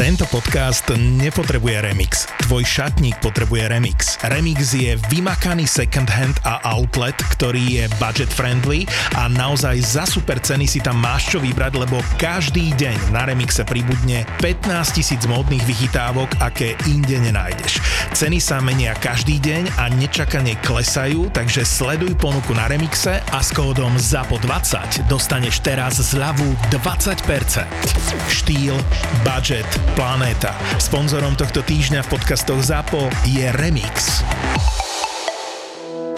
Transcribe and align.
Tento 0.00 0.24
podcast 0.32 0.88
nepotrebuje 0.96 1.84
remix. 1.84 2.24
Tvoj 2.48 2.64
šatník 2.64 3.20
potrebuje 3.20 3.68
remix. 3.68 4.16
Remix 4.24 4.72
je 4.72 4.96
vymakaný 5.12 5.68
second 5.68 6.08
hand 6.08 6.40
a 6.48 6.64
outlet, 6.64 7.12
ktorý 7.36 7.60
je 7.60 7.84
budget 8.00 8.32
friendly 8.32 8.88
a 9.20 9.28
naozaj 9.28 9.76
za 9.84 10.08
super 10.08 10.40
ceny 10.40 10.64
si 10.64 10.80
tam 10.80 10.96
máš 10.96 11.36
čo 11.36 11.38
vybrať, 11.44 11.76
lebo 11.76 12.00
každý 12.16 12.72
deň 12.72 13.12
na 13.12 13.28
remixe 13.28 13.68
pribudne 13.68 14.24
15 14.40 14.96
tisíc 14.96 15.28
módnych 15.28 15.60
vychytávok, 15.68 16.40
aké 16.40 16.72
inde 16.88 17.20
nenájdeš. 17.20 17.76
Ceny 18.16 18.40
sa 18.40 18.64
menia 18.64 18.96
každý 18.96 19.36
deň 19.44 19.76
a 19.76 19.92
nečakane 19.92 20.56
klesajú, 20.64 21.28
takže 21.36 21.68
sleduj 21.68 22.16
ponuku 22.16 22.56
na 22.56 22.64
remixe 22.64 23.20
a 23.20 23.38
s 23.44 23.52
kódom 23.52 23.92
ZAPO20 24.00 25.04
dostaneš 25.12 25.60
teraz 25.60 26.00
zľavu 26.00 26.48
20%. 26.72 27.68
Štýl, 28.32 28.72
budget, 29.20 29.68
planéta. 29.94 30.54
Sponzorom 30.78 31.34
tohto 31.34 31.60
týždňa 31.62 32.06
v 32.06 32.08
podcastoch 32.14 32.60
ZAPO 32.62 33.12
je 33.28 33.48
Remix. 33.58 34.22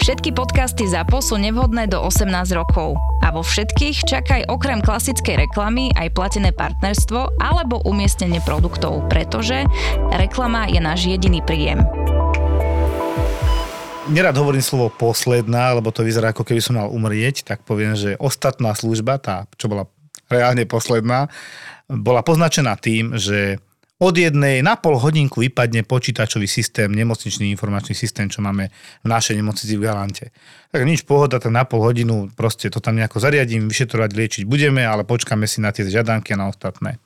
Všetky 0.05 0.37
podcasty 0.37 0.85
ZAPO 0.85 1.17
sú 1.17 1.41
nevhodné 1.41 1.89
do 1.89 1.97
18 1.97 2.29
rokov. 2.53 2.93
A 3.25 3.33
vo 3.33 3.41
všetkých 3.41 4.05
čakaj 4.05 4.41
okrem 4.53 4.77
klasickej 4.85 5.49
reklamy 5.49 5.89
aj 5.97 6.13
platené 6.13 6.53
partnerstvo 6.53 7.41
alebo 7.41 7.81
umiestnenie 7.89 8.37
produktov, 8.45 9.09
pretože 9.09 9.65
reklama 10.13 10.69
je 10.69 10.77
náš 10.77 11.09
jediný 11.09 11.41
príjem. 11.41 11.81
Nerad 14.05 14.37
hovorím 14.37 14.61
slovo 14.61 14.93
posledná, 14.93 15.73
lebo 15.73 15.89
to 15.89 16.05
vyzerá 16.05 16.29
ako 16.29 16.45
keby 16.45 16.61
som 16.61 16.77
mal 16.77 16.93
umrieť, 16.93 17.41
tak 17.41 17.65
poviem, 17.65 17.97
že 17.97 18.13
ostatná 18.21 18.77
služba, 18.77 19.17
tá, 19.17 19.49
čo 19.57 19.65
bola 19.65 19.89
reálne 20.31 20.65
posledná, 20.65 21.29
bola 21.85 22.25
poznačená 22.25 22.75
tým, 22.81 23.17
že 23.17 23.61
od 23.95 24.11
jednej 24.11 24.59
na 24.59 24.75
pol 24.75 24.99
hodinku 24.99 25.39
vypadne 25.39 25.87
počítačový 25.87 26.51
systém, 26.51 26.91
nemocničný 26.91 27.47
informačný 27.55 27.95
systém, 27.95 28.27
čo 28.27 28.43
máme 28.43 28.67
v 29.01 29.07
našej 29.07 29.39
nemocnici 29.39 29.79
v 29.79 29.85
Galante. 29.87 30.25
Tak 30.75 30.83
nič 30.83 31.07
pohoda, 31.07 31.39
tak 31.39 31.55
na 31.55 31.63
pol 31.63 31.79
hodinu 31.79 32.27
proste 32.35 32.67
to 32.67 32.83
tam 32.83 32.99
nejako 32.99 33.23
zariadím, 33.23 33.71
vyšetrovať, 33.71 34.11
liečiť 34.11 34.43
budeme, 34.43 34.83
ale 34.83 35.07
počkáme 35.07 35.47
si 35.47 35.63
na 35.63 35.71
tie 35.71 35.87
žiadanky 35.87 36.35
a 36.35 36.41
na 36.43 36.51
ostatné. 36.51 36.99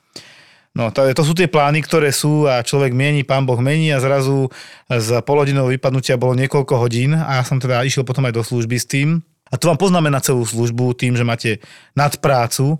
No 0.74 0.90
to, 0.90 1.06
to 1.14 1.22
sú 1.22 1.34
tie 1.34 1.50
plány, 1.50 1.82
ktoré 1.82 2.10
sú 2.10 2.46
a 2.50 2.62
človek 2.62 2.90
mení, 2.90 3.22
pán 3.22 3.46
Boh 3.46 3.58
mení 3.58 3.90
a 3.94 4.02
zrazu 4.02 4.50
z 4.86 5.18
polhodinového 5.22 5.74
vypadnutia 5.78 6.18
bolo 6.18 6.34
niekoľko 6.38 6.74
hodín 6.78 7.14
a 7.14 7.38
ja 7.38 7.44
som 7.46 7.62
teda 7.62 7.86
išiel 7.86 8.02
potom 8.02 8.26
aj 8.26 8.34
do 8.34 8.42
služby 8.42 8.76
s 8.78 8.86
tým. 8.86 9.22
A 9.50 9.58
to 9.58 9.66
vám 9.66 9.78
poznáme 9.78 10.10
na 10.10 10.22
celú 10.22 10.46
službu 10.46 10.94
tým, 10.94 11.18
že 11.18 11.26
máte 11.26 11.58
nadprácu 11.98 12.78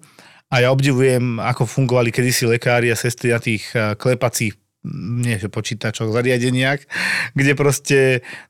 a 0.51 0.55
ja 0.59 0.69
obdivujem, 0.75 1.39
ako 1.39 1.65
fungovali 1.65 2.11
kedysi 2.11 2.51
lekári 2.51 2.91
a 2.91 2.99
sestry 2.99 3.31
na 3.31 3.39
tých 3.39 3.71
eh, 3.73 3.95
klepacích 3.95 4.59
nie 5.21 5.37
že 5.37 5.53
počítačoch, 5.53 6.09
zariadeniach, 6.09 6.81
kde 7.39 7.53
proste 7.53 7.99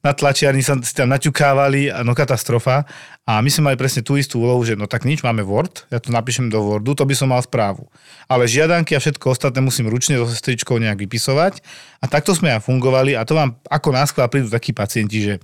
na 0.07 0.15
tlačiarni 0.15 0.62
sa 0.62 0.79
tam 0.79 1.11
naťukávali, 1.11 1.91
no 2.07 2.15
katastrofa. 2.15 2.87
A 3.27 3.39
my 3.42 3.51
sme 3.51 3.70
mali 3.70 3.77
presne 3.79 4.03
tú 4.03 4.19
istú 4.19 4.42
úlohu, 4.42 4.62
že 4.67 4.75
no 4.75 4.91
tak 4.91 5.07
nič, 5.07 5.23
máme 5.23 5.47
Word, 5.47 5.87
ja 5.91 6.03
to 6.03 6.11
napíšem 6.11 6.51
do 6.51 6.59
Wordu, 6.62 6.98
to 6.98 7.07
by 7.07 7.15
som 7.15 7.31
mal 7.31 7.42
správu. 7.42 7.87
Ale 8.27 8.51
žiadanky 8.51 8.95
a 8.95 9.03
všetko 9.03 9.31
ostatné 9.31 9.62
musím 9.62 9.87
ručne 9.87 10.19
so 10.19 10.27
sestričkou 10.27 10.79
nejak 10.83 10.98
vypisovať. 10.98 11.62
A 12.03 12.11
takto 12.11 12.35
sme 12.35 12.55
aj 12.55 12.67
fungovali 12.67 13.14
a 13.14 13.23
to 13.23 13.39
vám 13.39 13.59
ako 13.70 13.95
náskva 13.95 14.27
prídu 14.27 14.51
takí 14.51 14.75
pacienti, 14.75 15.23
že 15.23 15.35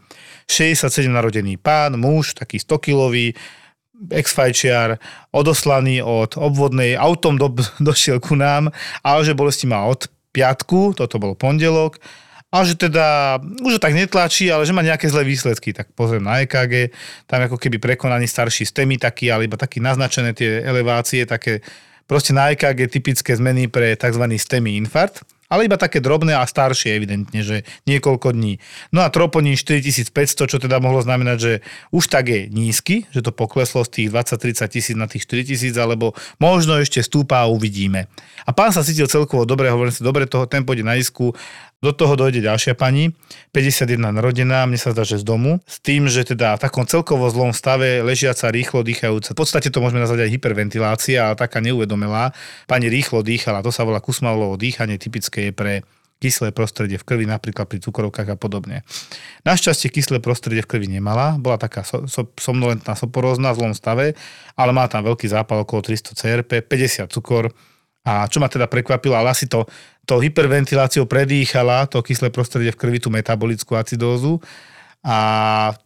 67 0.51 1.11
narodený 1.11 1.59
pán, 1.59 1.95
muž, 1.99 2.35
taký 2.35 2.59
100 2.59 2.79
kilový, 2.83 3.35
ex-fajčiar, 4.13 5.01
odoslaný 5.33 6.05
od 6.05 6.37
obvodnej, 6.37 6.97
autom 6.97 7.41
do, 7.41 7.53
došiel 7.81 8.21
ku 8.21 8.37
nám, 8.37 8.71
ale 9.01 9.21
že 9.25 9.37
bolesti 9.37 9.65
má 9.65 9.85
od 9.89 10.09
piatku, 10.37 10.93
toto 10.97 11.17
bol 11.17 11.33
pondelok, 11.33 11.97
a 12.55 12.63
že 12.63 12.79
teda 12.79 13.37
už 13.61 13.83
tak 13.83 13.93
netlačí, 13.93 14.49
ale 14.49 14.65
že 14.65 14.73
má 14.73 14.81
nejaké 14.81 15.11
zlé 15.11 15.27
výsledky. 15.27 15.75
Tak 15.75 15.93
pozriem 15.99 16.25
na 16.25 16.41
EKG, 16.47 16.95
tam 17.27 17.43
ako 17.43 17.59
keby 17.59 17.77
prekonaný 17.83 18.31
starší 18.31 18.65
STEMI 18.65 19.03
taký, 19.03 19.29
alebo 19.29 19.59
taký 19.59 19.83
naznačené 19.83 20.33
tie 20.33 20.63
elevácie, 20.63 21.27
také 21.27 21.61
proste 22.07 22.31
na 22.31 22.55
EKG 22.55 22.87
typické 22.89 23.35
zmeny 23.35 23.67
pre 23.67 23.99
tzv. 23.99 24.25
STEMI 24.25 24.79
infarkt 24.79 25.27
ale 25.51 25.67
iba 25.67 25.79
také 25.79 26.03
drobné 26.03 26.35
a 26.35 26.45
staršie 26.47 26.95
evidentne, 26.97 27.41
že 27.43 27.63
niekoľko 27.87 28.35
dní. 28.35 28.59
No 28.91 29.03
a 29.03 29.11
troponín 29.13 29.55
4500, 29.59 30.51
čo 30.51 30.59
teda 30.59 30.79
mohlo 30.83 31.03
znamenať, 31.03 31.39
že 31.39 31.53
už 31.95 32.05
tak 32.11 32.31
je 32.31 32.41
nízky, 32.51 33.07
že 33.15 33.23
to 33.23 33.31
pokleslo 33.31 33.87
z 33.87 33.91
tých 34.03 34.09
20-30 34.11 34.75
tisíc 34.75 34.97
na 34.97 35.07
tých 35.07 35.25
4 35.29 35.51
tisíc, 35.51 35.75
alebo 35.79 36.17
možno 36.43 36.79
ešte 36.79 37.03
stúpa 37.03 37.45
a 37.45 37.51
uvidíme. 37.51 38.11
A 38.47 38.51
pán 38.55 38.71
sa 38.71 38.87
cítil 38.87 39.11
celkovo 39.11 39.43
dobre, 39.43 39.71
hovorím 39.71 39.95
si, 39.95 40.03
dobre, 40.03 40.27
toho, 40.27 40.47
ten 40.47 40.63
pôjde 40.63 40.87
na 40.87 40.99
isku, 40.99 41.35
do 41.85 41.93
toho 41.93 42.17
dojde 42.17 42.41
ďalšia 42.41 42.73
pani, 42.73 43.13
51 43.53 44.01
narodená, 44.01 44.65
mne 44.65 44.81
sa 44.81 44.97
zdá, 44.97 45.05
že 45.05 45.21
z 45.21 45.25
domu, 45.29 45.61
s 45.69 45.77
tým, 45.85 46.09
že 46.09 46.25
teda 46.25 46.57
v 46.57 46.65
takom 46.65 46.89
celkovo 46.89 47.29
zlom 47.29 47.53
stave, 47.53 48.01
ležiaca, 48.01 48.49
rýchlo 48.49 48.81
dýchajúca. 48.81 49.37
V 49.37 49.39
podstate 49.39 49.69
to 49.69 49.85
môžeme 49.85 50.01
nazvať 50.01 50.25
aj 50.25 50.31
hyperventilácia, 50.41 51.21
ale 51.29 51.37
taká 51.37 51.61
neuvedomelá. 51.61 52.33
Pani 52.65 52.89
rýchlo 52.89 53.21
dýchala, 53.21 53.61
to 53.61 53.69
sa 53.69 53.85
volá 53.85 54.01
kusmalovo 54.01 54.57
dýchanie, 54.57 54.97
typické 54.97 55.51
je 55.51 55.53
pre 55.53 55.75
kyslé 56.17 56.49
prostredie 56.49 56.97
v 56.97 57.05
krvi, 57.05 57.29
napríklad 57.29 57.69
pri 57.69 57.77
cukrovkách 57.85 58.29
a 58.33 58.37
podobne. 58.41 58.81
Našťastie 59.45 59.93
kyslé 59.93 60.25
prostredie 60.25 60.65
v 60.65 60.71
krvi 60.73 60.89
nemala, 60.89 61.37
bola 61.37 61.61
taká 61.61 61.85
so, 61.85 62.09
so, 62.09 62.25
somnolentná, 62.41 62.97
soporózna 62.97 63.53
v 63.53 63.61
zlom 63.61 63.75
stave, 63.77 64.17
ale 64.57 64.71
má 64.73 64.89
tam 64.89 65.05
veľký 65.05 65.29
zápal 65.29 65.69
okolo 65.69 65.85
300 65.85 66.17
CRP, 66.17 66.65
50 66.65 67.13
cukor, 67.13 67.53
a 68.07 68.31
čo 68.31 68.39
ma 68.39 68.47
teda 68.47 68.71
prekvapilo, 68.71 69.19
ale 69.19 69.35
asi 69.35 69.51
to, 69.51 69.67
to 70.07 70.23
hyperventiláciou 70.23 71.05
predýchala 71.11 71.91
to 71.91 72.01
kyslé 72.01 72.31
prostredie 72.31 72.71
v 72.71 72.79
krvi, 72.79 72.99
tú 73.03 73.11
metabolickú 73.11 73.75
acidózu 73.75 74.39
a 75.07 75.19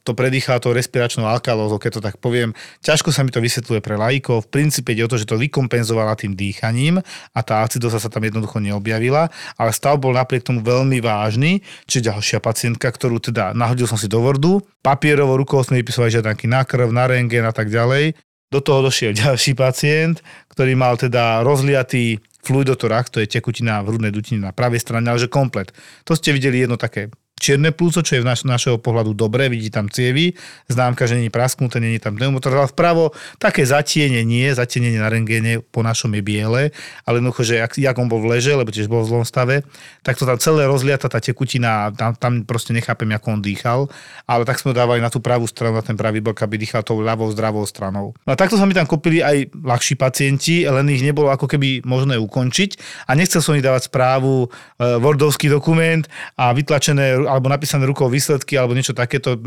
to 0.01 0.17
predýchala 0.17 0.65
to 0.65 0.73
respiračnou 0.73 1.29
alkalózou, 1.29 1.77
keď 1.77 2.01
to 2.01 2.01
tak 2.01 2.17
poviem. 2.17 2.57
Ťažko 2.81 3.13
sa 3.13 3.21
mi 3.21 3.29
to 3.29 3.45
vysvetľuje 3.45 3.85
pre 3.85 4.01
laikov. 4.01 4.49
V 4.49 4.53
princípe 4.53 4.97
ide 4.97 5.05
o 5.05 5.13
to, 5.13 5.21
že 5.21 5.29
to 5.29 5.37
vykompenzovala 5.37 6.17
tým 6.17 6.33
dýchaním 6.33 7.05
a 7.37 7.41
tá 7.45 7.61
acidóza 7.61 8.01
sa 8.01 8.09
tam 8.09 8.25
jednoducho 8.25 8.65
neobjavila, 8.65 9.29
ale 9.61 9.71
stav 9.77 10.01
bol 10.01 10.17
napriek 10.17 10.49
tomu 10.49 10.65
veľmi 10.65 11.05
vážny. 11.05 11.61
Čiže 11.85 12.17
ďalšia 12.17 12.39
pacientka, 12.41 12.89
ktorú 12.89 13.21
teda 13.21 13.53
nahodil 13.53 13.85
som 13.85 14.01
si 14.01 14.09
do 14.09 14.25
vordu, 14.25 14.65
papierovo 14.81 15.37
rukou 15.37 15.61
sme 15.61 15.85
vypisovali 15.85 16.17
žiadanky 16.17 16.49
na 16.49 16.65
krv, 16.65 16.89
na 16.89 17.05
rengen 17.05 17.45
a 17.45 17.53
tak 17.53 17.69
ďalej. 17.69 18.17
Do 18.49 18.65
toho 18.65 18.89
došiel 18.89 19.13
ďalší 19.21 19.53
pacient, 19.53 20.25
ktorý 20.49 20.73
mal 20.81 20.97
teda 20.97 21.45
rozliatý 21.45 22.25
fluidotorach, 22.45 23.09
to 23.13 23.21
je 23.21 23.29
tekutina 23.29 23.85
v 23.85 23.95
hrudnej 23.95 24.13
dutine 24.13 24.41
na 24.41 24.53
pravej 24.53 24.81
strane, 24.81 25.07
ale 25.09 25.21
že 25.21 25.29
komplet. 25.29 25.73
To 26.05 26.17
ste 26.17 26.33
videli 26.33 26.65
jedno 26.65 26.81
také 26.81 27.13
čierne 27.41 27.73
plúco, 27.73 28.05
čo 28.05 28.21
je 28.21 28.23
v 28.23 28.29
naš, 28.29 28.45
našeho 28.45 28.77
pohľadu 28.77 29.17
dobré, 29.17 29.49
vidí 29.49 29.73
tam 29.73 29.89
cievy, 29.89 30.37
známka, 30.69 31.09
že 31.09 31.17
není 31.17 31.33
prasknuté, 31.33 31.81
není 31.81 31.97
tam 31.97 32.21
pneumotor, 32.21 32.53
ale 32.53 32.69
vpravo 32.69 33.17
také 33.41 33.65
zatienenie, 33.65 34.53
zatienenie 34.53 35.01
na 35.01 35.09
rengéne 35.09 35.65
po 35.73 35.81
našom 35.81 36.13
je 36.13 36.23
biele, 36.23 36.63
ale 37.09 37.15
jednoducho, 37.19 37.43
že 37.43 37.55
jak, 37.65 37.73
jak 37.81 37.97
on 37.97 38.13
bol 38.13 38.21
v 38.21 38.37
leže, 38.37 38.53
lebo 38.53 38.69
tiež 38.69 38.93
bol 38.93 39.01
v 39.01 39.11
zlom 39.17 39.25
stave, 39.25 39.65
tak 40.05 40.21
to 40.21 40.29
tam 40.29 40.37
celé 40.37 40.69
rozliata 40.69 41.09
tá 41.09 41.17
tekutina, 41.17 41.89
tam, 41.97 42.13
tam 42.13 42.33
proste 42.45 42.77
nechápem, 42.77 43.09
ako 43.17 43.39
on 43.39 43.41
dýchal, 43.41 43.81
ale 44.29 44.45
tak 44.45 44.61
sme 44.61 44.77
dávali 44.77 45.01
na 45.01 45.09
tú 45.09 45.25
pravú 45.25 45.49
stranu, 45.49 45.81
na 45.81 45.85
ten 45.87 45.97
pravý 45.97 46.21
bok, 46.21 46.37
aby 46.45 46.61
dýchal 46.61 46.85
tou 46.85 47.01
ľavou 47.01 47.33
zdravou 47.33 47.65
stranou. 47.65 48.13
No 48.29 48.31
a 48.35 48.37
takto 48.37 48.61
sa 48.61 48.69
mi 48.69 48.77
tam 48.77 48.85
kopili 48.85 49.25
aj 49.25 49.49
ľahší 49.57 49.97
pacienti, 49.97 50.69
len 50.69 50.85
ich 50.93 51.01
nebolo 51.01 51.33
ako 51.33 51.49
keby 51.49 51.89
možné 51.89 52.21
ukončiť 52.21 52.77
a 53.09 53.17
nechcel 53.17 53.41
som 53.41 53.57
ich 53.57 53.65
dávať 53.65 53.89
správu, 53.89 54.45
e, 54.45 55.01
Wordovský 55.01 55.49
dokument 55.49 56.05
a 56.37 56.53
vytlačené 56.53 57.30
alebo 57.31 57.47
napísané 57.47 57.87
rukou 57.87 58.11
výsledky 58.11 58.59
alebo 58.59 58.75
niečo 58.75 58.91
takéto, 58.91 59.39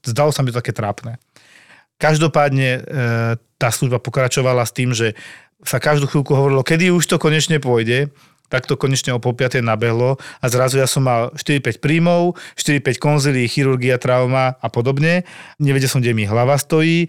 zdalo 0.00 0.32
sa 0.32 0.40
mi 0.40 0.48
to 0.48 0.58
také 0.64 0.72
trápne. 0.72 1.20
Každopádne 2.00 2.68
e, 2.76 2.80
tá 3.60 3.68
služba 3.68 4.00
pokračovala 4.00 4.64
s 4.64 4.72
tým, 4.72 4.96
že 4.96 5.12
sa 5.64 5.80
každú 5.80 6.08
chvíľku 6.08 6.32
hovorilo, 6.32 6.64
kedy 6.64 6.92
už 6.92 7.04
to 7.04 7.16
konečne 7.16 7.60
pôjde 7.60 8.12
tak 8.48 8.64
to 8.64 8.78
konečne 8.78 9.14
o 9.14 9.20
pol 9.22 9.34
nabehlo 9.62 10.16
a 10.42 10.44
zrazu 10.46 10.78
ja 10.78 10.86
som 10.86 11.06
mal 11.06 11.34
4-5 11.34 11.82
príjmov, 11.82 12.34
4-5 12.58 13.02
konzilí, 13.02 13.44
chirurgia, 13.46 13.98
trauma 13.98 14.58
a 14.58 14.68
podobne. 14.70 15.26
Nevedel 15.58 15.90
som, 15.90 16.00
kde 16.00 16.14
mi 16.14 16.24
hlava 16.24 16.58
stojí. 16.58 17.06
E, 17.06 17.08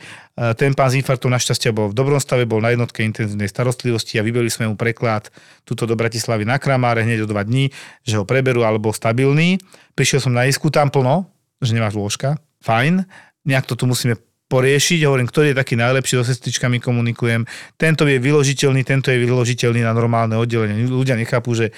ten 0.53 0.77
pán 0.77 0.93
z 0.93 1.01
infarktom 1.01 1.33
našťastie 1.33 1.73
bol 1.73 1.89
v 1.89 1.97
dobrom 1.97 2.21
stave, 2.21 2.45
bol 2.45 2.61
na 2.61 2.73
jednotke 2.73 3.01
intenzívnej 3.01 3.49
starostlivosti 3.49 4.21
a 4.21 4.25
vybili 4.25 4.49
sme 4.53 4.69
mu 4.69 4.75
preklad 4.77 5.33
tuto 5.65 5.89
do 5.89 5.97
Bratislavy 5.97 6.45
na 6.45 6.61
Kramáre 6.61 7.01
hneď 7.01 7.25
o 7.25 7.27
2 7.29 7.49
dní, 7.49 7.73
že 8.05 8.17
ho 8.17 8.23
preberú 8.23 8.61
alebo 8.61 8.93
stabilný. 8.93 9.57
Prišiel 9.97 10.21
som 10.21 10.33
na 10.33 10.45
isku, 10.45 10.69
tam 10.69 10.93
plno, 10.93 11.25
že 11.61 11.73
nemáš 11.73 11.97
lôžka. 11.97 12.37
Fajn. 12.61 13.05
Nejak 13.47 13.65
to 13.65 13.79
tu 13.79 13.89
musíme 13.89 14.19
poriešiť. 14.47 15.03
Hovorím, 15.07 15.27
ktorý 15.27 15.53
je 15.53 15.59
taký 15.59 15.75
najlepší, 15.75 16.19
so 16.19 16.25
sestričkami 16.27 16.79
komunikujem. 16.79 17.43
Tento 17.75 18.07
je 18.07 18.17
vyložiteľný, 18.19 18.81
tento 18.87 19.11
je 19.11 19.19
vyložiteľný 19.19 19.83
na 19.83 19.91
normálne 19.91 20.35
oddelenie. 20.39 20.87
Ľudia 20.87 21.19
nechápu, 21.19 21.51
že 21.55 21.75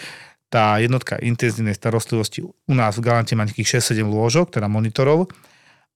tá 0.49 0.81
jednotka 0.81 1.21
intenzívnej 1.21 1.77
starostlivosti 1.77 2.41
u 2.41 2.73
nás 2.73 2.97
v 2.97 3.05
Galante 3.05 3.37
má 3.37 3.45
nejakých 3.45 3.81
6-7 3.81 4.01
lôžok, 4.09 4.57
teda 4.57 4.65
monitorov. 4.65 5.29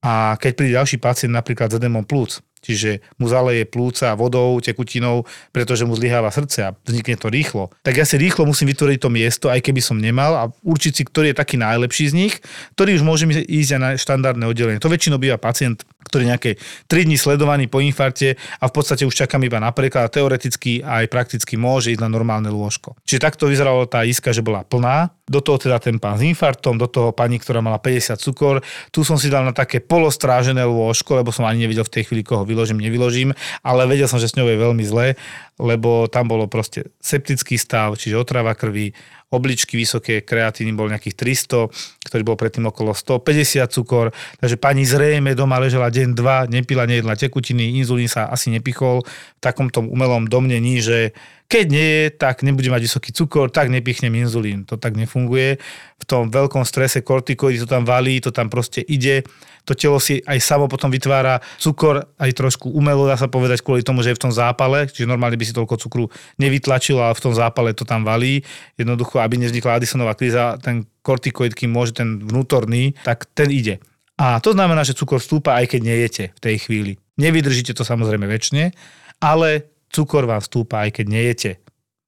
A 0.06 0.38
keď 0.38 0.52
príde 0.54 0.78
ďalší 0.78 1.02
pacient 1.02 1.34
napríklad 1.34 1.74
s 1.74 1.78
edemom 1.82 2.06
plúc, 2.06 2.44
čiže 2.64 3.04
mu 3.20 3.28
zaleje 3.28 3.68
plúca 3.68 4.16
vodou, 4.16 4.56
tekutinou, 4.64 5.28
pretože 5.52 5.84
mu 5.84 5.94
zlyháva 5.94 6.32
srdce 6.32 6.72
a 6.72 6.76
vznikne 6.88 7.20
to 7.20 7.28
rýchlo, 7.28 7.70
tak 7.84 8.00
ja 8.00 8.08
si 8.08 8.16
rýchlo 8.16 8.48
musím 8.48 8.72
vytvoriť 8.72 8.98
to 9.04 9.10
miesto, 9.12 9.46
aj 9.52 9.60
keby 9.60 9.84
som 9.84 10.00
nemal 10.00 10.32
a 10.40 10.44
určiť 10.64 10.92
si, 10.96 11.04
ktorý 11.04 11.36
je 11.36 11.40
taký 11.44 11.56
najlepší 11.60 12.06
z 12.10 12.14
nich, 12.16 12.34
ktorý 12.80 12.96
už 12.98 13.04
môže 13.04 13.28
ísť 13.28 13.70
na 13.76 13.90
štandardné 14.00 14.48
oddelenie. 14.48 14.80
To 14.80 14.88
väčšinou 14.88 15.20
býva 15.20 15.36
pacient, 15.36 15.84
ktorý 16.08 16.32
nejaké 16.32 16.56
3 16.88 17.08
dní 17.10 17.20
sledovaný 17.20 17.68
po 17.68 17.84
infarte 17.84 18.40
a 18.62 18.66
v 18.70 18.74
podstate 18.74 19.04
už 19.04 19.14
čakám 19.14 19.44
iba 19.44 19.60
na 19.60 19.76
preklad, 19.76 20.14
teoreticky 20.14 20.80
aj 20.80 21.12
prakticky 21.12 21.60
môže 21.60 21.92
ísť 21.92 22.04
na 22.06 22.10
normálne 22.12 22.48
lôžko. 22.48 22.96
Čiže 23.04 23.24
takto 23.24 23.50
vyzeralo 23.52 23.90
tá 23.90 24.08
iska, 24.08 24.32
že 24.32 24.46
bola 24.46 24.64
plná, 24.64 25.12
do 25.24 25.40
toho 25.40 25.56
teda 25.56 25.80
ten 25.80 26.04
pán 26.04 26.20
s 26.20 26.24
infartom, 26.28 26.76
do 26.76 26.92
toho 26.92 27.16
pani, 27.16 27.40
ktorá 27.40 27.64
mala 27.64 27.80
50 27.80 28.20
cukor. 28.20 28.60
Tu 28.92 29.08
som 29.08 29.16
si 29.16 29.32
dal 29.32 29.48
na 29.48 29.56
také 29.56 29.80
polostrážené 29.80 30.68
lôžko, 30.68 31.16
lebo 31.16 31.32
som 31.32 31.48
ani 31.48 31.64
nevedel 31.64 31.88
v 31.88 31.94
tej 31.96 32.04
chvíli, 32.12 32.28
koho 32.28 32.44
vyložím, 32.44 32.84
nevyložím, 32.84 33.32
ale 33.64 33.88
vedel 33.88 34.12
som, 34.12 34.20
že 34.20 34.28
s 34.28 34.36
ňou 34.36 34.52
je 34.52 34.58
veľmi 34.60 34.84
zle, 34.84 35.16
lebo 35.62 36.10
tam 36.10 36.30
bolo 36.30 36.50
proste 36.50 36.90
septický 36.98 37.62
stav, 37.62 37.94
čiže 37.94 38.18
otrava 38.18 38.58
krvi, 38.58 38.94
obličky 39.34 39.78
vysoké, 39.78 40.22
kreatíny 40.22 40.78
bol 40.78 40.90
nejakých 40.94 41.18
300, 41.18 42.06
ktorý 42.06 42.22
bol 42.22 42.38
predtým 42.38 42.70
okolo 42.70 42.94
150 42.94 43.66
cukor, 43.74 44.14
takže 44.38 44.62
pani 44.62 44.86
zrejme 44.86 45.34
doma 45.34 45.58
ležela 45.58 45.90
deň, 45.90 46.10
dva, 46.14 46.46
nepila, 46.46 46.86
nejedla 46.86 47.18
tekutiny, 47.18 47.82
inzulín 47.82 48.06
sa 48.06 48.30
asi 48.30 48.54
nepichol 48.54 49.02
v 49.02 49.42
takomto 49.42 49.82
umelom 49.82 50.30
domnení, 50.30 50.82
že 50.86 51.18
keď 51.54 51.66
nie 51.70 51.90
je, 51.94 52.06
tak 52.18 52.42
nebude 52.42 52.66
mať 52.66 52.82
vysoký 52.90 53.10
cukor, 53.14 53.54
tak 53.54 53.70
nepichnem 53.70 54.10
inzulín. 54.18 54.66
To 54.66 54.74
tak 54.74 54.98
nefunguje. 54.98 55.62
V 56.04 56.06
tom 56.06 56.28
veľkom 56.28 56.68
strese 56.68 57.00
kortikoidy 57.00 57.64
to 57.64 57.68
tam 57.72 57.88
valí, 57.88 58.20
to 58.20 58.36
tam 58.36 58.52
proste 58.52 58.84
ide 58.84 59.24
to 59.64 59.74
telo 59.74 59.96
si 60.00 60.20
aj 60.28 60.40
samo 60.44 60.68
potom 60.68 60.92
vytvára 60.92 61.40
cukor 61.56 62.04
aj 62.20 62.32
trošku 62.36 62.68
umelo, 62.68 63.08
dá 63.08 63.16
sa 63.16 63.32
povedať, 63.32 63.64
kvôli 63.64 63.80
tomu, 63.80 64.04
že 64.04 64.12
je 64.12 64.20
v 64.20 64.24
tom 64.28 64.34
zápale, 64.36 64.92
čiže 64.92 65.08
normálne 65.08 65.40
by 65.40 65.46
si 65.48 65.56
toľko 65.56 65.80
cukru 65.80 66.06
nevytlačil, 66.36 67.00
ale 67.00 67.16
v 67.16 67.24
tom 67.24 67.34
zápale 67.34 67.72
to 67.72 67.88
tam 67.88 68.04
valí. 68.04 68.44
Jednoducho, 68.76 69.24
aby 69.24 69.40
nevznikla 69.40 69.80
Addisonová 69.80 70.20
kríza, 70.20 70.60
ten 70.60 70.84
kortikoid, 71.00 71.56
kým 71.56 71.72
môže 71.72 71.96
ten 71.96 72.20
vnútorný, 72.20 72.96
tak 73.08 73.28
ten 73.32 73.48
ide. 73.48 73.80
A 74.20 74.38
to 74.44 74.52
znamená, 74.54 74.84
že 74.84 74.94
cukor 74.94 75.24
stúpa, 75.24 75.58
aj 75.58 75.74
keď 75.74 75.82
nejete 75.82 76.24
v 76.36 76.40
tej 76.44 76.56
chvíli. 76.68 76.92
Nevydržíte 77.18 77.74
to 77.74 77.88
samozrejme 77.88 78.28
väčšine, 78.28 78.76
ale 79.24 79.72
cukor 79.90 80.28
vám 80.28 80.44
stúpa, 80.44 80.84
aj 80.86 81.02
keď 81.02 81.06
nejete. 81.08 81.52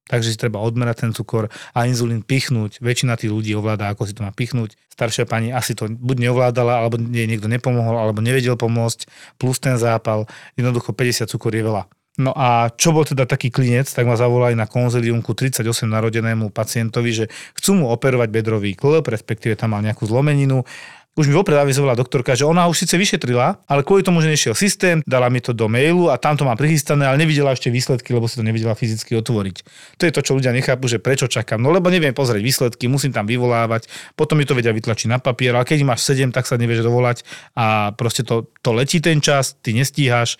Takže 0.06 0.32
si 0.32 0.38
treba 0.38 0.62
odmerať 0.62 1.06
ten 1.06 1.10
cukor 1.10 1.50
a 1.74 1.78
inzulín 1.90 2.22
pichnúť. 2.22 2.78
Väčšina 2.78 3.18
tých 3.18 3.34
ľudí 3.34 3.52
ovláda, 3.58 3.90
ako 3.90 4.06
si 4.06 4.14
to 4.14 4.22
má 4.22 4.30
pichnúť. 4.30 4.78
Staršia 4.94 5.26
pani 5.26 5.50
asi 5.50 5.74
to 5.74 5.90
buď 5.90 6.30
neovládala, 6.30 6.78
alebo 6.78 6.96
jej 6.96 7.26
niekto 7.26 7.50
nepomohol, 7.50 7.98
alebo 7.98 8.22
nevedel 8.22 8.54
pomôcť, 8.54 9.10
plus 9.36 9.58
ten 9.58 9.74
zápal. 9.76 10.30
Jednoducho 10.54 10.94
50 10.94 11.26
cukor 11.26 11.50
je 11.52 11.66
veľa. 11.66 11.90
No 12.16 12.32
a 12.32 12.72
čo 12.72 12.96
bol 12.96 13.04
teda 13.04 13.28
taký 13.28 13.52
klinec, 13.52 13.92
tak 13.92 14.08
ma 14.08 14.16
zavolali 14.16 14.56
na 14.56 14.64
konzilium 14.64 15.20
ku 15.20 15.36
38 15.36 15.68
narodenému 15.84 16.48
pacientovi, 16.48 17.12
že 17.12 17.24
chcú 17.60 17.84
mu 17.84 17.92
operovať 17.92 18.32
bedrový 18.32 18.72
klb, 18.72 19.04
respektíve 19.04 19.52
tam 19.52 19.76
mal 19.76 19.84
nejakú 19.84 20.08
zlomeninu 20.08 20.64
už 21.16 21.32
mi 21.32 21.34
vopred 21.34 21.56
avizovala 21.56 21.96
doktorka, 21.96 22.36
že 22.36 22.44
ona 22.44 22.68
už 22.68 22.84
síce 22.84 23.00
vyšetrila, 23.00 23.64
ale 23.64 23.80
kvôli 23.80 24.04
tomu, 24.04 24.20
že 24.20 24.28
nešiel 24.28 24.52
systém, 24.52 25.00
dala 25.08 25.32
mi 25.32 25.40
to 25.40 25.56
do 25.56 25.64
mailu 25.64 26.12
a 26.12 26.20
tam 26.20 26.36
to 26.36 26.44
má 26.44 26.52
prichystané, 26.52 27.08
ale 27.08 27.16
nevidela 27.16 27.56
ešte 27.56 27.72
výsledky, 27.72 28.12
lebo 28.12 28.28
si 28.28 28.36
to 28.36 28.44
nevidela 28.44 28.76
fyzicky 28.76 29.16
otvoriť. 29.16 29.56
To 29.96 30.02
je 30.04 30.12
to, 30.12 30.20
čo 30.20 30.36
ľudia 30.36 30.52
nechápu, 30.52 30.84
že 30.92 31.00
prečo 31.00 31.24
čakám. 31.24 31.56
No 31.56 31.72
lebo 31.72 31.88
neviem 31.88 32.12
pozrieť 32.12 32.44
výsledky, 32.44 32.84
musím 32.84 33.16
tam 33.16 33.24
vyvolávať, 33.24 33.88
potom 34.12 34.36
mi 34.36 34.44
to 34.44 34.52
vedia 34.52 34.76
vytlačiť 34.76 35.08
na 35.08 35.16
papier, 35.16 35.56
ale 35.56 35.64
keď 35.64 35.88
máš 35.88 36.04
7, 36.04 36.36
tak 36.36 36.44
sa 36.44 36.60
nevieš 36.60 36.84
dovolať 36.84 37.24
a 37.56 37.96
proste 37.96 38.20
to, 38.20 38.52
to 38.60 38.76
letí 38.76 39.00
ten 39.00 39.24
čas, 39.24 39.56
ty 39.64 39.72
nestíhaš. 39.72 40.36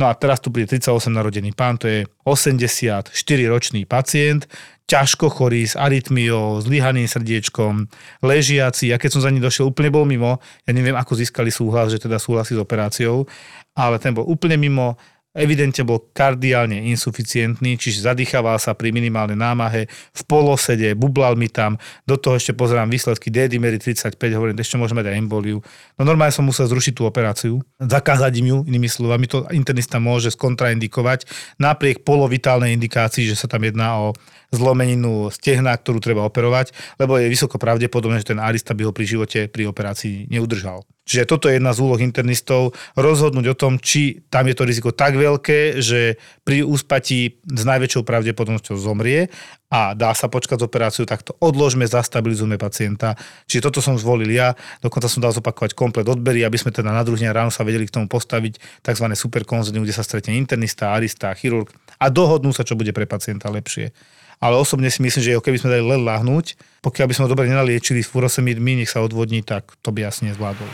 No 0.00 0.08
a 0.08 0.16
teraz 0.16 0.40
tu 0.40 0.48
príde 0.48 0.80
38 0.80 1.12
narodený 1.12 1.52
pán, 1.52 1.76
to 1.76 1.84
je 1.84 2.08
84 2.24 3.12
ročný 3.52 3.84
pacient, 3.84 4.48
ťažko 4.90 5.30
chorý, 5.30 5.70
s 5.70 5.78
arytmiou, 5.78 6.58
s 6.58 6.66
lyhaným 6.66 7.06
srdiečkom, 7.06 7.86
ležiaci. 8.26 8.90
Ja 8.90 8.98
keď 8.98 9.10
som 9.14 9.22
za 9.22 9.30
ním 9.30 9.46
došiel, 9.46 9.70
úplne 9.70 9.94
bol 9.94 10.02
mimo. 10.02 10.42
Ja 10.66 10.74
neviem, 10.74 10.98
ako 10.98 11.14
získali 11.14 11.54
súhlas, 11.54 11.94
že 11.94 12.02
teda 12.02 12.18
súhlasí 12.18 12.58
s 12.58 12.60
operáciou, 12.60 13.30
ale 13.78 14.02
ten 14.02 14.10
bol 14.10 14.26
úplne 14.26 14.58
mimo 14.58 14.98
evidentne 15.30 15.86
bol 15.86 16.10
kardiálne 16.10 16.90
insuficientný, 16.90 17.78
čiže 17.78 18.02
zadýchaval 18.02 18.58
sa 18.58 18.74
pri 18.74 18.90
minimálnej 18.90 19.38
námahe, 19.38 19.86
v 20.10 20.22
polosede, 20.26 20.90
bublal 20.98 21.38
mi 21.38 21.46
tam, 21.46 21.78
do 22.02 22.18
toho 22.18 22.34
ešte 22.34 22.50
pozerám 22.50 22.90
výsledky 22.90 23.30
D-dimery 23.30 23.78
35, 23.78 24.18
hovorím, 24.34 24.58
ešte 24.58 24.74
môžeme 24.74 25.06
dať 25.06 25.14
emboliu. 25.14 25.62
No 25.94 26.02
normálne 26.02 26.34
som 26.34 26.42
musel 26.42 26.66
zrušiť 26.66 26.98
tú 26.98 27.06
operáciu, 27.06 27.62
zakázať 27.78 28.42
im 28.42 28.46
ju, 28.50 28.58
inými 28.66 28.90
slovami, 28.90 29.30
to 29.30 29.46
internista 29.54 30.02
môže 30.02 30.34
skontraindikovať, 30.34 31.30
napriek 31.62 32.02
polovitálnej 32.02 32.74
indikácii, 32.74 33.30
že 33.30 33.38
sa 33.38 33.46
tam 33.46 33.62
jedná 33.62 34.02
o 34.02 34.18
zlomeninu 34.50 35.30
stehna, 35.30 35.78
ktorú 35.78 36.02
treba 36.02 36.26
operovať, 36.26 36.74
lebo 36.98 37.16
je 37.16 37.30
vysoko 37.30 37.56
pravdepodobné, 37.56 38.22
že 38.22 38.34
ten 38.34 38.42
arista 38.42 38.74
by 38.74 38.90
ho 38.90 38.92
pri 38.92 39.06
živote 39.06 39.38
pri 39.46 39.70
operácii 39.70 40.26
neudržal. 40.30 40.82
Čiže 41.10 41.26
toto 41.26 41.50
je 41.50 41.58
jedna 41.58 41.74
z 41.74 41.82
úloh 41.82 41.98
internistov, 41.98 42.70
rozhodnúť 42.94 43.46
o 43.50 43.58
tom, 43.58 43.82
či 43.82 44.22
tam 44.30 44.46
je 44.46 44.54
to 44.54 44.62
riziko 44.62 44.94
tak 44.94 45.18
veľké, 45.18 45.82
že 45.82 46.22
pri 46.46 46.62
úspatí 46.62 47.42
s 47.42 47.62
najväčšou 47.66 48.06
pravdepodobnosťou 48.06 48.78
zomrie 48.78 49.26
a 49.74 49.98
dá 49.98 50.14
sa 50.14 50.30
počkať 50.30 50.62
s 50.62 50.66
operáciu, 50.70 51.02
tak 51.10 51.26
to 51.26 51.34
odložme, 51.42 51.82
zastabilizujme 51.82 52.62
pacienta. 52.62 53.18
Čiže 53.50 53.70
toto 53.70 53.82
som 53.82 53.98
zvolil 53.98 54.30
ja, 54.30 54.54
dokonca 54.78 55.10
som 55.10 55.18
dal 55.18 55.34
zopakovať 55.34 55.74
komplet 55.74 56.06
odbery, 56.06 56.46
aby 56.46 56.58
sme 56.58 56.70
teda 56.70 56.94
na 56.94 57.02
druhý 57.02 57.26
ráno 57.26 57.50
sa 57.50 57.66
vedeli 57.66 57.90
k 57.90 57.94
tomu 57.98 58.06
postaviť 58.06 58.82
tzv. 58.82 59.06
superkonzilium, 59.10 59.82
kde 59.82 59.94
sa 59.94 60.06
stretne 60.06 60.38
internista, 60.38 60.94
arista, 60.94 61.34
chirurg 61.34 61.74
a 61.98 62.06
dohodnú 62.06 62.54
sa, 62.54 62.62
čo 62.62 62.78
bude 62.78 62.94
pre 62.94 63.10
pacienta 63.10 63.50
lepšie 63.50 63.90
ale 64.40 64.56
osobne 64.56 64.88
si 64.88 65.04
myslím, 65.04 65.20
že 65.20 65.36
keby 65.36 65.60
sme 65.60 65.72
dali 65.76 65.84
len 65.84 66.00
lahnúť, 66.00 66.56
pokiaľ 66.80 67.06
by 67.06 67.14
sme 67.14 67.24
ho 67.28 67.32
dobre 67.36 67.44
nenaliečili 67.46 68.00
furosemidmi, 68.00 68.80
nech 68.80 68.88
sa 68.88 69.04
odvodní, 69.04 69.44
tak 69.44 69.76
to 69.84 69.92
by 69.92 70.08
asi 70.08 70.32
nezvládol. 70.32 70.68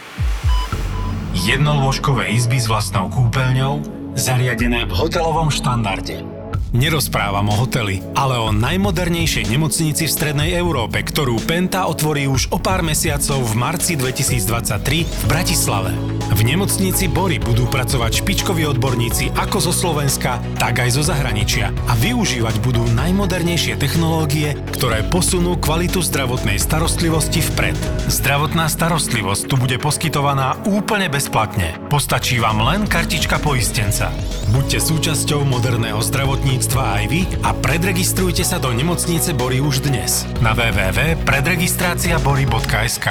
Jednolôžkové 1.34 2.32
izby 2.32 2.62
s 2.62 2.70
vlastnou 2.70 3.10
kúpeľňou, 3.10 3.84
zariadené 4.16 4.88
v 4.88 4.92
hotelovom 4.96 5.52
štandarde 5.52 6.35
Nerozprávam 6.74 7.46
o 7.46 7.54
hoteli, 7.62 8.02
ale 8.18 8.42
o 8.42 8.50
najmodernejšej 8.50 9.46
nemocnici 9.46 10.10
v 10.10 10.14
Strednej 10.18 10.50
Európe, 10.58 10.98
ktorú 10.98 11.38
Penta 11.46 11.86
otvorí 11.86 12.26
už 12.26 12.50
o 12.50 12.58
pár 12.58 12.82
mesiacov 12.82 13.38
v 13.38 13.54
marci 13.54 13.94
2023 13.94 15.06
v 15.06 15.24
Bratislave. 15.30 15.94
V 16.34 16.40
nemocnici 16.42 17.06
Bory 17.06 17.38
budú 17.38 17.70
pracovať 17.70 18.18
špičkoví 18.18 18.66
odborníci 18.66 19.30
ako 19.38 19.70
zo 19.70 19.72
Slovenska, 19.72 20.42
tak 20.58 20.82
aj 20.82 20.98
zo 20.98 21.06
zahraničia 21.06 21.70
a 21.86 21.94
využívať 22.02 22.58
budú 22.58 22.82
najmodernejšie 22.98 23.78
technológie, 23.78 24.58
ktoré 24.74 25.06
posunú 25.06 25.54
kvalitu 25.62 26.02
zdravotnej 26.02 26.58
starostlivosti 26.58 27.46
vpred. 27.46 27.78
Zdravotná 28.10 28.66
starostlivosť 28.66 29.46
tu 29.46 29.54
bude 29.54 29.78
poskytovaná 29.78 30.58
úplne 30.66 31.06
bezplatne. 31.06 31.78
Postačí 31.86 32.42
vám 32.42 32.58
len 32.66 32.90
kartička 32.90 33.38
poistenca. 33.38 34.10
Buďte 34.50 34.82
súčasťou 34.82 35.46
moderného 35.46 36.02
zdravotníctva 36.02 36.55
zdravotníctva 36.56 36.96
aj 36.96 37.04
vy 37.12 37.28
a 37.44 37.52
predregistrujte 37.52 38.40
sa 38.40 38.56
do 38.56 38.72
nemocnice 38.72 39.36
Bory 39.36 39.60
už 39.60 39.84
dnes 39.84 40.24
na 40.40 40.56
www.predregistraciabory.sk. 40.56 43.08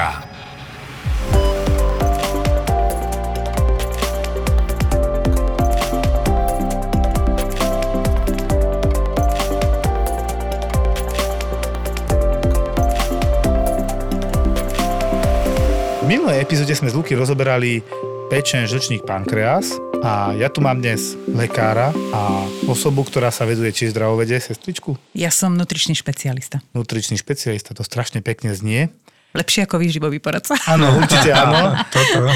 V 16.01 16.05
minulej 16.09 16.41
epizóde 16.41 16.73
sme 16.73 16.89
z 16.89 16.97
Luky 16.97 17.13
rozoberali 17.13 17.85
pečen, 18.25 18.65
žlčník, 18.65 19.05
pankreas 19.05 19.77
a 20.01 20.33
ja 20.33 20.49
tu 20.49 20.57
mám 20.57 20.81
dnes 20.81 21.13
lekára 21.29 21.93
a 22.09 22.49
osobu, 22.65 23.05
ktorá 23.05 23.29
sa 23.29 23.45
veduje 23.45 23.69
či 23.69 23.93
zdravovede, 23.93 24.33
sestričku. 24.41 24.97
Ja 25.13 25.29
som 25.29 25.53
nutričný 25.53 25.93
špecialista. 25.93 26.61
Nutričný 26.73 27.21
špecialista, 27.21 27.77
to 27.77 27.85
strašne 27.85 28.25
pekne 28.25 28.57
znie. 28.57 28.89
Lepšie 29.35 29.67
ako 29.67 29.83
výživový 29.83 30.23
poradca. 30.23 30.55
Áno, 30.65 30.95
určite 30.95 31.35
áno. 31.43 31.75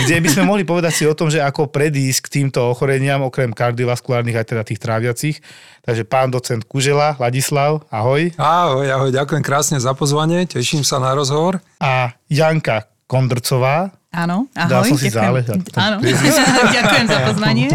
Kde 0.03 0.19
by 0.19 0.29
sme 0.29 0.43
mohli 0.45 0.67
povedať 0.67 0.93
si 0.93 1.03
o 1.07 1.15
tom, 1.15 1.31
že 1.31 1.39
ako 1.39 1.71
predísť 1.71 2.27
k 2.27 2.31
týmto 2.37 2.59
ochoreniam, 2.69 3.23
okrem 3.23 3.55
kardiovaskulárnych 3.55 4.35
aj 4.35 4.45
teda 4.51 4.63
tých 4.67 4.83
tráviacich. 4.83 5.39
Takže 5.87 6.03
pán 6.05 6.29
docent 6.29 6.67
Kužela, 6.67 7.15
Ladislav, 7.17 7.87
ahoj. 7.87 8.35
Ahoj, 8.35 8.85
ahoj, 8.85 9.09
ďakujem 9.15 9.41
krásne 9.41 9.77
za 9.79 9.95
pozvanie, 9.95 10.43
teším 10.45 10.83
sa 10.83 10.99
na 10.99 11.15
rozhovor. 11.15 11.63
A 11.79 12.13
Janka 12.27 12.91
Kondrcová, 13.09 13.95
Áno, 14.09 14.49
ahoj. 14.57 14.71
Dal 14.73 14.81
som 14.89 14.97
si 14.97 15.09
záležať. 15.13 15.61
Áno, 15.77 16.01
ďakujem 16.77 17.05
za 17.05 17.19
poznanie. 17.29 17.67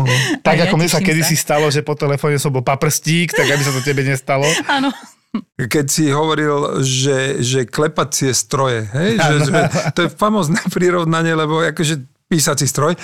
Tak 0.42 0.54
ja 0.58 0.66
ako 0.66 0.76
mne 0.82 0.90
sa 0.90 0.98
kedysi 0.98 1.38
stalo, 1.38 1.70
že 1.70 1.86
po 1.86 1.94
telefóne 1.94 2.42
som 2.42 2.50
bol 2.50 2.66
paprstík, 2.66 3.30
tak 3.30 3.46
aby 3.46 3.62
sa 3.62 3.70
to 3.70 3.78
tebe 3.86 4.02
nestalo. 4.02 4.42
Áno. 4.66 4.90
Keď 5.58 5.86
si 5.86 6.10
hovoril, 6.10 6.82
že, 6.82 7.42
že 7.42 7.66
klepacie 7.66 8.34
stroje, 8.34 8.86
hej? 8.94 9.18
Že, 9.18 9.34
že, 9.46 9.52
to 9.94 10.00
je 10.06 10.10
famozné 10.10 10.58
prirovnanie, 10.74 11.38
lebo 11.38 11.62
akože 11.62 12.02
písací 12.26 12.66
stroj. 12.66 12.98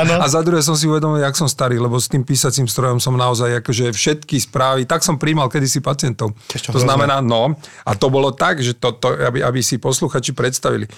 a 0.00 0.26
za 0.32 0.40
druhé 0.40 0.64
som 0.64 0.72
si 0.72 0.88
uvedomil, 0.88 1.20
jak 1.20 1.36
som 1.36 1.50
starý, 1.50 1.76
lebo 1.76 2.00
s 2.00 2.08
tým 2.08 2.24
písacím 2.24 2.64
strojom 2.64 3.04
som 3.04 3.12
naozaj 3.12 3.60
akože 3.60 3.92
všetky 3.92 4.40
správy, 4.40 4.88
tak 4.88 5.04
som 5.04 5.20
príjmal 5.20 5.52
kedysi 5.52 5.84
pacientov. 5.84 6.32
Ešte 6.48 6.72
to 6.72 6.80
hrozné. 6.80 6.88
znamená, 6.88 7.20
no, 7.20 7.52
a 7.84 7.92
to 7.92 8.08
bolo 8.08 8.32
tak, 8.32 8.64
že 8.64 8.72
to, 8.72 8.96
to 8.96 9.12
aby, 9.12 9.44
aby 9.44 9.60
si 9.60 9.76
posluchači 9.76 10.32
predstavili. 10.32 10.88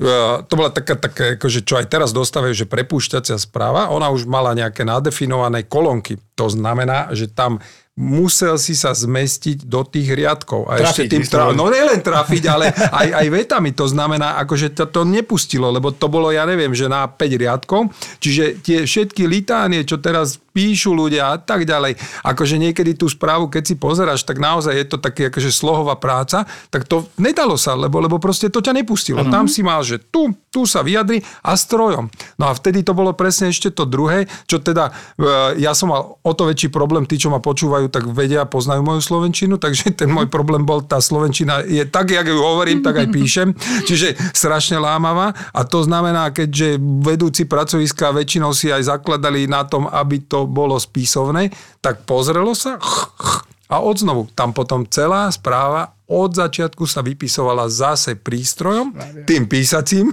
Uh, 0.00 0.40
to 0.48 0.56
bola 0.56 0.72
taká, 0.72 0.96
taká 0.96 1.36
akože, 1.36 1.60
čo 1.60 1.76
aj 1.76 1.92
teraz 1.92 2.16
dostávajú, 2.16 2.56
že 2.56 2.64
prepúšťacia 2.64 3.36
správa, 3.36 3.92
ona 3.92 4.08
už 4.08 4.24
mala 4.24 4.56
nejaké 4.56 4.80
nadefinované 4.80 5.68
kolónky. 5.68 6.16
To 6.40 6.48
znamená, 6.48 7.12
že 7.12 7.28
tam 7.28 7.60
musel 8.00 8.56
si 8.56 8.72
sa 8.72 8.96
zmestiť 8.96 9.68
do 9.68 9.84
tých 9.84 10.16
riadkov. 10.16 10.72
A 10.72 10.80
Trafiť, 10.80 10.88
ešte 10.88 11.12
tým 11.12 11.24
tra- 11.28 11.52
No 11.52 11.68
nielen 11.68 12.00
trafiť, 12.00 12.44
ale 12.48 12.72
aj, 12.72 13.08
aj 13.12 13.26
vetami. 13.28 13.76
To 13.76 13.84
znamená, 13.84 14.40
akože 14.40 14.72
to, 14.72 14.88
to 14.88 15.04
nepustilo, 15.04 15.68
lebo 15.68 15.92
to 15.92 16.08
bolo, 16.08 16.32
ja 16.32 16.48
neviem, 16.48 16.72
že 16.72 16.88
na 16.88 17.04
5 17.04 17.20
riadkov. 17.36 17.92
Čiže 18.24 18.64
tie 18.64 18.88
všetky 18.88 19.28
litánie, 19.28 19.84
čo 19.84 20.00
teraz 20.00 20.40
píšu 20.50 20.94
ľudia 20.94 21.34
a 21.34 21.36
tak 21.38 21.66
ďalej. 21.66 21.96
Akože 22.26 22.58
niekedy 22.58 22.98
tú 22.98 23.06
správu, 23.06 23.50
keď 23.50 23.62
si 23.70 23.74
pozeráš, 23.78 24.26
tak 24.26 24.42
naozaj 24.42 24.74
je 24.74 24.86
to 24.86 24.96
také 24.98 25.30
akože 25.30 25.50
slohová 25.50 25.96
práca, 25.98 26.46
tak 26.68 26.86
to 26.86 27.06
nedalo 27.18 27.54
sa, 27.54 27.78
lebo, 27.78 28.02
lebo 28.02 28.18
proste 28.18 28.50
to 28.50 28.58
ťa 28.58 28.74
nepustilo. 28.74 29.22
Tam 29.30 29.46
si 29.46 29.62
mal, 29.62 29.82
že 29.86 30.02
tu, 30.02 30.34
tu 30.50 30.66
sa 30.66 30.82
vyjadri 30.82 31.22
a 31.46 31.54
strojom. 31.54 32.10
No 32.36 32.44
a 32.50 32.52
vtedy 32.56 32.82
to 32.82 32.96
bolo 32.96 33.14
presne 33.14 33.54
ešte 33.54 33.70
to 33.70 33.86
druhé, 33.86 34.26
čo 34.50 34.58
teda 34.58 34.90
e, 35.18 35.62
ja 35.62 35.76
som 35.76 35.94
mal 35.94 36.18
o 36.20 36.32
to 36.34 36.46
väčší 36.50 36.72
problém, 36.72 37.06
tí, 37.06 37.20
čo 37.20 37.30
ma 37.30 37.38
počúvajú, 37.38 37.86
tak 37.92 38.10
vedia, 38.10 38.42
poznajú 38.46 38.82
moju 38.82 39.02
slovenčinu, 39.02 39.56
takže 39.56 39.92
ten 40.00 40.10
môj 40.10 40.26
problém 40.34 40.66
bol, 40.66 40.82
tá 40.82 40.98
slovenčina 40.98 41.62
je 41.66 41.86
tak, 41.86 42.10
jak 42.10 42.26
ju 42.26 42.38
hovorím, 42.38 42.82
tak 42.82 42.98
aj 42.98 43.08
píšem, 43.10 43.48
čiže 43.86 44.18
strašne 44.34 44.78
lámavá 44.82 45.32
a 45.54 45.60
to 45.66 45.82
znamená, 45.84 46.30
keďže 46.32 46.78
vedúci 46.80 47.46
pracoviska 47.46 48.14
väčšinou 48.14 48.54
si 48.54 48.70
aj 48.70 48.90
zakladali 48.90 49.46
na 49.50 49.66
tom, 49.66 49.86
aby 49.90 50.22
to 50.24 50.39
bolo 50.46 50.76
spisovné, 50.76 51.50
tak 51.80 52.04
pozrelo 52.04 52.52
sa 52.56 52.76
a 53.70 53.78
odznovu. 53.78 54.26
Tam 54.34 54.50
potom 54.50 54.82
celá 54.90 55.30
správa 55.30 55.94
od 56.10 56.34
začiatku 56.34 56.90
sa 56.90 57.06
vypisovala 57.06 57.70
zase 57.70 58.18
prístrojom, 58.18 58.90
tým 59.30 59.46
písacím 59.46 60.10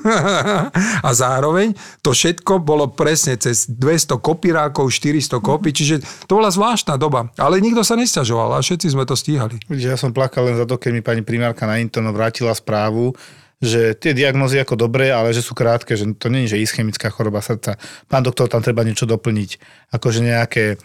a 1.07 1.09
zároveň 1.09 1.73
to 2.05 2.13
všetko 2.13 2.61
bolo 2.61 2.93
presne 2.93 3.33
cez 3.41 3.65
200 3.65 4.21
kopírákov, 4.21 4.93
400 4.93 5.41
kopí, 5.41 5.73
čiže 5.73 6.05
to 6.29 6.37
bola 6.37 6.53
zvláštna 6.53 7.01
doba. 7.01 7.33
Ale 7.33 7.57
nikto 7.57 7.81
sa 7.81 7.97
nesťažoval 7.97 8.53
a 8.53 8.61
všetci 8.61 8.93
sme 8.93 9.09
to 9.09 9.17
stíhali. 9.17 9.57
Ja 9.73 9.97
som 9.97 10.13
plakal 10.13 10.53
len 10.53 10.61
za 10.61 10.69
to, 10.69 10.77
keď 10.77 10.91
mi 10.93 11.01
pani 11.01 11.25
primárka 11.25 11.65
na 11.65 11.81
Intono 11.81 12.13
vrátila 12.13 12.53
správu, 12.53 13.17
že 13.57 13.97
tie 13.97 14.13
diagnózy 14.13 14.61
ako 14.61 14.77
dobré, 14.77 15.09
ale 15.09 15.33
že 15.33 15.41
sú 15.41 15.57
krátke, 15.57 15.97
že 15.97 16.05
to 16.13 16.29
nie 16.29 16.45
je, 16.45 16.57
že 16.57 16.61
ischemická 16.61 17.09
choroba 17.09 17.41
srdca. 17.41 17.81
Pán 18.05 18.21
doktor, 18.21 18.45
tam 18.45 18.61
treba 18.61 18.85
niečo 18.85 19.09
doplniť. 19.09 19.49
Akože 19.97 20.21
nejaké 20.21 20.77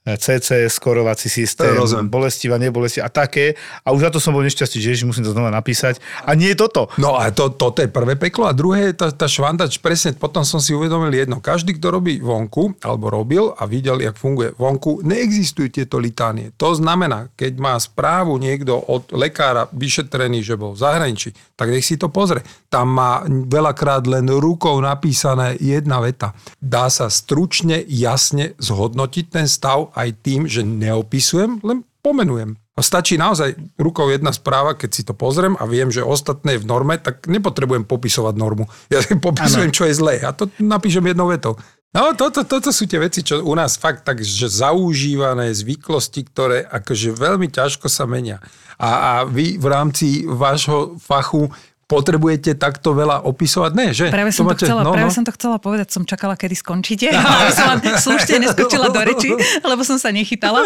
CC, 0.00 0.64
skorovací 0.72 1.28
systém, 1.28 1.76
Rozumiem. 1.76 2.08
bolestivá, 2.08 2.56
nebolestivá 2.56 3.06
a 3.06 3.12
také. 3.12 3.52
A 3.84 3.92
už 3.92 4.08
za 4.08 4.10
to 4.10 4.16
som 4.16 4.32
bol 4.32 4.40
nešťastný, 4.40 4.80
že 4.80 5.04
musím 5.04 5.28
to 5.28 5.36
znova 5.36 5.52
napísať. 5.52 6.00
A 6.24 6.32
nie 6.32 6.56
je 6.56 6.64
toto. 6.64 6.88
No 6.96 7.20
a 7.20 7.28
to, 7.28 7.52
toto 7.52 7.84
je 7.84 7.92
prvé 7.92 8.16
peklo 8.16 8.48
a 8.48 8.56
druhé 8.56 8.90
je 8.90 8.94
tá, 8.96 9.12
tá 9.12 9.28
švandač, 9.28 9.76
presne 9.76 10.16
potom 10.16 10.40
som 10.40 10.56
si 10.56 10.72
uvedomil 10.72 11.12
jedno. 11.12 11.44
Každý, 11.44 11.76
kto 11.76 12.00
robí 12.00 12.16
vonku, 12.16 12.80
alebo 12.80 13.12
robil 13.12 13.52
a 13.52 13.68
videl, 13.68 14.00
jak 14.00 14.16
funguje 14.16 14.56
vonku, 14.56 15.04
neexistujú 15.04 15.68
tieto 15.68 16.00
litánie. 16.00 16.56
To 16.56 16.72
znamená, 16.72 17.28
keď 17.36 17.52
má 17.60 17.76
správu 17.76 18.40
niekto 18.40 18.80
od 18.80 19.12
lekára 19.12 19.68
vyšetrený, 19.68 20.40
že 20.40 20.56
bol 20.56 20.72
v 20.72 20.80
zahraničí, 20.80 21.36
tak 21.60 21.68
nech 21.76 21.84
si 21.84 22.00
to 22.00 22.08
pozrie. 22.08 22.40
Tam 22.72 22.88
má 22.88 23.20
veľakrát 23.28 24.08
len 24.08 24.24
rukou 24.32 24.80
napísané 24.80 25.60
jedna 25.60 26.00
veta. 26.00 26.32
Dá 26.56 26.88
sa 26.88 27.12
stručne, 27.12 27.84
jasne 27.84 28.56
zhodnotiť 28.56 29.24
ten 29.28 29.44
stav 29.44 29.89
aj 29.94 30.08
tým, 30.24 30.46
že 30.46 30.66
neopisujem, 30.66 31.60
len 31.62 31.86
pomenujem. 32.00 32.56
A 32.78 32.80
stačí 32.80 33.20
naozaj 33.20 33.76
rukou 33.76 34.08
jedna 34.08 34.32
správa, 34.32 34.72
keď 34.72 34.90
si 34.90 35.02
to 35.04 35.12
pozriem 35.12 35.52
a 35.60 35.68
viem, 35.68 35.92
že 35.92 36.00
ostatné 36.00 36.56
je 36.56 36.62
v 36.64 36.68
norme, 36.70 36.96
tak 36.96 37.28
nepotrebujem 37.28 37.84
popisovať 37.84 38.34
normu. 38.40 38.64
Ja 38.88 39.04
popisujem, 39.04 39.68
čo 39.68 39.84
je 39.84 39.98
zlé 40.00 40.24
a 40.24 40.32
to 40.32 40.48
napíšem 40.56 41.04
jednou 41.04 41.28
vetou. 41.28 41.60
No, 41.90 42.14
toto, 42.14 42.46
toto 42.46 42.70
sú 42.70 42.86
tie 42.86 43.02
veci, 43.02 43.26
čo 43.26 43.42
u 43.42 43.50
nás 43.58 43.74
fakt 43.74 44.06
tak, 44.06 44.22
že 44.22 44.46
zaužívané 44.46 45.50
zvyklosti, 45.50 46.22
ktoré 46.30 46.62
akože 46.62 47.10
veľmi 47.10 47.50
ťažko 47.50 47.90
sa 47.90 48.06
menia. 48.06 48.38
A, 48.78 48.90
a 48.94 49.12
vy 49.26 49.58
v 49.58 49.66
rámci 49.66 50.22
vášho 50.22 50.96
fachu 51.02 51.50
potrebujete 51.90 52.54
takto 52.54 52.94
veľa 52.94 53.26
opisovať? 53.26 53.70
Ne, 53.74 53.90
že? 53.90 54.06
Práve 54.14 54.30
som 54.30 54.46
to, 54.46 54.54
máte- 54.54 54.70
chcela, 54.70 54.86
no, 54.86 54.94
práve 54.94 55.10
no. 55.10 55.16
som 55.18 55.26
to 55.26 55.34
chcela 55.34 55.58
povedať, 55.58 55.90
som 55.90 56.06
čakala, 56.06 56.38
kedy 56.38 56.54
skončíte, 56.54 57.10
aby 57.42 57.50
som 57.50 57.66
vám 57.74 57.80
slušne 57.82 58.46
neskočila 58.46 58.94
do 58.94 59.00
reči, 59.02 59.34
lebo 59.70 59.82
som 59.82 59.98
sa 59.98 60.14
nechytala. 60.14 60.62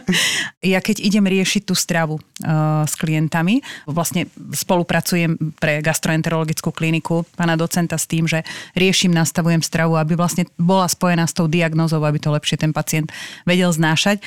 ja 0.74 0.80
keď 0.80 1.04
idem 1.04 1.28
riešiť 1.28 1.68
tú 1.68 1.76
stravu 1.76 2.16
uh, 2.16 2.88
s 2.88 2.96
klientami, 2.96 3.60
vlastne 3.84 4.24
spolupracujem 4.56 5.36
pre 5.60 5.84
gastroenterologickú 5.84 6.72
kliniku 6.72 7.28
pána 7.36 7.60
docenta 7.60 8.00
s 8.00 8.08
tým, 8.08 8.24
že 8.24 8.40
riešim, 8.72 9.12
nastavujem 9.12 9.60
stravu, 9.60 10.00
aby 10.00 10.16
vlastne 10.16 10.48
bola 10.56 10.88
spojená 10.88 11.28
s 11.28 11.36
tou 11.36 11.44
diagnózou, 11.44 12.00
aby 12.00 12.16
to 12.16 12.32
lepšie 12.32 12.56
ten 12.56 12.72
pacient 12.72 13.12
vedel 13.44 13.68
znášať. 13.68 14.24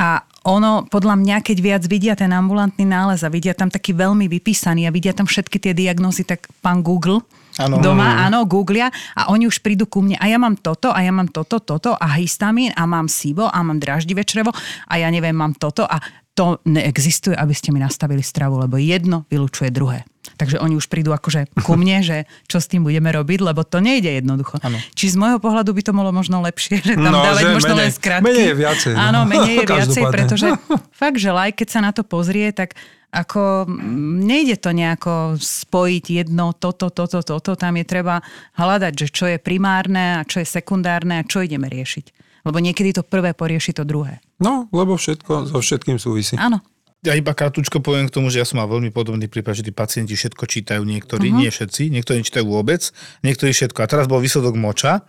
A 0.00 0.24
ono, 0.48 0.88
podľa 0.88 1.20
mňa, 1.20 1.36
keď 1.44 1.56
viac 1.60 1.82
vidia 1.84 2.16
ten 2.16 2.32
ambulantný 2.32 2.88
nález 2.88 3.20
a 3.20 3.28
vidia 3.28 3.52
tam 3.52 3.68
taký 3.68 3.92
veľmi 3.92 4.24
vypísaný 4.32 4.88
a 4.88 4.94
vidia 4.94 5.12
tam 5.12 5.28
všetky 5.28 5.60
tie 5.60 5.76
diagnózy, 5.76 6.24
tak 6.24 6.48
pán 6.64 6.80
Google 6.80 7.20
Áno. 7.60 7.76
doma, 7.84 8.24
áno, 8.24 8.48
googlia 8.48 8.88
a 9.12 9.28
oni 9.28 9.44
už 9.44 9.60
prídu 9.60 9.84
ku 9.84 10.00
mne 10.00 10.16
a 10.16 10.24
ja 10.32 10.40
mám 10.40 10.56
toto 10.56 10.88
a 10.88 11.04
ja 11.04 11.12
mám 11.12 11.28
toto, 11.28 11.60
toto 11.60 11.92
a 11.92 12.16
histamín 12.16 12.72
a 12.72 12.88
mám 12.88 13.12
SIBO 13.12 13.52
a 13.52 13.58
mám 13.60 13.76
draždivé 13.76 14.24
črevo 14.24 14.48
a 14.88 14.94
ja 14.96 15.12
neviem, 15.12 15.36
mám 15.36 15.52
toto 15.60 15.84
a 15.84 16.00
to 16.32 16.56
neexistuje, 16.64 17.36
aby 17.36 17.52
ste 17.52 17.68
mi 17.68 17.82
nastavili 17.82 18.24
stravu, 18.24 18.56
lebo 18.64 18.80
jedno 18.80 19.28
vylučuje 19.28 19.68
druhé. 19.68 20.08
Takže 20.40 20.56
oni 20.56 20.72
už 20.72 20.88
prídu 20.88 21.12
akože 21.12 21.52
ku 21.60 21.76
mne, 21.76 22.00
že 22.00 22.16
čo 22.48 22.56
s 22.56 22.64
tým 22.64 22.80
budeme 22.80 23.06
robiť, 23.06 23.44
lebo 23.44 23.60
to 23.60 23.76
nejde 23.78 24.08
jednoducho. 24.16 24.56
Či 24.96 25.12
z 25.12 25.16
môjho 25.20 25.36
pohľadu 25.36 25.68
by 25.70 25.82
to 25.84 25.92
bolo 25.92 26.08
možno 26.10 26.40
lepšie, 26.40 26.80
že 26.80 26.96
tam 26.96 27.12
No, 27.12 27.20
dávať 27.20 27.42
že 27.42 27.48
možno 27.52 27.68
menej- 27.70 27.80
len 27.82 27.90
skratky. 27.92 28.24
menej 28.24 28.44
je 28.46 28.56
viacej, 28.56 28.90
no. 28.90 28.98
Áno, 28.98 29.20
menej 29.22 29.54
je 29.54 29.64
viacej, 29.76 30.02
pretože 30.08 30.48
fakt, 31.02 31.18
že 31.18 31.28
like, 31.28 31.60
keď 31.60 31.68
sa 31.68 31.80
na 31.82 31.92
to 31.92 32.00
pozrie, 32.00 32.48
tak 32.50 32.72
ako 33.10 33.66
mm, 33.66 33.76
nejde 34.22 34.56
to 34.56 34.70
nejako 34.70 35.14
spojiť 35.36 36.04
jedno, 36.16 36.54
toto, 36.54 36.88
toto, 36.88 37.20
toto. 37.20 37.50
Tam 37.52 37.74
je 37.74 37.82
treba 37.82 38.22
hľadať, 38.54 38.92
že 38.94 39.06
čo 39.10 39.26
je 39.26 39.36
primárne 39.36 40.16
a 40.16 40.24
čo 40.24 40.38
je 40.38 40.46
sekundárne 40.46 41.18
a 41.18 41.26
čo 41.26 41.42
ideme 41.42 41.66
riešiť. 41.66 42.06
Lebo 42.40 42.56
niekedy 42.56 42.96
to 42.96 43.02
prvé 43.02 43.34
porieši 43.34 43.74
to 43.74 43.84
druhé. 43.84 44.22
No, 44.38 44.70
lebo 44.70 44.96
všetko 44.96 45.50
so 45.50 45.58
všetkým 45.58 45.98
súvisí. 45.98 46.38
Áno. 46.38 46.64
Ja 47.00 47.16
iba 47.16 47.32
krátko 47.32 47.80
poviem 47.80 48.12
k 48.12 48.14
tomu, 48.20 48.28
že 48.28 48.44
ja 48.44 48.46
som 48.46 48.60
mal 48.60 48.68
veľmi 48.68 48.92
podobný 48.92 49.24
prípad, 49.24 49.56
že 49.56 49.64
tí 49.64 49.72
pacienti 49.72 50.12
všetko 50.12 50.44
čítajú, 50.44 50.84
niektorí, 50.84 51.32
uh-huh. 51.32 51.40
nie 51.40 51.48
všetci, 51.48 51.88
niektorí 51.88 52.20
nečítajú 52.20 52.44
vôbec, 52.44 52.92
niektorí 53.24 53.56
všetko. 53.56 53.80
A 53.80 53.88
teraz 53.88 54.04
bol 54.04 54.20
výsledok 54.20 54.52
moča 54.52 55.08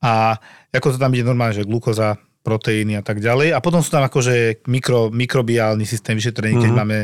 a 0.00 0.40
ako 0.72 0.96
to 0.96 0.98
tam 1.00 1.12
ide 1.12 1.28
normálne, 1.28 1.52
že 1.52 1.68
glukoza, 1.68 2.16
proteíny 2.46 2.94
a 2.94 3.02
tak 3.02 3.18
ďalej. 3.18 3.52
A 3.52 3.58
potom 3.58 3.82
sú 3.82 3.90
tam 3.90 4.06
akože 4.06 4.62
mikro, 4.70 5.10
mikrobiálny 5.10 5.82
systém 5.82 6.14
vyšetrení, 6.14 6.62
keď, 6.62 6.72
máme, 6.72 6.98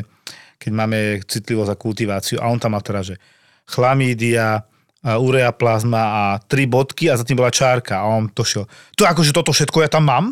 keď 0.54 0.70
máme 0.70 0.98
citlivosť 1.26 1.70
a 1.74 1.76
kultiváciu. 1.76 2.36
A 2.38 2.46
on 2.46 2.62
tam 2.62 2.78
má 2.78 2.80
teda, 2.80 3.02
že 3.02 3.18
chlamídia, 3.66 4.62
a 5.02 5.18
ureaplazma 5.18 5.98
a 5.98 6.22
tri 6.38 6.70
bodky 6.70 7.10
a 7.10 7.18
za 7.18 7.26
tým 7.26 7.42
bola 7.42 7.50
čárka. 7.50 7.98
A 7.98 8.06
on 8.06 8.30
to 8.30 8.46
šiel. 8.46 8.70
To 8.94 9.02
akože 9.02 9.34
toto 9.34 9.50
všetko 9.50 9.82
ja 9.82 9.90
tam 9.90 10.06
mám? 10.06 10.30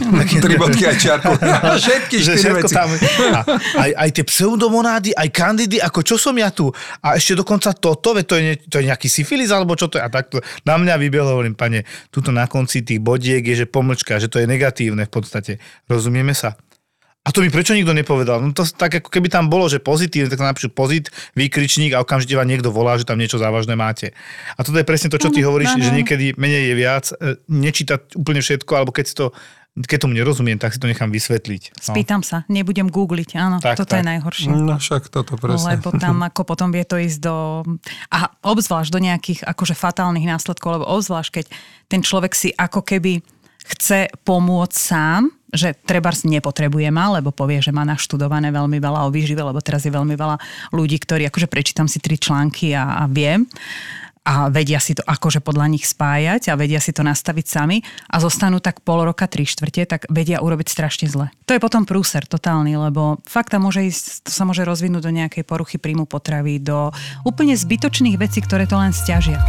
Tri 0.44 0.54
bodky 0.56 0.84
aj 0.88 0.96
čiarku. 0.96 1.32
Všetky 1.82 2.16
že 2.20 2.32
štyri 2.36 2.62
všetko 2.62 2.68
veci. 2.68 2.74
tam, 2.76 2.88
a, 3.32 3.40
aj, 3.84 3.90
aj 3.96 4.08
tie 4.14 4.24
pseudomonády, 4.24 5.10
aj 5.12 5.28
kandidy, 5.32 5.76
ako 5.80 6.00
čo 6.00 6.16
som 6.16 6.34
ja 6.36 6.48
tu. 6.52 6.72
A 7.04 7.16
ešte 7.16 7.36
dokonca 7.38 7.72
toto, 7.76 8.16
veď 8.16 8.24
to 8.24 8.34
je, 8.38 8.42
ne- 8.42 8.60
to 8.68 8.74
je 8.80 8.84
nejaký 8.88 9.08
syfilis, 9.08 9.52
alebo 9.52 9.76
čo 9.76 9.88
to 9.88 10.00
je. 10.00 10.02
A 10.04 10.08
takto 10.08 10.40
na 10.64 10.76
mňa 10.80 10.94
vybehlo, 10.96 11.36
hovorím, 11.36 11.56
pane, 11.56 11.84
tuto 12.08 12.32
na 12.32 12.48
konci 12.48 12.84
tých 12.84 13.00
bodiek 13.02 13.42
je, 13.42 13.64
že 13.64 13.66
pomlčka, 13.68 14.20
že 14.20 14.32
to 14.32 14.40
je 14.40 14.46
negatívne 14.48 15.04
v 15.08 15.12
podstate. 15.12 15.60
Rozumieme 15.88 16.32
sa? 16.32 16.56
A 17.22 17.30
to 17.30 17.38
mi 17.38 17.54
prečo 17.54 17.70
nikto 17.70 17.94
nepovedal? 17.94 18.42
No 18.42 18.50
to 18.50 18.66
tak 18.66 18.98
ako 18.98 19.06
keby 19.06 19.30
tam 19.30 19.46
bolo, 19.46 19.70
že 19.70 19.78
pozitívne, 19.78 20.26
tak 20.26 20.42
napíšu 20.42 20.74
pozit, 20.74 21.14
výkričník 21.38 21.94
a 21.94 22.02
okamžite 22.02 22.34
vám 22.34 22.50
niekto 22.50 22.74
volá, 22.74 22.98
že 22.98 23.06
tam 23.06 23.14
niečo 23.14 23.38
závažné 23.38 23.78
máte. 23.78 24.10
A 24.58 24.66
toto 24.66 24.74
je 24.74 24.82
presne 24.82 25.06
to, 25.06 25.22
čo 25.22 25.30
ty 25.30 25.38
hovoríš, 25.46 25.78
áno. 25.78 25.86
že 25.86 25.94
niekedy 25.94 26.34
menej 26.34 26.62
je 26.66 26.74
viac, 26.74 27.04
e, 27.14 27.38
nečítať 27.46 28.18
úplne 28.18 28.42
všetko, 28.42 28.72
alebo 28.74 28.90
keď 28.90 29.04
si 29.06 29.14
to 29.14 29.30
keď 29.72 30.04
tomu 30.04 30.12
nerozumiem, 30.12 30.60
tak 30.60 30.76
si 30.76 30.78
to 30.78 30.84
nechám 30.84 31.08
vysvetliť. 31.08 31.62
No. 31.72 31.96
Spýtam 31.96 32.20
sa, 32.20 32.44
nebudem 32.52 32.92
googliť. 32.92 33.40
Áno, 33.40 33.56
Tak, 33.56 33.80
toto 33.80 33.96
je 33.96 34.04
tak. 34.04 34.10
najhoršie. 34.12 34.52
No 34.52 34.76
však 34.76 35.08
toto 35.08 35.40
presne. 35.40 35.80
Lebo 35.80 35.96
tam 35.96 36.20
ako 36.20 36.44
potom 36.44 36.68
vie 36.68 36.84
to 36.84 37.00
ísť 37.00 37.18
do... 37.24 37.64
A 38.12 38.28
obzvlášť 38.44 38.92
do 38.92 39.00
nejakých 39.00 39.40
akože 39.48 39.72
fatálnych 39.72 40.28
následkov, 40.28 40.76
lebo 40.76 40.84
obzvlášť, 40.92 41.30
keď 41.40 41.44
ten 41.88 42.04
človek 42.04 42.36
si 42.36 42.52
ako 42.52 42.84
keby 42.84 43.24
chce 43.64 44.12
pomôcť 44.28 44.76
sám, 44.76 45.32
že 45.52 45.76
treba 45.84 46.08
nepotrebuje 46.08 46.88
ma, 46.88 47.20
lebo 47.20 47.28
povie, 47.28 47.60
že 47.60 47.72
má 47.76 47.84
naštudované 47.84 48.48
veľmi 48.48 48.80
veľa 48.80 49.04
o 49.04 49.12
výžive, 49.12 49.44
lebo 49.44 49.60
teraz 49.60 49.84
je 49.84 49.92
veľmi 49.92 50.16
veľa 50.16 50.36
ľudí, 50.72 50.96
ktorí, 50.96 51.28
akože 51.28 51.48
prečítam 51.48 51.88
si 51.88 52.00
tri 52.00 52.16
články 52.16 52.72
a, 52.72 53.04
a 53.04 53.08
viem. 53.08 53.44
A 54.22 54.46
vedia 54.48 54.78
si 54.78 54.94
to 54.94 55.02
akože 55.02 55.42
podľa 55.42 55.66
nich 55.66 55.84
spájať 55.86 56.54
a 56.54 56.58
vedia 56.58 56.78
si 56.78 56.94
to 56.94 57.02
nastaviť 57.02 57.46
sami 57.46 57.82
a 58.06 58.22
zostanú 58.22 58.62
tak 58.62 58.82
pol 58.86 59.02
roka, 59.02 59.26
tri 59.26 59.42
štvrte, 59.42 59.82
tak 59.86 60.06
vedia 60.06 60.38
urobiť 60.38 60.68
strašne 60.70 61.06
zle. 61.10 61.26
To 61.50 61.54
je 61.54 61.62
potom 61.62 61.82
prúser 61.82 62.22
totálny, 62.22 62.78
lebo 62.78 63.18
fakt 63.26 63.50
tam 63.50 63.66
môže 63.66 63.82
ísť, 63.82 64.26
to 64.26 64.30
sa 64.30 64.46
môže 64.46 64.62
rozvinúť 64.62 65.02
do 65.02 65.12
nejakej 65.12 65.42
poruchy 65.42 65.76
príjmu 65.82 66.06
potravy, 66.06 66.62
do 66.62 66.94
úplne 67.26 67.58
zbytočných 67.58 68.16
vecí, 68.18 68.38
ktoré 68.40 68.70
to 68.70 68.78
len 68.78 68.94
stiažia. 68.94 69.42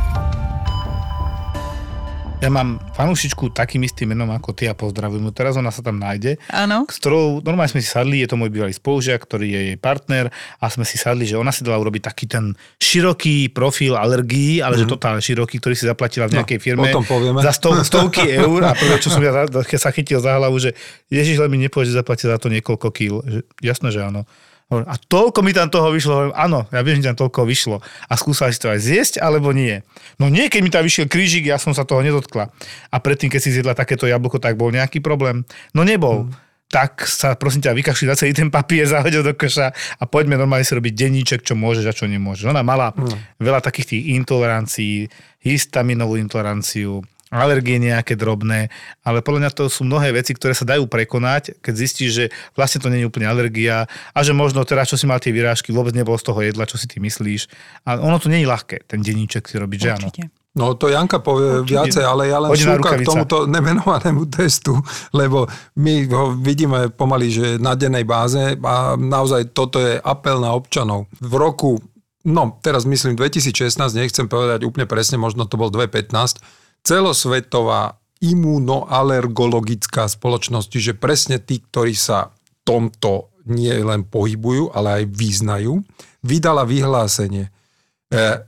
Ja 2.44 2.52
mám 2.52 2.76
fanúšičku 3.00 3.56
takým 3.56 3.88
istým 3.88 4.12
menom 4.12 4.28
ako 4.28 4.52
ty 4.52 4.68
a 4.68 4.76
pozdravujem 4.76 5.24
ju. 5.24 5.32
Teraz 5.32 5.56
ona 5.56 5.72
sa 5.72 5.80
tam 5.80 5.96
nájde. 5.96 6.36
Áno. 6.52 6.84
S 6.92 7.00
ktorou 7.00 7.40
normálne 7.40 7.72
sme 7.72 7.80
si 7.80 7.88
sadli, 7.88 8.20
je 8.20 8.28
to 8.28 8.36
môj 8.36 8.52
bývalý 8.52 8.76
spolužiak, 8.76 9.24
ktorý 9.24 9.48
je 9.48 9.62
jej 9.72 9.78
partner 9.80 10.28
a 10.60 10.68
sme 10.68 10.84
si 10.84 11.00
sadli, 11.00 11.24
že 11.24 11.40
ona 11.40 11.56
si 11.56 11.64
dala 11.64 11.80
urobiť 11.80 12.04
taký 12.04 12.28
ten 12.28 12.52
široký 12.84 13.56
profil 13.56 13.96
alergií, 13.96 14.60
ale 14.60 14.76
mm-hmm. 14.76 14.92
že 14.92 14.92
totálne 14.92 15.24
široký, 15.24 15.56
ktorý 15.64 15.72
si 15.72 15.88
zaplatila 15.88 16.28
v 16.28 16.44
nejakej 16.44 16.60
firme 16.60 16.92
o 16.92 17.00
tom 17.00 17.08
povieme. 17.08 17.40
za 17.40 17.56
stov, 17.56 17.80
stovky 17.80 18.28
eur 18.44 18.60
a 18.68 18.76
prvé, 18.76 19.00
čo 19.00 19.08
som 19.08 19.24
ja 19.24 19.48
keď 19.48 19.80
sa 19.80 19.96
chytil 19.96 20.20
za 20.20 20.36
hlavu, 20.36 20.60
že 20.60 20.76
Ježiš, 21.08 21.40
len 21.40 21.48
mi 21.48 21.64
nepovieš, 21.64 21.96
že 21.96 22.04
zaplatíte 22.04 22.28
za 22.28 22.44
to 22.44 22.52
niekoľko 22.52 22.88
kýl. 22.92 23.24
Že, 23.24 23.40
jasné, 23.64 23.88
že 23.96 24.04
áno. 24.04 24.28
A 24.72 24.96
toľko 24.98 25.46
mi 25.46 25.53
tam 25.53 25.70
toho 25.70 25.93
vyšlo, 25.93 26.12
hovorím, 26.13 26.36
áno, 26.36 26.65
ja 26.74 26.82
viem, 26.82 26.98
že 26.98 27.13
tam 27.13 27.27
toľko 27.27 27.46
vyšlo. 27.46 27.77
A 28.10 28.13
skúsala 28.17 28.50
si 28.50 28.58
to 28.58 28.74
aj 28.74 28.82
zjesť, 28.82 29.13
alebo 29.22 29.53
nie. 29.53 29.86
No 30.17 30.34
nie, 30.34 30.50
keď 30.50 30.62
mi 30.65 30.74
tam 30.74 30.82
vyšiel 30.82 31.05
krížik, 31.05 31.46
ja 31.46 31.62
som 31.62 31.77
sa 31.77 31.86
toho 31.86 32.01
nedotkla. 32.01 32.50
A 32.89 32.96
predtým, 32.98 33.29
keď 33.29 33.41
si 33.43 33.53
zjedla 33.53 33.77
takéto 33.77 34.10
jablko, 34.10 34.41
tak 34.41 34.58
bol 34.58 34.74
nejaký 34.74 34.98
problém. 35.03 35.46
No 35.77 35.86
nebol. 35.86 36.25
Hmm 36.29 36.53
tak 36.74 37.05
sa 37.05 37.38
prosím 37.38 37.62
ťa 37.62 37.77
vykašli 37.77 38.10
na 38.10 38.17
celý 38.17 38.34
ten 38.34 38.50
papier, 38.50 38.89
zahodil 38.89 39.22
do 39.22 39.38
koša 39.38 39.70
a 40.01 40.03
poďme 40.10 40.41
normálne 40.41 40.65
si 40.65 40.74
robiť 40.74 40.89
denníček, 40.98 41.46
čo 41.46 41.53
môžeš 41.53 41.86
a 41.86 41.93
čo 41.93 42.10
nemôžeš. 42.10 42.50
Ona 42.50 42.65
mala 42.65 42.89
hmm. 42.98 43.38
veľa 43.38 43.62
takých 43.62 43.93
tých 43.93 44.03
intolerancií, 44.17 45.05
histaminovú 45.46 46.17
intoleranciu, 46.17 47.05
alergie 47.34 47.82
nejaké 47.82 48.13
drobné, 48.13 48.70
ale 49.02 49.25
podľa 49.25 49.40
mňa 49.42 49.52
to 49.58 49.66
sú 49.66 49.82
mnohé 49.82 50.13
veci, 50.13 50.38
ktoré 50.38 50.54
sa 50.54 50.70
dajú 50.70 50.86
prekonať, 50.86 51.58
keď 51.66 51.74
zistíš, 51.74 52.12
že 52.13 52.25
vlastne 52.54 52.78
to 52.78 52.94
nie 52.94 53.02
je 53.02 53.10
úplne 53.10 53.25
alergia 53.25 53.90
a 54.13 54.20
že 54.22 54.38
možno 54.38 54.62
teraz, 54.62 54.94
čo 54.94 54.98
si 55.02 55.10
mal 55.10 55.18
tie 55.18 55.34
vyrážky, 55.34 55.74
vôbec 55.74 55.98
nebolo 55.98 56.16
z 56.22 56.25
toho 56.30 56.40
jedla, 56.46 56.70
čo 56.70 56.78
si 56.78 56.86
ty 56.86 57.02
myslíš. 57.02 57.50
A 57.90 57.98
ono 57.98 58.22
to 58.22 58.30
nie 58.30 58.46
je 58.46 58.48
ľahké, 58.48 58.86
ten 58.86 59.02
denníček 59.02 59.50
si 59.50 59.58
robiť, 59.58 59.80
že 59.82 59.90
áno. 59.98 60.10
No 60.54 60.78
to 60.78 60.86
Janka 60.86 61.18
povie 61.18 61.66
Určite. 61.66 61.74
viacej, 61.74 62.06
ale 62.06 62.30
ja 62.30 62.38
len 62.38 62.54
šúka 62.54 63.02
k 63.02 63.10
tomuto 63.10 63.50
nemenovanému 63.50 64.30
testu, 64.38 64.78
lebo 65.10 65.50
my 65.82 66.06
ho 66.13 66.38
vidíme 66.38 66.94
pomaly, 66.94 67.28
že 67.34 67.46
na 67.58 67.74
dennej 67.74 68.06
báze 68.06 68.54
a 68.62 68.94
naozaj 68.94 69.50
toto 69.50 69.82
je 69.82 69.98
apel 69.98 70.38
na 70.38 70.54
občanov. 70.54 71.10
V 71.18 71.34
roku, 71.34 71.82
no 72.22 72.62
teraz 72.62 72.86
myslím 72.86 73.18
2016, 73.18 73.82
nechcem 73.98 74.30
povedať 74.30 74.62
úplne 74.62 74.86
presne, 74.86 75.18
možno 75.18 75.50
to 75.50 75.58
bol 75.58 75.74
2015, 75.74 76.38
celosvetová 76.84 77.98
imunoalergologická 78.24 80.08
spoločnosť, 80.08 80.68
čiže 80.68 80.94
presne 80.96 81.40
tí, 81.40 81.60
ktorí 81.60 81.96
sa 81.96 82.32
tomto 82.63 83.36
nie 83.52 83.75
len 83.75 84.08
pohybujú, 84.08 84.72
ale 84.72 85.04
aj 85.04 85.12
význajú, 85.12 85.84
vydala 86.24 86.63
vyhlásenie. 86.63 87.52
E, 87.52 87.52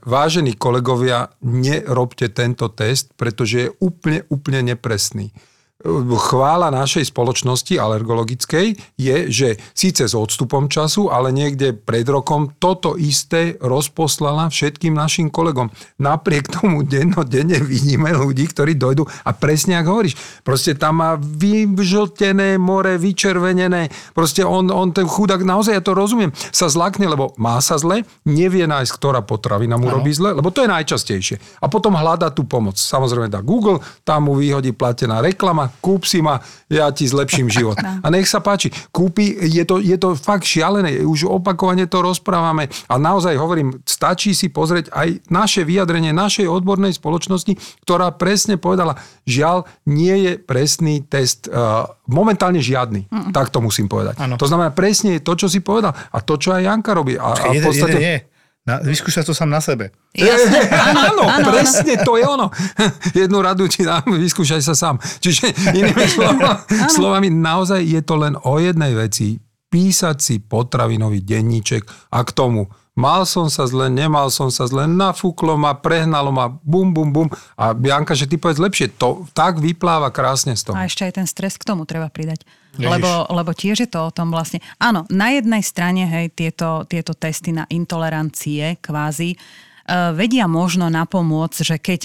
vážení 0.07 0.55
kolegovia, 0.55 1.35
nerobte 1.43 2.31
tento 2.31 2.71
test, 2.71 3.11
pretože 3.19 3.55
je 3.67 3.69
úplne, 3.83 4.23
úplne 4.31 4.71
nepresný 4.75 5.35
chvála 5.83 6.71
našej 6.71 7.11
spoločnosti 7.11 7.75
alergologickej 7.75 8.95
je, 8.95 9.17
že 9.27 9.59
síce 9.75 10.07
s 10.07 10.15
odstupom 10.15 10.71
času, 10.71 11.11
ale 11.11 11.35
niekde 11.35 11.75
pred 11.75 12.07
rokom 12.07 12.55
toto 12.57 12.95
isté 12.95 13.59
rozposlala 13.59 14.47
všetkým 14.47 14.95
našim 14.95 15.27
kolegom. 15.27 15.67
Napriek 15.99 16.47
tomu 16.47 16.87
dennodenne 16.87 17.59
vidíme 17.59 18.15
ľudí, 18.15 18.47
ktorí 18.47 18.79
dojdú 18.79 19.03
a 19.03 19.35
presne 19.35 19.75
ako 19.83 19.89
hovoríš, 19.99 20.15
proste 20.47 20.79
tam 20.79 21.03
má 21.03 21.19
vyžltené 21.19 22.55
more, 22.55 22.95
vyčervenené, 22.95 23.91
proste 24.15 24.47
on, 24.47 24.71
on 24.71 24.95
ten 24.95 25.03
chudák, 25.03 25.43
naozaj 25.43 25.75
ja 25.75 25.83
to 25.83 25.91
rozumiem, 25.91 26.31
sa 26.55 26.71
zlakne, 26.71 27.11
lebo 27.11 27.35
má 27.35 27.59
sa 27.59 27.75
zle, 27.75 28.07
nevie 28.23 28.63
nájsť, 28.63 28.91
ktorá 28.95 29.19
potravina 29.27 29.75
mu 29.75 29.91
robí 29.91 30.15
zle, 30.15 30.31
lebo 30.31 30.55
to 30.55 30.63
je 30.63 30.71
najčastejšie. 30.71 31.59
A 31.59 31.67
potom 31.67 31.99
hľada 31.99 32.31
tú 32.31 32.47
pomoc. 32.47 32.79
Samozrejme 32.79 33.27
dá 33.27 33.43
Google, 33.43 33.83
tam 34.07 34.31
mu 34.31 34.39
vyhodí 34.39 34.71
platená 34.71 35.19
reklama, 35.19 35.64
kúp 35.81 36.05
si 36.07 36.21
ma, 36.21 36.41
ja 36.69 36.89
ti 36.89 37.05
zlepším 37.05 37.47
život. 37.49 37.77
A 38.05 38.07
nech 38.09 38.29
sa 38.29 38.41
páči, 38.41 38.69
kúpi, 38.89 39.33
je 39.45 39.63
to, 39.65 39.81
je 39.81 39.97
to 39.97 40.13
fakt 40.17 40.45
šialené, 40.45 41.01
už 41.05 41.29
opakovane 41.29 41.85
to 41.89 42.01
rozprávame 42.01 42.69
a 42.89 42.95
naozaj 43.01 43.33
hovorím, 43.37 43.81
stačí 43.85 44.37
si 44.37 44.49
pozrieť 44.49 44.93
aj 44.93 45.25
naše 45.29 45.61
vyjadrenie 45.65 46.13
našej 46.13 46.45
odbornej 46.45 46.93
spoločnosti, 46.93 47.57
ktorá 47.85 48.13
presne 48.13 48.61
povedala, 48.61 48.97
žiaľ, 49.25 49.65
nie 49.89 50.13
je 50.25 50.31
presný 50.37 51.05
test, 51.05 51.49
uh, 51.49 51.89
momentálne 52.05 52.61
žiadny. 52.61 53.09
Mm. 53.09 53.31
Tak 53.33 53.49
to 53.49 53.59
musím 53.61 53.89
povedať. 53.89 54.21
Ano. 54.21 54.37
To 54.37 54.45
znamená, 54.45 54.71
presne 54.73 55.17
je 55.17 55.25
to, 55.25 55.33
čo 55.33 55.47
si 55.49 55.61
povedal 55.61 55.93
a 55.93 56.17
to, 56.21 56.37
čo 56.37 56.53
aj 56.53 56.61
Janka 56.65 56.91
robí. 56.93 57.17
A, 57.17 57.33
a 57.33 57.51
v 57.53 57.61
podstate... 57.61 57.97
Nie, 57.97 58.05
nie. 58.05 58.34
Na, 58.65 58.81
vyskúšať 58.81 59.29
to 59.29 59.37
sám 59.37 59.53
na 59.53 59.61
sebe. 59.61 59.93
Jasne, 60.17 60.65
áno, 60.89 61.29
áno, 61.29 61.53
presne 61.53 62.01
to 62.01 62.17
je 62.17 62.25
ono. 62.25 62.49
Jednu 63.21 63.37
radu 63.45 63.69
ti 63.69 63.85
dám, 63.85 64.09
vyskúšaj 64.09 64.61
sa 64.65 64.73
sám. 64.73 64.97
Čiže 65.21 65.53
inými 65.77 66.05
slovami, 66.09 66.43
slovami, 66.89 67.27
naozaj 67.29 67.85
je 67.85 68.01
to 68.01 68.17
len 68.17 68.33
o 68.41 68.57
jednej 68.57 68.97
veci. 68.97 69.37
Písať 69.69 70.17
si 70.17 70.35
potravinový 70.41 71.21
denníček 71.21 71.85
a 72.09 72.25
k 72.25 72.31
tomu 72.33 72.65
mal 72.97 73.27
som 73.27 73.51
sa 73.51 73.69
zle, 73.69 73.91
nemal 73.91 74.31
som 74.33 74.49
sa 74.49 74.65
zle, 74.65 74.87
nafúklo 74.89 75.59
ma, 75.59 75.77
prehnalo 75.77 76.31
ma, 76.33 76.49
bum, 76.49 76.89
bum, 76.89 77.11
bum. 77.11 77.27
A 77.59 77.75
Bianka, 77.75 78.17
že 78.17 78.25
ty 78.25 78.39
povedz 78.39 78.57
lepšie, 78.57 78.97
to 78.97 79.29
tak 79.35 79.61
vypláva 79.61 80.09
krásne 80.09 80.57
z 80.57 80.71
toho. 80.71 80.75
A 80.79 80.87
ešte 80.89 81.05
aj 81.05 81.21
ten 81.21 81.27
stres 81.29 81.59
k 81.59 81.67
tomu 81.67 81.85
treba 81.85 82.09
pridať. 82.09 82.47
Lebo, 82.79 83.27
lebo 83.31 83.51
tiež 83.55 83.87
je 83.87 83.89
to 83.89 84.09
o 84.09 84.11
tom 84.11 84.31
vlastne. 84.31 84.59
Áno, 84.77 85.07
na 85.07 85.31
jednej 85.31 85.63
strane 85.63 86.03
hej, 86.05 86.35
tieto, 86.35 86.83
tieto 86.89 87.15
testy 87.15 87.55
na 87.55 87.63
intolerancie 87.71 88.79
kvázi 88.83 89.35
uh, 89.35 90.11
vedia 90.11 90.49
možno 90.49 90.91
napomôcť, 90.91 91.59
že 91.63 91.77
keď 91.79 91.99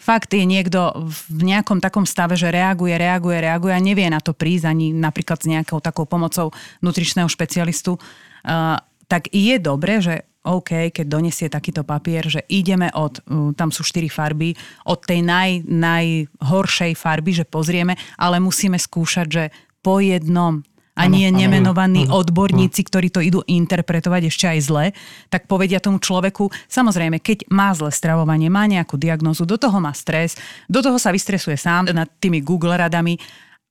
fakt 0.00 0.32
je 0.32 0.44
niekto 0.44 0.92
v 1.30 1.40
nejakom 1.44 1.80
takom 1.80 2.08
stave, 2.08 2.36
že 2.36 2.52
reaguje, 2.52 2.96
reaguje, 2.96 3.40
reaguje 3.40 3.72
a 3.72 3.84
nevie 3.84 4.08
na 4.08 4.20
to 4.20 4.32
prísť 4.32 4.68
ani 4.68 4.92
napríklad 4.92 5.40
s 5.40 5.50
nejakou 5.50 5.80
takou 5.80 6.08
pomocou 6.08 6.52
nutričného 6.80 7.28
špecialistu, 7.28 7.96
uh, 7.96 8.80
tak 9.08 9.28
je 9.32 9.60
dobre, 9.60 10.00
že 10.00 10.24
OK, 10.44 10.92
keď 10.92 11.06
donesie 11.08 11.48
takýto 11.48 11.88
papier, 11.88 12.28
že 12.28 12.44
ideme 12.52 12.92
od, 12.92 13.16
tam 13.56 13.72
sú 13.72 13.80
štyri 13.80 14.12
farby, 14.12 14.52
od 14.84 15.00
tej 15.00 15.24
naj, 15.24 15.64
najhoršej 15.64 16.92
farby, 17.00 17.32
že 17.32 17.48
pozrieme, 17.48 17.96
ale 18.20 18.44
musíme 18.44 18.76
skúšať, 18.76 19.26
že 19.32 19.44
po 19.84 20.00
jednom 20.00 20.64
a 20.94 21.10
nie 21.10 21.28
ano, 21.28 21.42
nemenovaní 21.42 22.06
ano, 22.06 22.22
odborníci, 22.22 22.86
ano. 22.86 22.88
ktorí 22.88 23.08
to 23.10 23.20
idú 23.20 23.42
interpretovať 23.44 24.22
ešte 24.30 24.46
aj 24.46 24.58
zle, 24.62 24.84
tak 25.28 25.50
povedia 25.50 25.82
tomu 25.82 25.98
človeku, 25.98 26.48
samozrejme, 26.70 27.18
keď 27.18 27.50
má 27.50 27.74
zle 27.74 27.90
stravovanie, 27.90 28.46
má 28.46 28.64
nejakú 28.70 28.94
diagnozu, 28.96 29.44
do 29.44 29.58
toho 29.58 29.82
má 29.82 29.90
stres, 29.92 30.38
do 30.70 30.80
toho 30.80 30.96
sa 30.96 31.10
vystresuje 31.10 31.58
sám 31.58 31.90
nad 31.90 32.08
tými 32.22 32.40
Google 32.40 32.78
radami 32.78 33.18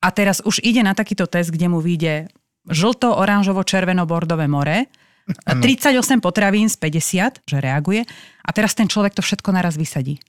a 0.03 0.11
teraz 0.11 0.43
už 0.43 0.59
ide 0.61 0.83
na 0.83 0.91
takýto 0.91 1.25
test, 1.31 1.49
kde 1.49 1.71
mu 1.71 1.79
vyjde 1.79 2.27
žlto, 2.67 3.15
oranžovo, 3.15 3.63
červeno, 3.63 4.03
bordové 4.03 4.51
more, 4.51 4.91
ano. 5.47 5.63
38 5.63 6.19
potravín 6.19 6.67
z 6.67 6.75
50, 6.75 7.47
že 7.47 7.57
reaguje 7.63 8.03
a 8.43 8.49
teraz 8.51 8.75
ten 8.75 8.91
človek 8.91 9.15
to 9.15 9.23
všetko 9.23 9.55
naraz 9.55 9.79
vysadí. 9.79 10.19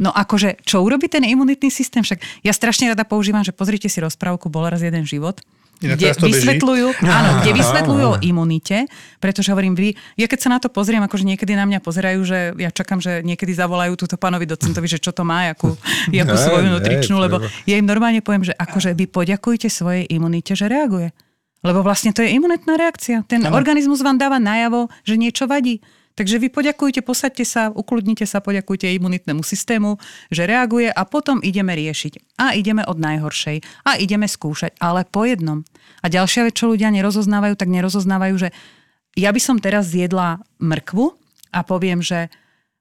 No 0.00 0.08
akože, 0.08 0.64
čo 0.64 0.80
urobí 0.80 1.12
ten 1.12 1.28
imunitný 1.28 1.68
systém? 1.68 2.00
Však 2.00 2.40
ja 2.40 2.56
strašne 2.56 2.88
rada 2.96 3.04
používam, 3.04 3.44
že 3.44 3.52
pozrite 3.52 3.92
si 3.92 4.00
rozprávku 4.00 4.48
Bol 4.48 4.72
raz 4.72 4.80
jeden 4.80 5.04
život, 5.04 5.44
kde 5.80 6.12
vysvetľujú, 6.12 6.86
áno, 7.08 7.30
kde 7.40 7.50
vysvetľujú 7.56 8.04
o 8.04 8.20
imunite, 8.20 8.84
pretože 9.16 9.48
hovorím, 9.48 9.72
vy, 9.72 9.96
ja 10.20 10.28
keď 10.28 10.38
sa 10.40 10.48
na 10.52 10.58
to 10.60 10.68
pozriem, 10.68 11.00
akože 11.00 11.24
niekedy 11.24 11.56
na 11.56 11.64
mňa 11.64 11.80
pozerajú, 11.80 12.20
že 12.20 12.52
ja 12.60 12.68
čakám, 12.68 13.00
že 13.00 13.24
niekedy 13.24 13.56
zavolajú 13.56 13.96
túto 13.96 14.20
pánovi 14.20 14.44
docentovi, 14.44 14.84
že 14.84 15.00
čo 15.00 15.16
to 15.16 15.24
má, 15.24 15.48
akú, 15.48 15.72
jakú 16.12 16.36
svoju 16.44 16.68
nutričnú, 16.68 17.16
lebo 17.16 17.40
ja 17.64 17.80
im 17.80 17.88
normálne 17.88 18.20
poviem, 18.20 18.44
že 18.44 18.52
akože 18.52 18.92
vy 18.92 19.08
poďakujte 19.08 19.72
svojej 19.72 20.04
imunite, 20.12 20.52
že 20.52 20.68
reaguje. 20.68 21.16
Lebo 21.60 21.84
vlastne 21.84 22.12
to 22.12 22.24
je 22.24 22.32
imunitná 22.32 22.76
reakcia. 22.76 23.24
Ten 23.28 23.44
ano. 23.44 23.52
organizmus 23.56 24.00
vám 24.00 24.16
dáva 24.16 24.40
najavo, 24.40 24.88
že 25.04 25.20
niečo 25.20 25.44
vadí. 25.44 25.84
Takže 26.18 26.36
vy 26.42 26.48
poďakujte, 26.52 27.00
posaďte 27.06 27.44
sa, 27.46 27.62
ukludnite 27.70 28.26
sa, 28.26 28.42
poďakujte 28.42 28.90
imunitnému 28.90 29.40
systému, 29.40 29.96
že 30.28 30.44
reaguje 30.44 30.90
a 30.90 31.02
potom 31.06 31.40
ideme 31.40 31.72
riešiť. 31.72 32.36
A 32.36 32.52
ideme 32.52 32.84
od 32.84 32.98
najhoršej. 32.98 33.86
A 33.86 33.96
ideme 33.96 34.26
skúšať, 34.26 34.76
ale 34.82 35.06
po 35.06 35.24
jednom. 35.24 35.64
A 36.02 36.10
ďalšia 36.10 36.50
vec, 36.50 36.58
čo 36.58 36.68
ľudia 36.68 36.92
nerozoznávajú, 36.92 37.54
tak 37.56 37.70
nerozoznávajú, 37.70 38.34
že 38.36 38.48
ja 39.16 39.30
by 39.30 39.40
som 39.40 39.56
teraz 39.58 39.90
zjedla 39.90 40.42
mrkvu 40.60 41.14
a 41.50 41.60
poviem, 41.66 41.98
že 42.02 42.30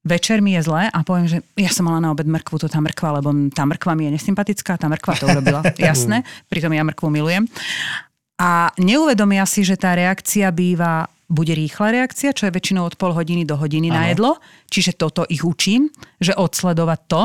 večer 0.05 0.39
mi 0.39 0.55
je 0.55 0.65
zle 0.65 0.87
a 0.87 0.99
poviem, 1.03 1.27
že 1.27 1.37
ja 1.57 1.69
som 1.73 1.89
mala 1.89 1.99
na 1.99 2.11
obed 2.13 2.25
mrkvu, 2.25 2.55
to 2.61 2.67
tá 2.71 2.79
mrkva, 2.79 3.19
lebo 3.19 3.29
tá 3.51 3.65
mrkva 3.65 3.93
mi 3.97 4.07
je 4.09 4.15
nesympatická, 4.15 4.79
tá 4.79 4.87
mrkva 4.87 5.13
to 5.19 5.25
urobila. 5.27 5.61
Jasné, 5.79 6.23
pritom 6.47 6.71
ja 6.71 6.85
mrkvu 6.85 7.07
milujem. 7.11 7.43
A 8.39 8.71
neuvedomia 8.79 9.43
si, 9.43 9.67
že 9.67 9.75
tá 9.75 9.91
reakcia 9.95 10.47
býva 10.55 11.11
bude 11.29 11.53
rýchla 11.53 11.93
reakcia, 11.93 12.33
čo 12.33 12.49
je 12.49 12.55
väčšinou 12.57 12.89
od 12.89 12.97
pol 12.97 13.13
hodiny 13.13 13.45
do 13.45 13.55
hodiny 13.55 13.93
ano. 13.93 13.95
na 13.95 14.03
jedlo, 14.09 14.31
čiže 14.67 14.97
toto 14.97 15.23
ich 15.29 15.45
učím, 15.45 15.93
že 16.17 16.33
odsledovať 16.33 16.99
to. 17.05 17.23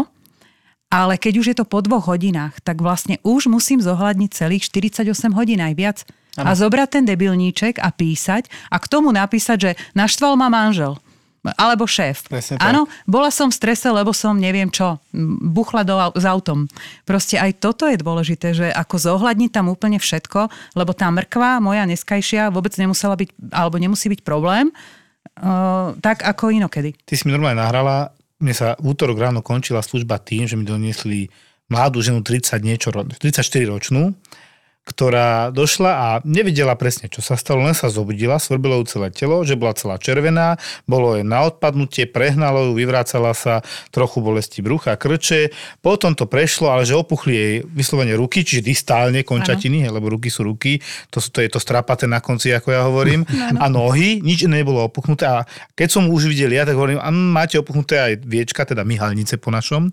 Ale 0.94 1.18
keď 1.18 1.34
už 1.42 1.46
je 1.50 1.56
to 1.58 1.66
po 1.66 1.82
dvoch 1.82 2.06
hodinách, 2.06 2.62
tak 2.62 2.78
vlastne 2.78 3.18
už 3.26 3.50
musím 3.50 3.82
zohľadniť 3.82 4.30
celých 4.30 4.70
48 4.70 5.34
hodín 5.34 5.58
aj 5.58 5.74
viac. 5.74 5.98
Ano. 6.38 6.50
A 6.50 6.54
zobrať 6.54 7.00
ten 7.00 7.04
debilníček 7.08 7.82
a 7.82 7.90
písať 7.90 8.46
a 8.70 8.78
k 8.78 8.86
tomu 8.86 9.10
napísať, 9.10 9.58
že 9.58 9.70
naštval 9.98 10.38
ma 10.38 10.46
manžel 10.46 10.98
alebo 11.44 11.84
šéf. 11.84 12.24
Áno, 12.56 12.88
bola 13.04 13.28
som 13.28 13.52
v 13.52 13.56
strese, 13.60 13.92
lebo 13.92 14.16
som 14.16 14.32
neviem 14.40 14.72
čo, 14.72 14.96
buchla 15.44 15.84
do, 15.84 15.96
s 16.16 16.24
autom. 16.24 16.64
Proste 17.04 17.36
aj 17.36 17.60
toto 17.60 17.84
je 17.84 18.00
dôležité, 18.00 18.56
že 18.56 18.72
ako 18.72 18.96
zohľadniť 18.96 19.50
tam 19.52 19.68
úplne 19.68 20.00
všetko, 20.00 20.48
lebo 20.72 20.96
tá 20.96 21.12
mrkva 21.12 21.60
moja 21.60 21.84
neskajšia 21.84 22.48
vôbec 22.48 22.72
nemusela 22.80 23.12
byť, 23.20 23.52
alebo 23.52 23.76
nemusí 23.76 24.08
byť 24.08 24.20
problém, 24.24 24.72
uh, 24.72 25.92
tak 26.00 26.24
ako 26.24 26.48
inokedy. 26.48 26.96
Ty 27.04 27.12
si 27.12 27.28
mi 27.28 27.36
normálne 27.36 27.60
nahrala, 27.60 28.16
mne 28.40 28.54
sa 28.56 28.72
v 28.80 28.96
útorok 28.96 29.20
ráno 29.20 29.44
končila 29.44 29.84
služba 29.84 30.16
tým, 30.16 30.48
že 30.48 30.56
mi 30.56 30.64
doniesli 30.64 31.28
mladú 31.68 32.00
ženu 32.00 32.24
30 32.24 32.60
niečo, 32.64 32.88
34 32.92 33.44
ročnú, 33.68 34.16
ktorá 34.84 35.48
došla 35.48 35.90
a 35.92 36.08
nevidela 36.28 36.76
presne, 36.76 37.08
čo 37.08 37.24
sa 37.24 37.40
stalo, 37.40 37.64
len 37.64 37.72
sa 37.72 37.88
zobudila, 37.88 38.36
svrbilo 38.36 38.84
ju 38.84 38.98
celé 38.98 39.08
telo, 39.08 39.40
že 39.40 39.56
bola 39.56 39.72
celá 39.72 39.96
červená, 39.96 40.60
bolo 40.84 41.16
jej 41.16 41.24
na 41.24 41.48
odpadnutie, 41.48 42.04
prehnalo 42.04 42.68
ju, 42.68 42.72
vyvrácala 42.76 43.32
sa, 43.32 43.64
trochu 43.88 44.20
bolesti 44.20 44.60
brucha, 44.60 45.00
krče, 45.00 45.56
potom 45.80 46.12
to 46.12 46.28
prešlo, 46.28 46.68
ale 46.68 46.84
že 46.84 46.92
opuchli 46.92 47.32
jej 47.32 47.54
vyslovene 47.64 48.12
ruky, 48.12 48.44
čiže 48.44 48.60
distálne 48.60 49.24
končatiny, 49.24 49.88
ano. 49.88 49.96
lebo 49.96 50.12
ruky 50.12 50.28
sú 50.28 50.44
ruky, 50.44 50.76
to, 51.08 51.16
sú, 51.16 51.32
to 51.32 51.40
je 51.40 51.48
to 51.48 51.56
strapaté 51.56 52.04
na 52.04 52.20
konci, 52.20 52.52
ako 52.52 52.68
ja 52.68 52.84
hovorím, 52.84 53.24
ano. 53.56 53.58
a 53.64 53.66
nohy, 53.72 54.20
nič 54.20 54.44
iné 54.44 54.60
nebolo 54.60 54.84
opuchnuté 54.84 55.24
a 55.24 55.48
keď 55.72 55.88
som 55.88 56.08
už 56.12 56.28
videl 56.28 56.52
ja, 56.52 56.68
tak 56.68 56.76
hovorím, 56.76 57.00
a 57.00 57.08
máte 57.08 57.56
opuchnuté 57.56 58.00
aj 58.00 58.12
viečka, 58.24 58.68
teda 58.68 58.84
myhalnice 58.84 59.40
po 59.40 59.48
našom 59.48 59.88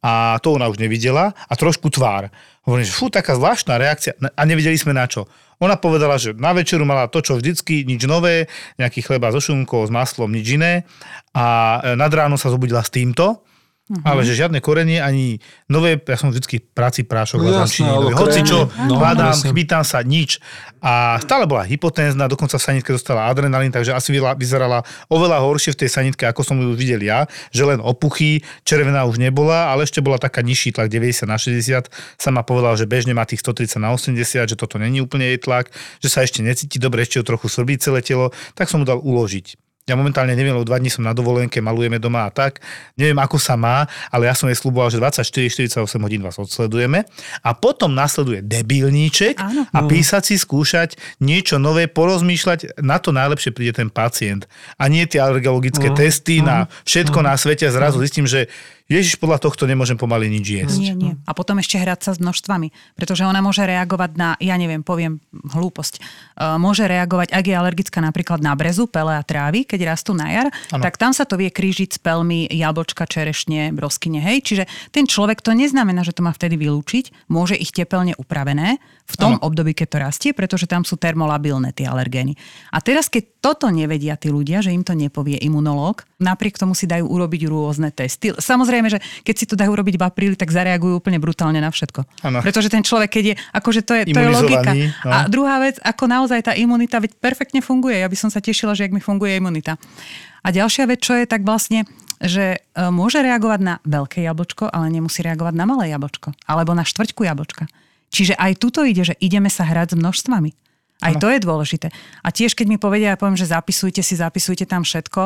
a 0.00 0.36
to 0.40 0.56
ona 0.56 0.66
už 0.72 0.80
nevidela 0.80 1.36
a 1.36 1.52
trošku 1.54 1.92
tvár. 1.92 2.32
Hovorím, 2.62 2.86
že 2.86 2.94
fú, 2.94 3.10
taká 3.10 3.34
zvláštna 3.34 3.74
reakcia. 3.74 4.14
A 4.38 4.42
nevedeli 4.46 4.78
sme 4.78 4.94
na 4.94 5.10
čo. 5.10 5.26
Ona 5.58 5.78
povedala, 5.78 6.18
že 6.18 6.34
na 6.34 6.54
večeru 6.54 6.86
mala 6.86 7.10
to, 7.10 7.18
čo 7.22 7.38
vždycky, 7.38 7.82
nič 7.82 8.06
nové, 8.06 8.46
nejaký 8.78 9.02
chleba 9.02 9.34
so 9.34 9.42
šunkou, 9.42 9.82
s 9.82 9.90
maslom, 9.90 10.30
nič 10.30 10.58
iné. 10.58 10.86
A 11.34 11.78
e, 11.82 11.98
nad 11.98 12.10
ráno 12.14 12.38
sa 12.38 12.50
zobudila 12.50 12.82
s 12.82 12.90
týmto 12.90 13.42
Uh-huh. 13.90 13.98
Ale 14.06 14.22
že 14.22 14.38
žiadne 14.38 14.62
korenie, 14.62 15.02
ani 15.02 15.42
nové, 15.66 15.98
ja 15.98 16.14
som 16.14 16.30
vždycky 16.30 16.62
práci 16.62 17.02
prášok, 17.02 17.42
no, 17.42 17.66
jasné, 17.66 17.90
hoci 18.14 18.46
čo, 18.46 18.70
no, 18.86 18.94
hľadám, 18.94 19.34
chvítam 19.50 19.82
sa, 19.82 20.06
nič. 20.06 20.38
A 20.78 21.18
stále 21.18 21.50
bola 21.50 21.66
hypotézna, 21.66 22.30
dokonca 22.30 22.62
v 22.62 22.62
sanitke 22.62 22.94
dostala 22.94 23.26
adrenalín, 23.26 23.74
takže 23.74 23.90
asi 23.90 24.14
vyzerala 24.14 24.86
oveľa 25.10 25.42
horšie 25.42 25.74
v 25.74 25.80
tej 25.82 25.90
sanitke, 25.98 26.22
ako 26.30 26.46
som 26.46 26.62
ju 26.62 26.78
videl 26.78 27.02
ja, 27.02 27.26
že 27.50 27.66
len 27.66 27.82
opuchy, 27.82 28.46
červená 28.62 29.02
už 29.02 29.18
nebola, 29.18 29.74
ale 29.74 29.82
ešte 29.82 29.98
bola 29.98 30.14
taká 30.14 30.46
nižší 30.46 30.78
tlak 30.78 30.86
90 30.86 31.26
na 31.26 31.34
60. 31.34 31.90
Sama 32.22 32.46
povedala, 32.46 32.78
že 32.78 32.86
bežne 32.86 33.18
má 33.18 33.26
tých 33.26 33.42
130 33.42 33.82
na 33.82 33.90
80, 33.90 34.46
že 34.46 34.54
toto 34.54 34.78
není 34.78 35.02
úplne 35.02 35.26
jej 35.34 35.42
tlak, 35.42 35.74
že 35.98 36.06
sa 36.06 36.22
ešte 36.22 36.38
necíti 36.38 36.78
dobre, 36.78 37.02
ešte 37.02 37.18
ju 37.18 37.26
trochu 37.26 37.50
svrbí 37.50 37.82
celé 37.82 37.98
telo, 37.98 38.30
tak 38.54 38.70
som 38.70 38.78
mu 38.78 38.86
dal 38.86 39.02
uložiť. 39.02 39.71
Ja 39.82 39.98
momentálne 39.98 40.38
neviem, 40.38 40.54
lebo 40.54 40.62
dva 40.62 40.78
dní 40.78 40.94
som 40.94 41.02
na 41.02 41.10
dovolenke, 41.10 41.58
malujeme 41.58 41.98
doma 41.98 42.22
a 42.22 42.30
tak. 42.30 42.62
Neviem, 42.94 43.18
ako 43.18 43.34
sa 43.34 43.58
má, 43.58 43.82
ale 44.14 44.30
ja 44.30 44.34
som 44.38 44.46
jej 44.46 44.54
slúboval, 44.54 44.94
že 44.94 45.02
24-48 45.02 45.74
hodín 45.98 46.22
vás 46.22 46.38
odsledujeme. 46.38 47.02
A 47.42 47.50
potom 47.50 47.90
nasleduje 47.90 48.46
debilníček 48.46 49.42
Áno. 49.42 49.66
a 49.66 49.78
písať 49.82 50.22
si, 50.22 50.34
skúšať 50.38 50.94
niečo 51.18 51.58
nové, 51.58 51.90
porozmýšľať. 51.90 52.78
Na 52.78 53.02
to 53.02 53.10
najlepšie 53.10 53.50
príde 53.50 53.74
ten 53.74 53.90
pacient. 53.90 54.46
A 54.78 54.86
nie 54.86 55.02
tie 55.10 55.18
alergologické 55.18 55.90
uh, 55.90 55.98
testy 55.98 56.46
na 56.46 56.70
všetko 56.86 57.18
uh, 57.18 57.26
na 57.26 57.34
svete. 57.34 57.66
Zrazu 57.66 57.98
zistím, 58.06 58.30
že 58.30 58.46
Ježiš, 58.92 59.16
podľa 59.16 59.40
tohto 59.40 59.64
nemôžem 59.64 59.96
pomaly 59.96 60.28
nič 60.28 60.46
jesť. 60.46 60.76
Nie, 60.76 60.92
nie. 60.92 61.12
A 61.24 61.32
potom 61.32 61.56
ešte 61.56 61.80
hrať 61.80 62.00
sa 62.04 62.10
s 62.12 62.18
množstvami, 62.20 62.68
pretože 62.92 63.24
ona 63.24 63.40
môže 63.40 63.64
reagovať 63.64 64.10
na, 64.20 64.36
ja 64.36 64.60
neviem, 64.60 64.84
poviem 64.84 65.18
hlúposť, 65.32 65.98
uh, 65.98 66.60
môže 66.60 66.84
reagovať, 66.84 67.32
ak 67.32 67.44
je 67.48 67.54
alergická 67.56 67.98
napríklad 68.04 68.44
na 68.44 68.52
brezu, 68.52 68.84
pele 68.84 69.16
a 69.16 69.24
trávy, 69.24 69.64
keď 69.64 69.96
rastú 69.96 70.12
na 70.12 70.28
jar, 70.28 70.48
ano. 70.68 70.82
tak 70.84 71.00
tam 71.00 71.16
sa 71.16 71.24
to 71.24 71.40
vie 71.40 71.48
krížiť 71.48 71.96
s 71.96 71.98
pelmi 71.98 72.44
jablčka, 72.52 73.08
čerešne, 73.08 73.72
broskyne, 73.72 74.20
hej. 74.20 74.44
Čiže 74.44 74.64
ten 74.92 75.08
človek 75.08 75.40
to 75.40 75.56
neznamená, 75.56 76.04
že 76.04 76.12
to 76.12 76.20
má 76.20 76.36
vtedy 76.36 76.60
vylúčiť, 76.60 77.32
môže 77.32 77.56
ich 77.56 77.72
tepelne 77.72 78.12
upravené 78.20 78.76
v 79.12 79.16
tom 79.20 79.32
ano. 79.36 79.44
období, 79.44 79.76
keď 79.76 79.88
to 79.92 79.98
rastie, 80.00 80.30
pretože 80.32 80.64
tam 80.64 80.88
sú 80.88 80.96
termolabilné 80.96 81.76
tie 81.76 81.84
alergény. 81.84 82.32
A 82.72 82.80
teraz, 82.80 83.12
keď 83.12 83.44
toto 83.44 83.68
nevedia 83.68 84.16
tí 84.16 84.32
ľudia, 84.32 84.64
že 84.64 84.72
im 84.72 84.80
to 84.80 84.96
nepovie 84.96 85.36
imunológ, 85.36 86.08
napriek 86.16 86.56
tomu 86.56 86.72
si 86.72 86.88
dajú 86.88 87.04
urobiť 87.04 87.44
rôzne 87.50 87.92
testy. 87.92 88.32
Samozrejme, 88.32 88.88
že 88.88 88.98
keď 89.26 89.34
si 89.36 89.44
to 89.44 89.54
dajú 89.58 89.76
urobiť 89.76 90.00
v 90.00 90.02
apríli, 90.02 90.36
tak 90.38 90.48
zareagujú 90.48 91.02
úplne 91.02 91.20
brutálne 91.20 91.60
na 91.60 91.68
všetko. 91.68 92.24
Ano. 92.24 92.40
Pretože 92.40 92.72
ten 92.72 92.80
človek, 92.80 93.10
keď 93.12 93.24
je, 93.24 93.34
akože 93.52 93.80
to 93.84 93.92
je, 93.98 94.02
to 94.14 94.22
je 94.22 94.30
logika. 94.32 94.72
No. 95.04 95.10
A 95.12 95.16
druhá 95.28 95.60
vec, 95.60 95.76
ako 95.84 96.04
naozaj 96.08 96.48
tá 96.48 96.52
imunita 96.56 97.02
veď 97.02 97.18
perfektne 97.20 97.60
funguje. 97.60 98.00
Ja 98.00 98.08
by 98.08 98.16
som 98.16 98.30
sa 98.32 98.40
tešila, 98.40 98.72
že 98.72 98.88
ak 98.88 98.94
mi 98.96 99.02
funguje 99.02 99.36
imunita. 99.36 99.76
A 100.42 100.48
ďalšia 100.50 100.90
vec, 100.90 101.02
čo 101.02 101.14
je 101.14 101.26
tak 101.26 101.46
vlastne, 101.46 101.86
že 102.22 102.58
e, 102.58 102.80
môže 102.94 103.18
reagovať 103.18 103.60
na 103.62 103.74
veľké 103.82 104.22
jablčko, 104.22 104.70
ale 104.70 104.90
nemusí 104.90 105.22
reagovať 105.26 105.54
na 105.58 105.66
malé 105.66 105.90
jablčko. 105.90 106.34
Alebo 106.46 106.74
na 106.74 106.86
štvrťku 106.86 107.26
jablčka. 107.26 107.66
Čiže 108.12 108.36
aj 108.36 108.60
tuto 108.60 108.84
ide, 108.84 109.08
že 109.08 109.18
ideme 109.18 109.48
sa 109.48 109.64
hrať 109.64 109.96
s 109.96 109.98
množstvami. 109.98 110.52
Aj 111.02 111.18
to 111.18 111.26
je 111.26 111.42
dôležité. 111.42 111.90
A 112.22 112.30
tiež, 112.30 112.54
keď 112.54 112.66
mi 112.70 112.78
povedia, 112.78 113.10
ja 113.12 113.18
poviem, 113.18 113.34
že 113.34 113.50
zapisujte 113.50 114.06
si, 114.06 114.14
zapisujte 114.14 114.70
tam 114.70 114.86
všetko 114.86 115.22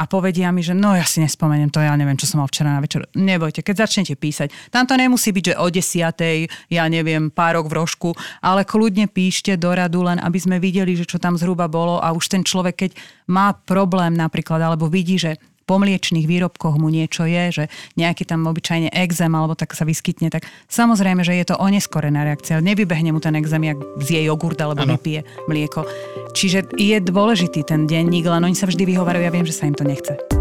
a 0.00 0.02
povedia 0.08 0.48
mi, 0.48 0.64
že 0.64 0.72
no 0.72 0.96
ja 0.96 1.04
si 1.04 1.20
nespomeniem 1.20 1.68
to, 1.68 1.84
ja 1.84 1.92
neviem, 2.00 2.16
čo 2.16 2.24
som 2.24 2.40
mal 2.40 2.48
včera 2.48 2.72
na 2.72 2.80
večer. 2.80 3.04
Nebojte, 3.12 3.60
keď 3.60 3.84
začnete 3.84 4.16
písať. 4.16 4.72
Tam 4.72 4.88
to 4.88 4.96
nemusí 4.96 5.28
byť, 5.28 5.52
že 5.52 5.54
o 5.60 5.68
desiatej, 5.68 6.48
ja 6.72 6.88
neviem, 6.88 7.28
párok 7.28 7.68
v 7.68 7.76
rožku, 7.76 8.10
ale 8.40 8.64
kľudne 8.64 9.04
píšte 9.04 9.60
do 9.60 9.68
radu, 9.76 10.00
len 10.00 10.16
aby 10.16 10.40
sme 10.40 10.56
videli, 10.56 10.96
že 10.96 11.04
čo 11.04 11.20
tam 11.20 11.36
zhruba 11.36 11.68
bolo 11.68 12.00
a 12.00 12.08
už 12.16 12.32
ten 12.32 12.40
človek, 12.40 12.88
keď 12.88 12.90
má 13.28 13.52
problém 13.52 14.16
napríklad, 14.16 14.64
alebo 14.64 14.88
vidí, 14.88 15.20
že 15.20 15.36
pomliečných 15.68 16.24
výrobkoch 16.24 16.80
mu 16.80 16.88
niečo 16.88 17.28
je, 17.28 17.44
že 17.52 17.64
nejaký 18.00 18.24
tam 18.24 18.48
obyčajne 18.48 18.88
exém 18.96 19.28
alebo 19.36 19.52
tak 19.52 19.76
sa 19.76 19.84
vyskytne, 19.84 20.32
tak 20.32 20.48
samozrejme, 20.72 21.20
že 21.20 21.36
je 21.36 21.44
to 21.44 21.60
oneskorená 21.60 22.24
reakcia. 22.24 22.64
Nevybehne 22.64 23.12
mu 23.12 23.20
ten 23.20 23.36
exém, 23.36 23.60
jak 23.68 23.76
zje 24.00 24.24
jogurt 24.24 24.56
alebo 24.64 24.88
ano. 24.88 24.96
vypije 24.96 25.28
mlieko. 25.44 25.84
Čiže 26.32 26.72
je 26.80 26.96
dôležitý 27.04 27.68
ten 27.68 27.84
denník, 27.84 28.24
len 28.24 28.40
oni 28.40 28.56
sa 28.56 28.64
vždy 28.64 28.88
vyhovarujú, 28.88 29.28
ja 29.28 29.34
viem, 29.34 29.44
že 29.44 29.52
sa 29.52 29.68
im 29.68 29.76
to 29.76 29.84
nechce. 29.84 30.37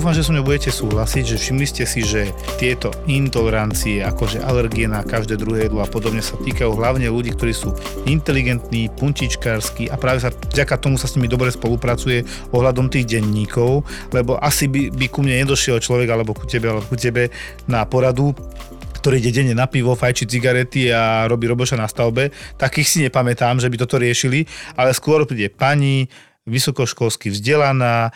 Dúfam, 0.00 0.16
že 0.16 0.24
so 0.24 0.32
mnou 0.32 0.48
budete 0.48 0.72
súhlasiť, 0.72 1.24
že 1.28 1.36
všimli 1.36 1.66
ste 1.68 1.84
si, 1.84 2.00
že 2.00 2.32
tieto 2.56 2.88
intolerancie, 3.04 4.00
akože 4.00 4.40
alergie 4.40 4.88
na 4.88 5.04
každé 5.04 5.36
druhé 5.36 5.68
jedlo 5.68 5.84
a 5.84 5.92
podobne 5.92 6.24
sa 6.24 6.40
týkajú 6.40 6.72
hlavne 6.72 7.04
ľudí, 7.12 7.36
ktorí 7.36 7.52
sú 7.52 7.76
inteligentní, 8.08 8.88
puntičkársky 8.96 9.92
a 9.92 10.00
práve 10.00 10.24
sa 10.24 10.32
vďaka 10.32 10.80
tomu 10.80 10.96
sa 10.96 11.04
s 11.04 11.20
nimi 11.20 11.28
dobre 11.28 11.52
spolupracuje 11.52 12.24
ohľadom 12.48 12.88
tých 12.88 13.12
denníkov, 13.12 13.84
lebo 14.16 14.40
asi 14.40 14.72
by, 14.72 14.88
by 14.88 15.06
ku 15.12 15.20
mne 15.20 15.44
nedošiel 15.44 15.76
človek 15.84 16.08
alebo 16.08 16.32
ku 16.32 16.48
tebe, 16.48 16.72
alebo 16.72 16.88
ku 16.88 16.96
tebe 16.96 17.28
na 17.68 17.84
poradu, 17.84 18.32
ktorý 19.04 19.20
ide 19.20 19.36
denne 19.36 19.52
na 19.52 19.68
pivo, 19.68 19.92
fajči 19.92 20.24
cigarety 20.24 20.88
a 20.88 21.28
robí 21.28 21.44
roboša 21.44 21.76
na 21.76 21.84
stavbe, 21.84 22.32
takých 22.56 22.88
si 22.88 22.98
nepamätám, 23.04 23.60
že 23.60 23.68
by 23.68 23.76
toto 23.76 24.00
riešili, 24.00 24.48
ale 24.80 24.96
skôr 24.96 25.28
príde 25.28 25.52
pani, 25.52 26.08
vysokoškolsky 26.50 27.30
vzdelaná, 27.30 28.10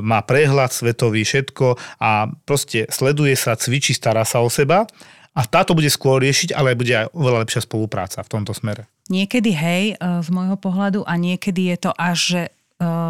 má 0.00 0.18
prehľad 0.22 0.70
svetový, 0.70 1.26
všetko 1.26 1.76
a 1.98 2.30
proste 2.46 2.86
sleduje 2.88 3.34
sa, 3.34 3.58
cvičí, 3.58 3.92
stará 3.92 4.22
sa 4.22 4.40
o 4.40 4.48
seba 4.48 4.86
a 5.34 5.40
táto 5.50 5.74
bude 5.74 5.90
skôr 5.90 6.22
riešiť, 6.22 6.54
ale 6.54 6.78
bude 6.78 6.94
aj 6.94 7.10
oveľa 7.10 7.42
lepšia 7.42 7.66
spolupráca 7.66 8.22
v 8.22 8.30
tomto 8.30 8.54
smere. 8.54 8.86
Niekedy 9.10 9.50
hej, 9.50 9.84
e, 9.92 10.22
z 10.22 10.28
môjho 10.30 10.54
pohľadu 10.56 11.02
a 11.04 11.18
niekedy 11.18 11.74
je 11.74 11.90
to 11.90 11.92
až, 11.98 12.16
že 12.16 12.42
e, 12.46 12.50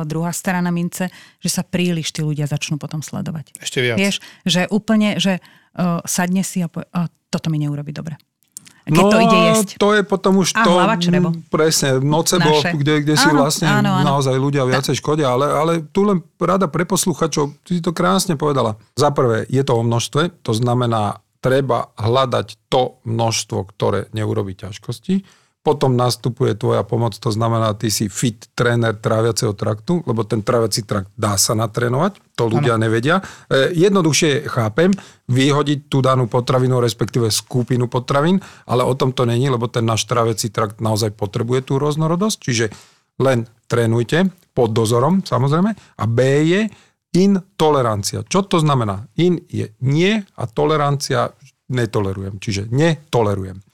druhá 0.09 0.33
strana 0.33 0.73
mince, 0.73 1.13
že 1.39 1.51
sa 1.53 1.63
príliš 1.63 2.17
tí 2.17 2.25
ľudia 2.25 2.49
začnú 2.49 2.81
potom 2.81 3.05
sledovať. 3.05 3.61
Ešte 3.61 3.79
viac. 3.85 4.01
Vieš, 4.01 4.25
že 4.49 4.67
úplne, 4.73 5.21
že 5.21 5.39
uh, 5.39 6.01
sadne 6.09 6.43
si 6.43 6.65
a 6.65 6.69
povie, 6.73 6.89
uh, 6.97 7.07
toto 7.29 7.53
mi 7.53 7.61
neurobi 7.61 7.93
dobre 7.93 8.17
keď 8.85 9.01
no, 9.01 9.09
to 9.09 9.19
ide 9.25 9.39
jesť. 9.49 9.69
to 9.81 9.89
je 9.97 10.03
potom 10.05 10.33
už 10.45 10.53
a 10.53 10.63
to... 10.65 10.71
hlava. 10.77 10.95
Presne, 11.49 12.05
nocebo, 12.05 12.53
Naše. 12.53 12.77
kde, 12.77 12.95
kde 13.01 13.15
si 13.17 13.29
áno, 13.33 13.41
vlastne 13.41 13.65
áno, 13.65 13.91
áno. 13.97 14.05
naozaj 14.05 14.37
ľudia 14.37 14.69
viacej 14.69 15.01
škodia, 15.01 15.33
ale, 15.33 15.47
ale 15.49 15.73
tu 15.89 16.05
len 16.05 16.21
rada 16.37 16.69
pre 16.69 16.85
posluchačov, 16.85 17.65
ty 17.65 17.81
si 17.81 17.83
to 17.83 17.97
krásne 17.97 18.37
povedala. 18.37 18.77
Za 18.93 19.09
prvé, 19.09 19.49
je 19.49 19.65
to 19.65 19.81
o 19.81 19.83
množstve, 19.83 20.45
to 20.45 20.53
znamená, 20.53 21.25
treba 21.41 21.93
hľadať 21.97 22.69
to 22.73 23.01
množstvo, 23.09 23.59
ktoré 23.73 24.09
neurobi 24.13 24.57
ťažkosti. 24.57 25.44
Potom 25.65 25.97
nastupuje 25.97 26.53
tvoja 26.53 26.85
pomoc, 26.85 27.17
to 27.17 27.33
znamená, 27.33 27.73
ty 27.73 27.89
si 27.89 28.13
fit 28.13 28.37
tréner 28.53 28.93
tráviaceho 29.01 29.57
traktu, 29.57 30.05
lebo 30.05 30.21
ten 30.21 30.45
tráviaci 30.45 30.85
trakt 30.85 31.09
dá 31.17 31.41
sa 31.41 31.57
natrénovať, 31.57 32.21
to 32.37 32.45
ľudia 32.53 32.77
ano. 32.77 32.85
nevedia. 32.85 33.25
E, 33.49 33.73
jednoduchšie 33.73 34.45
chápem, 34.45 34.93
vyhodiť 35.25 35.89
tú 35.89 36.05
danú 36.05 36.29
potravinu, 36.29 36.85
respektíve 36.85 37.33
skupinu 37.33 37.89
potravín, 37.89 38.45
ale 38.69 38.85
o 38.85 38.93
tom 38.93 39.17
to 39.17 39.25
není, 39.25 39.49
lebo 39.49 39.65
ten 39.73 39.89
náš 39.89 40.05
tráviaci 40.05 40.53
trakt 40.53 40.85
naozaj 40.85 41.17
potrebuje 41.17 41.73
tú 41.73 41.81
rôznorodosť, 41.81 42.37
čiže 42.45 42.67
len 43.25 43.49
trénujte 43.65 44.29
pod 44.53 44.77
dozorom, 44.77 45.25
samozrejme, 45.25 45.73
a 45.73 46.05
B 46.05 46.19
je 46.45 46.61
intolerancia. 47.17 48.21
Čo 48.27 48.45
to 48.45 48.61
znamená? 48.61 49.09
In 49.17 49.41
je 49.49 49.73
nie 49.81 50.21
a 50.21 50.45
tolerancia 50.45 51.33
netolerujem, 51.73 52.37
čiže 52.37 52.69
netolerujem. 52.69 53.65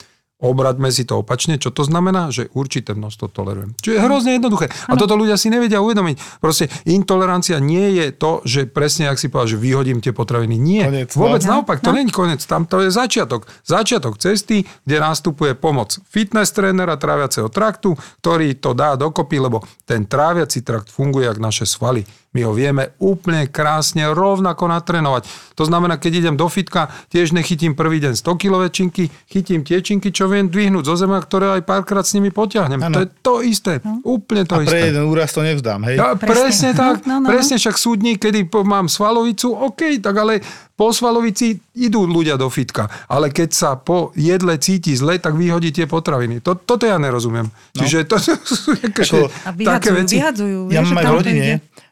Obraťme 0.41 0.89
si 0.89 1.05
to 1.05 1.21
opačne, 1.21 1.61
čo 1.61 1.69
to 1.69 1.85
znamená, 1.85 2.33
že 2.33 2.49
určité 2.57 2.97
množstvo 2.97 3.29
tolerujem. 3.29 3.77
Čo 3.77 3.93
je 3.93 3.99
hrozne 4.01 4.41
jednoduché. 4.41 4.73
A 4.89 4.97
toto 4.97 5.13
ľudia 5.13 5.37
si 5.37 5.53
nevedia 5.53 5.85
uvedomiť. 5.85 6.41
Proste 6.41 6.65
intolerancia 6.89 7.61
nie 7.61 7.93
je 8.01 8.09
to, 8.09 8.41
že 8.41 8.65
presne, 8.65 9.05
ak 9.07 9.21
si 9.21 9.29
povedal, 9.29 9.53
že 9.53 9.61
vyhodím 9.61 10.01
tie 10.01 10.11
potraviny. 10.11 10.57
Nie. 10.57 10.89
Konec. 10.89 11.09
Vôbec 11.13 11.45
no. 11.45 11.61
naopak, 11.61 11.85
to 11.85 11.93
no. 11.93 12.01
není 12.01 12.09
koniec. 12.09 12.41
Tam 12.49 12.65
to 12.65 12.81
je 12.81 12.89
začiatok. 12.89 13.45
Začiatok 13.61 14.17
cesty, 14.17 14.65
kde 14.81 14.97
nastupuje 14.97 15.53
pomoc 15.53 16.01
fitness 16.09 16.51
trénera 16.51 16.97
tráviaceho 16.97 17.47
traktu, 17.53 17.93
ktorý 18.25 18.57
to 18.57 18.73
dá 18.73 18.97
dokopy, 18.97 19.37
lebo 19.37 19.61
ten 19.85 20.09
tráviaci 20.09 20.65
trakt 20.65 20.89
funguje 20.89 21.29
ako 21.29 21.41
naše 21.41 21.65
svaly. 21.69 22.01
My 22.31 22.47
ho 22.47 22.55
vieme 22.55 22.95
úplne 23.03 23.51
krásne 23.51 24.07
rovnako 24.07 24.71
natrénovať. 24.71 25.27
To 25.59 25.67
znamená, 25.67 25.99
keď 25.99 26.23
idem 26.23 26.35
do 26.39 26.47
fitka, 26.47 26.87
tiež 27.11 27.35
nechytím 27.35 27.75
prvý 27.75 27.99
deň 27.99 28.15
100 28.15 28.39
kg 28.39 28.55
činky, 28.71 29.11
chytím 29.27 29.67
tie 29.67 29.83
činky, 29.83 30.15
čo 30.15 30.31
viem 30.31 30.47
dvihnúť 30.47 30.87
zo 30.87 30.95
zema, 30.95 31.19
ktoré 31.19 31.59
aj 31.59 31.67
párkrát 31.67 32.07
s 32.07 32.15
nimi 32.15 32.31
potiahnem. 32.31 32.79
Ano. 32.79 32.95
To 32.95 32.99
je 33.03 33.07
to 33.19 33.33
isté. 33.43 33.73
No. 33.83 33.99
Úplne 34.15 34.47
to 34.47 34.55
A 34.57 34.63
isté. 34.63 34.71
pre 34.79 34.95
jeden 34.95 35.05
úraz 35.11 35.35
to 35.35 35.43
nevzdám, 35.43 35.83
hej? 35.91 35.99
Ja, 35.99 36.15
presne. 36.15 36.31
presne 36.31 36.69
tak. 36.71 36.95
No, 37.03 37.19
no, 37.19 37.27
no. 37.27 37.35
Presne 37.35 37.55
však 37.59 37.75
súdni, 37.75 38.15
kedy 38.15 38.47
mám 38.63 38.87
svalovicu, 38.87 39.51
OK, 39.51 39.99
tak 39.99 40.15
ale 40.15 40.39
po 40.79 40.95
svalovici 40.95 41.59
idú 41.77 42.09
ľudia 42.09 42.39
do 42.39 42.49
fitka, 42.49 42.89
ale 43.05 43.29
keď 43.29 43.49
sa 43.53 43.69
po 43.77 44.09
jedle 44.17 44.57
cíti 44.57 44.97
zle, 44.97 45.19
tak 45.21 45.37
vyhodí 45.37 45.69
tie 45.69 45.85
potraviny. 45.85 46.41
To, 46.41 46.57
toto 46.57 46.87
ja 46.89 46.95
nerozumiem. 46.97 47.51
No. 47.51 47.77
Čiže 47.77 48.07
to 48.09 48.15
sú 48.63 48.73
Ako, 48.79 49.29
také 49.61 49.93
veci. 49.93 50.17
Vyhadzujú, 50.17 50.73
ja 50.73 50.81
mám 50.81 50.97
aj 50.97 51.05
v 51.05 51.13
rodine, 51.13 51.45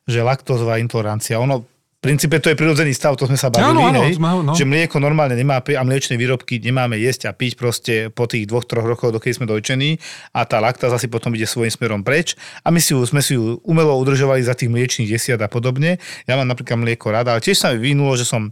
že 0.09 0.25
laktózová 0.25 0.81
intolerancia, 0.81 1.37
ono 1.37 1.69
v 1.99 2.07
princípe 2.07 2.39
to 2.39 2.47
je 2.47 2.55
prirodzený 2.55 2.95
stav, 2.95 3.19
to 3.19 3.27
sme 3.27 3.35
sa 3.35 3.51
bavili, 3.51 3.75
áno, 3.75 3.91
áno, 3.91 4.01
hej, 4.07 4.15
no. 4.15 4.55
že 4.55 4.63
mlieko 4.63 5.03
normálne 5.03 5.35
nemá 5.35 5.59
a 5.59 5.83
mliečne 5.83 6.15
výrobky 6.15 6.63
nemáme 6.63 6.95
jesť 6.95 7.27
a 7.27 7.35
piť 7.35 7.59
proste 7.59 7.93
po 8.07 8.23
tých 8.23 8.47
dvoch, 8.47 8.63
troch 8.63 8.87
rokoch, 8.87 9.11
dokedy 9.11 9.35
sme 9.35 9.51
dojčení 9.51 9.99
a 10.31 10.47
tá 10.47 10.63
laktáza 10.63 10.95
si 10.95 11.11
potom 11.11 11.35
ide 11.35 11.43
svojím 11.43 11.75
smerom 11.75 12.01
preč 12.07 12.39
a 12.63 12.71
my 12.71 12.79
si 12.79 12.95
ju, 12.95 13.03
sme 13.03 13.19
si 13.19 13.35
ju 13.35 13.59
umelo 13.67 13.99
udržovali 13.99 14.39
za 14.39 14.55
tých 14.55 14.71
mliečných 14.71 15.11
desiat 15.11 15.43
a 15.43 15.51
podobne. 15.51 15.99
Ja 16.23 16.39
mám 16.39 16.47
napríklad 16.47 16.79
mlieko 16.79 17.11
rada, 17.11 17.35
ale 17.35 17.43
tiež 17.43 17.59
sa 17.59 17.75
mi 17.75 17.83
vynulo, 17.83 18.15
že 18.15 18.23
som 18.23 18.47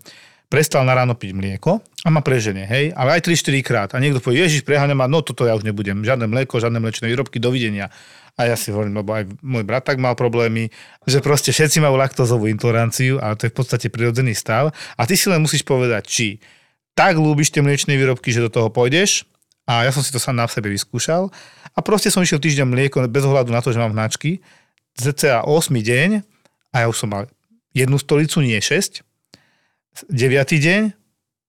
prestal 0.51 0.83
na 0.83 0.95
ráno 0.95 1.15
piť 1.15 1.31
mlieko 1.31 1.79
a 2.03 2.09
ma 2.11 2.23
preženie, 2.23 2.67
hej, 2.67 2.91
ale 2.95 3.19
aj 3.19 3.31
3-4 3.31 3.67
krát. 3.67 3.89
A 3.95 4.03
niekto 4.03 4.23
povie, 4.23 4.43
Ježiš, 4.43 4.63
preháňam, 4.63 5.07
no 5.07 5.19
toto 5.19 5.43
ja 5.43 5.55
už 5.55 5.67
nebudem, 5.67 6.03
žiadne 6.03 6.27
mlieko, 6.27 6.59
žiadne 6.59 6.79
mliečné 6.79 7.11
výrobky, 7.11 7.39
dovidenia. 7.39 7.91
A 8.37 8.45
ja 8.45 8.53
si 8.53 8.69
hovorím, 8.69 9.01
lebo 9.01 9.17
aj 9.17 9.33
môj 9.41 9.65
brat 9.65 9.81
tak 9.81 9.97
mal 9.97 10.13
problémy, 10.13 10.69
že 11.09 11.25
proste 11.25 11.49
všetci 11.49 11.81
majú 11.81 11.97
laktózovú 11.97 12.45
intoleranciu, 12.45 13.17
ale 13.17 13.33
to 13.33 13.49
je 13.49 13.53
v 13.53 13.57
podstate 13.57 13.87
prirodzený 13.89 14.37
stav. 14.37 14.69
A 14.93 15.01
ty 15.09 15.17
si 15.17 15.25
len 15.25 15.41
musíš 15.41 15.65
povedať, 15.65 16.05
či 16.05 16.27
tak 16.93 17.17
ľúbiš 17.17 17.49
tie 17.49 17.65
mliečné 17.65 17.97
výrobky, 17.97 18.29
že 18.29 18.45
do 18.45 18.53
toho 18.53 18.69
pôjdeš. 18.69 19.25
A 19.65 19.83
ja 19.83 19.91
som 19.91 20.05
si 20.05 20.13
to 20.13 20.21
sám 20.21 20.37
na 20.37 20.45
sebe 20.45 20.69
vyskúšal. 20.69 21.33
A 21.73 21.79
proste 21.81 22.13
som 22.13 22.21
išiel 22.21 22.37
týždeň 22.37 22.65
mlieko 22.69 23.03
bez 23.09 23.25
ohľadu 23.25 23.49
na 23.49 23.59
to, 23.59 23.73
že 23.73 23.81
mám 23.81 23.91
hnačky. 23.91 24.39
CCA 24.97 25.45
8 25.45 25.73
deň 25.73 26.09
a 26.73 26.75
ja 26.81 26.87
už 26.89 26.97
som 27.05 27.09
mal 27.09 27.29
jednu 27.73 27.97
stolicu, 28.01 28.41
nie 28.41 28.57
6. 28.57 29.05
9. 30.09 30.13
deň 30.57 30.81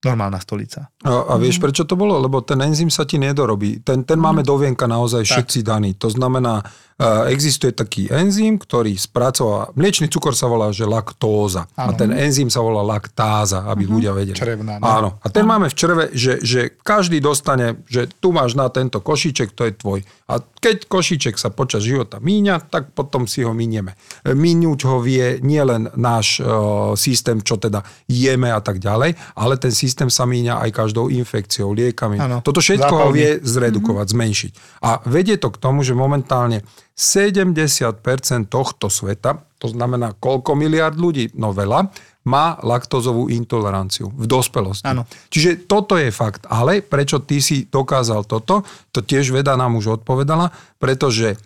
normálna 0.05 0.41
stolica. 0.41 0.89
A, 1.09 1.33
a 1.33 1.35
vieš, 1.41 1.57
prečo 1.57 1.89
to 1.89 1.97
bolo? 1.97 2.21
Lebo 2.21 2.45
ten 2.45 2.61
enzym 2.61 2.93
sa 2.93 3.09
ti 3.09 3.17
nedorobí. 3.17 3.81
Ten, 3.81 4.05
ten 4.05 4.21
máme 4.21 4.45
do 4.45 4.61
vienka 4.61 4.85
naozaj 4.85 5.25
tak. 5.25 5.31
všetci 5.33 5.59
daný. 5.65 5.97
To 5.97 6.13
znamená, 6.13 6.61
existuje 7.31 7.71
taký 7.71 8.11
enzym, 8.11 8.59
ktorý 8.59 8.99
spracováva, 8.99 9.71
mliečný 9.79 10.11
cukor 10.11 10.35
sa 10.35 10.51
volá, 10.51 10.75
že 10.75 10.83
laktóza. 10.83 11.71
Ano. 11.79 11.95
A 11.95 11.97
ten 11.97 12.11
enzym 12.11 12.51
sa 12.51 12.59
volá 12.59 12.83
laktáza, 12.83 13.71
aby 13.71 13.87
uh-huh. 13.87 13.95
ľudia 13.95 14.11
vedeli. 14.11 14.35
Črevná. 14.35 14.83
No. 14.83 14.85
Áno. 14.85 15.09
A 15.23 15.31
ten 15.31 15.47
ano. 15.47 15.51
máme 15.55 15.67
v 15.71 15.79
čreve, 15.79 16.05
že, 16.11 16.43
že 16.43 16.75
každý 16.83 17.23
dostane, 17.23 17.79
že 17.87 18.11
tu 18.19 18.35
máš 18.35 18.59
na 18.59 18.67
tento 18.67 18.99
košíček, 18.99 19.55
to 19.55 19.71
je 19.71 19.79
tvoj. 19.79 20.03
A 20.27 20.43
keď 20.43 20.91
košíček 20.91 21.39
sa 21.39 21.55
počas 21.55 21.87
života 21.87 22.19
míňa, 22.19 22.67
tak 22.67 22.91
potom 22.91 23.31
si 23.31 23.47
ho 23.47 23.55
minieme. 23.55 23.95
Míňuť 24.27 24.81
ho 24.91 24.99
vie 24.99 25.39
nielen 25.39 25.95
náš 25.95 26.43
uh, 26.43 26.99
systém, 26.99 27.39
čo 27.47 27.63
teda 27.63 27.87
jeme 28.11 28.51
a 28.51 28.59
tak 28.59 28.83
ďalej, 28.83 29.15
ale 29.39 29.55
ten 29.55 29.71
systém 29.71 30.11
sa 30.11 30.27
míňa 30.27 30.67
aj 30.67 30.71
každou 30.99 31.15
infekciou, 31.15 31.71
liekami. 31.71 32.19
Ano. 32.19 32.43
Toto 32.43 32.59
všetko 32.59 32.91
Zápalný. 32.91 33.07
ho 33.07 33.15
vie 33.15 33.31
zredukovať, 33.39 34.07
uh-huh. 34.11 34.19
zmenšiť. 34.19 34.53
A 34.83 34.91
vedie 35.07 35.39
to 35.39 35.55
k 35.55 35.59
tomu, 35.63 35.87
že 35.87 35.95
momentálne 35.95 36.67
70% 36.99 38.51
tohto 38.51 38.91
sveta, 38.91 39.39
to 39.63 39.71
znamená 39.71 40.19
koľko 40.19 40.59
miliard 40.59 40.99
ľudí, 40.99 41.31
no 41.39 41.55
veľa, 41.55 41.87
má 42.27 42.59
laktózovú 42.61 43.31
intoleranciu 43.31 44.11
v 44.11 44.27
dospelosti. 44.27 44.91
Ano. 44.91 45.07
Čiže 45.31 45.71
toto 45.71 45.95
je 45.95 46.11
fakt. 46.11 46.45
Ale 46.51 46.83
prečo 46.83 47.23
ty 47.23 47.39
si 47.39 47.71
dokázal 47.71 48.27
toto, 48.27 48.67
to 48.91 49.01
tiež 49.01 49.31
veda 49.31 49.55
nám 49.55 49.79
už 49.79 50.03
odpovedala, 50.03 50.51
pretože 50.83 51.39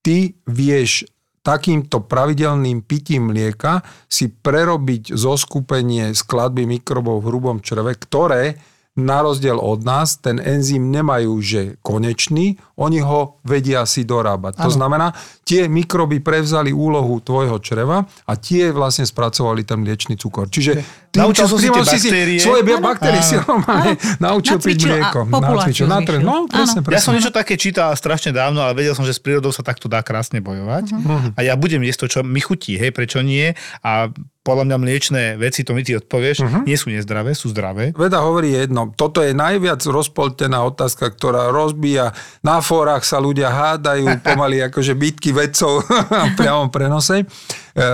ty 0.00 0.38
vieš 0.48 1.10
takýmto 1.40 2.04
pravidelným 2.04 2.84
pitím 2.84 3.32
mlieka 3.32 3.84
si 4.08 4.28
prerobiť 4.28 5.12
zoskupenie 5.12 6.12
skladby 6.12 6.68
mikrobov 6.68 7.20
v 7.20 7.28
hrubom 7.32 7.56
čreve, 7.64 7.96
ktoré 7.96 8.60
na 9.02 9.24
rozdiel 9.24 9.56
od 9.56 9.82
nás, 9.82 10.20
ten 10.20 10.36
enzym 10.38 10.92
nemajú, 10.92 11.32
že 11.40 11.60
konečný, 11.80 12.60
oni 12.80 13.04
ho 13.04 13.40
vedia 13.44 13.84
si 13.84 14.08
dorábať. 14.08 14.56
Ano. 14.56 14.64
To 14.64 14.70
znamená, 14.72 15.06
tie 15.44 15.68
mikroby 15.68 16.24
prevzali 16.24 16.72
úlohu 16.72 17.20
tvojho 17.20 17.60
čreva 17.60 18.08
a 18.24 18.32
tie 18.36 18.72
vlastne 18.72 19.04
spracovali 19.04 19.64
ten 19.68 19.84
mliečný 19.84 20.16
cukor. 20.16 20.48
Čiže 20.48 20.80
ty 21.12 21.20
naučil 21.20 21.44
som 21.44 21.60
si 21.60 21.68
tie 21.68 21.84
baktérie. 21.84 22.38
Si 22.40 22.46
svoje 22.48 22.62
ano. 22.64 22.80
baktérie 22.80 23.20
si 23.20 23.36
normálne 23.36 23.92
naučil 24.16 24.56
piť 24.56 24.78
mlieko. 24.88 25.20
Nacvičil, 25.28 25.86
No, 26.24 26.48
presne, 26.48 26.80
presne. 26.80 26.96
Ja 26.96 27.00
som 27.04 27.12
niečo 27.12 27.32
také 27.34 27.60
čítal 27.60 27.92
strašne 27.98 28.32
dávno, 28.32 28.64
ale 28.64 28.72
vedel 28.72 28.96
som, 28.96 29.04
že 29.04 29.12
s 29.12 29.20
prírodou 29.20 29.52
sa 29.52 29.60
takto 29.60 29.90
dá 29.90 30.00
krásne 30.00 30.40
bojovať. 30.40 30.84
Uh-huh. 30.96 31.36
A 31.36 31.40
ja 31.44 31.54
budem 31.54 31.84
jesť 31.84 32.06
to, 32.06 32.06
čo 32.08 32.20
mi 32.24 32.40
chutí, 32.40 32.80
hej, 32.80 32.90
prečo 32.96 33.20
nie? 33.20 33.52
A 33.84 34.08
podľa 34.40 34.72
mňa 34.72 34.76
mliečné 34.80 35.22
veci, 35.36 35.60
to 35.68 35.76
mi 35.76 35.84
ty 35.84 36.00
odpovieš, 36.00 36.36
uh-huh. 36.40 36.62
nie 36.64 36.72
sú 36.72 36.88
nezdravé, 36.88 37.36
sú 37.36 37.52
zdravé. 37.52 37.92
Veda 37.92 38.24
hovorí 38.24 38.56
jedno, 38.56 38.88
toto 38.96 39.20
je 39.20 39.36
najviac 39.36 39.84
rozpoltená 39.84 40.64
otázka, 40.64 41.12
ktorá 41.12 41.52
rozbíja, 41.52 42.16
na 42.40 42.64
fórach 42.64 43.04
sa 43.04 43.20
ľudia 43.20 43.52
hádajú, 43.52 44.08
pomaly 44.26 44.64
akože 44.72 44.96
bitky 44.96 45.36
vedcov 45.36 45.84
v 46.32 46.34
priamom 46.40 46.72
prenose. 46.72 47.20
E, 47.20 47.24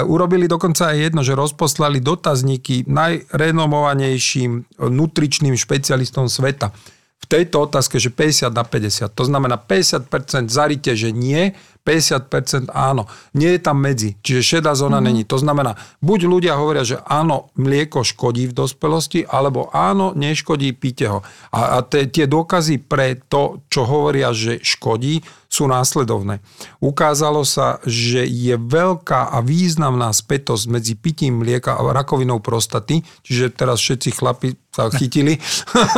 urobili 0.07 0.47
dokonca 0.47 0.95
aj 0.95 1.11
jedno, 1.11 1.27
že 1.27 1.35
rozposlali 1.35 1.99
dotazníky 1.99 2.87
najrenomovanejším 2.87 4.79
nutričným 4.87 5.59
špecialistom 5.59 6.31
sveta 6.31 6.71
v 7.17 7.25
tejto 7.27 7.67
otázke, 7.67 7.99
že 7.99 8.13
50 8.13 8.55
na 8.55 8.63
50. 8.63 9.11
To 9.11 9.25
znamená 9.27 9.59
50% 9.59 10.53
zarite, 10.53 10.95
že 10.95 11.11
nie, 11.11 11.57
50% 11.87 12.71
áno. 12.75 13.07
Nie 13.35 13.57
je 13.57 13.61
tam 13.63 13.79
medzi, 13.79 14.19
čiže 14.19 14.59
šedá 14.59 14.75
zóna 14.75 14.99
mm-hmm. 14.99 15.07
není. 15.07 15.23
To 15.31 15.39
znamená, 15.39 15.79
buď 16.03 16.21
ľudia 16.27 16.59
hovoria, 16.59 16.83
že 16.83 16.99
áno, 17.07 17.55
mlieko 17.55 18.03
škodí 18.03 18.51
v 18.51 18.57
dospelosti, 18.59 19.23
alebo 19.23 19.71
áno, 19.71 20.11
neškodí, 20.19 20.75
píte 20.75 21.07
ho. 21.07 21.23
A, 21.55 21.79
a 21.79 21.87
te, 21.87 22.11
tie 22.11 22.27
dôkazy 22.27 22.83
pre 22.83 23.19
to, 23.31 23.63
čo 23.71 23.87
hovoria, 23.87 24.35
že 24.35 24.59
škodí, 24.59 25.23
sú 25.57 25.65
následovné. 25.65 26.45
Ukázalo 26.85 27.41
sa, 27.49 27.81
že 27.89 28.29
je 28.29 28.61
veľká 28.61 29.33
a 29.33 29.41
významná 29.41 30.13
spätosť 30.13 30.69
medzi 30.69 30.93
pitím 30.93 31.41
mlieka 31.41 31.81
a 31.81 31.97
rakovinou 31.97 32.45
prostaty, 32.45 33.01
čiže 33.25 33.57
teraz 33.57 33.81
všetci 33.81 34.11
chlapi 34.13 34.61
sa 34.69 34.93
chytili, 34.93 35.41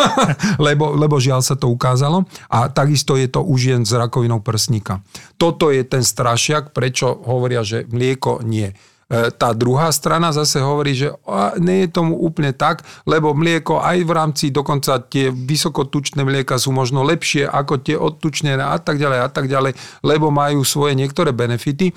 lebo, 0.66 0.94
lebo 0.94 1.18
žiaľ 1.18 1.42
sa 1.42 1.58
to 1.58 1.66
ukázalo. 1.66 2.22
A 2.46 2.70
takisto 2.70 3.18
je 3.18 3.26
to 3.26 3.42
už 3.42 3.74
jen 3.74 3.82
s 3.82 3.90
rakovinou 3.90 4.38
prsníka. 4.38 5.02
Toto 5.34 5.74
je 5.74 5.82
ten 5.82 6.06
strašiak, 6.06 6.70
prečo 6.70 7.18
hovoria, 7.26 7.66
že 7.66 7.82
mlieko 7.90 8.46
nie. 8.46 8.70
E, 9.08 9.32
tá 9.32 9.56
druhá 9.56 9.88
strana 9.88 10.28
zase 10.36 10.60
hovorí, 10.60 10.92
že 10.92 11.08
nie 11.56 11.88
je 11.88 11.88
tomu 11.88 12.12
úplne 12.20 12.52
tak, 12.52 12.84
lebo 13.08 13.32
mlieko 13.32 13.80
aj 13.80 13.98
v 14.04 14.12
rámci, 14.12 14.44
dokonca 14.52 15.00
tie 15.08 15.32
vysokotučné 15.32 16.20
mlieka 16.20 16.60
sú 16.60 16.76
možno 16.76 17.00
lepšie 17.00 17.48
ako 17.48 17.80
tie 17.80 17.96
odtučnené 17.96 18.60
a 18.60 18.76
tak 18.76 19.00
ďalej 19.00 19.20
a 19.24 19.28
tak 19.32 19.48
ďalej, 19.48 19.72
lebo 20.04 20.28
majú 20.28 20.60
svoje 20.60 20.92
niektoré 20.92 21.32
benefity. 21.32 21.96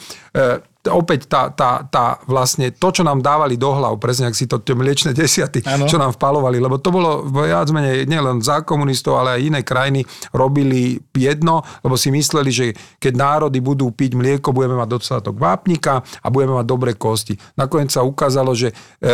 Opäť 0.82 1.30
tá, 1.30 1.54
tá, 1.54 1.86
tá 1.86 2.17
vlastne 2.26 2.74
to, 2.74 2.89
čo 2.89 3.06
nám 3.06 3.22
dávali 3.22 3.54
do 3.54 3.70
hlav, 3.70 4.02
presne 4.02 4.34
ak 4.34 4.34
si 4.34 4.50
to 4.50 4.58
tie 4.58 4.74
mliečne 4.74 5.13
desiaty, 5.13 5.62
ano. 5.62 5.86
čo 5.86 6.02
nám 6.02 6.17
vpalovali, 6.17 6.58
lebo 6.58 6.82
to 6.82 6.89
bolo 6.89 7.22
viac 7.30 7.70
menej 7.70 8.10
nielen 8.10 8.41
za 8.41 8.65
komunistov, 8.65 9.22
ale 9.22 9.38
aj 9.38 9.41
iné 9.46 9.62
krajiny 9.62 10.02
robili 10.34 10.98
jedno, 11.13 11.62
lebo 11.86 11.94
si 11.94 12.10
mysleli, 12.10 12.50
že 12.50 12.65
keď 12.98 13.13
národy 13.13 13.62
budú 13.62 13.94
piť 13.94 14.17
mlieko, 14.17 14.50
budeme 14.50 14.74
mať 14.74 14.89
dostatok 14.89 15.38
vápnika 15.38 16.02
a 16.02 16.28
budeme 16.34 16.58
mať 16.58 16.65
dobré 16.65 16.98
kosti. 16.98 17.38
Nakoniec 17.62 17.94
sa 17.94 18.02
ukázalo, 18.02 18.58
že 18.58 18.74
e, 18.74 19.06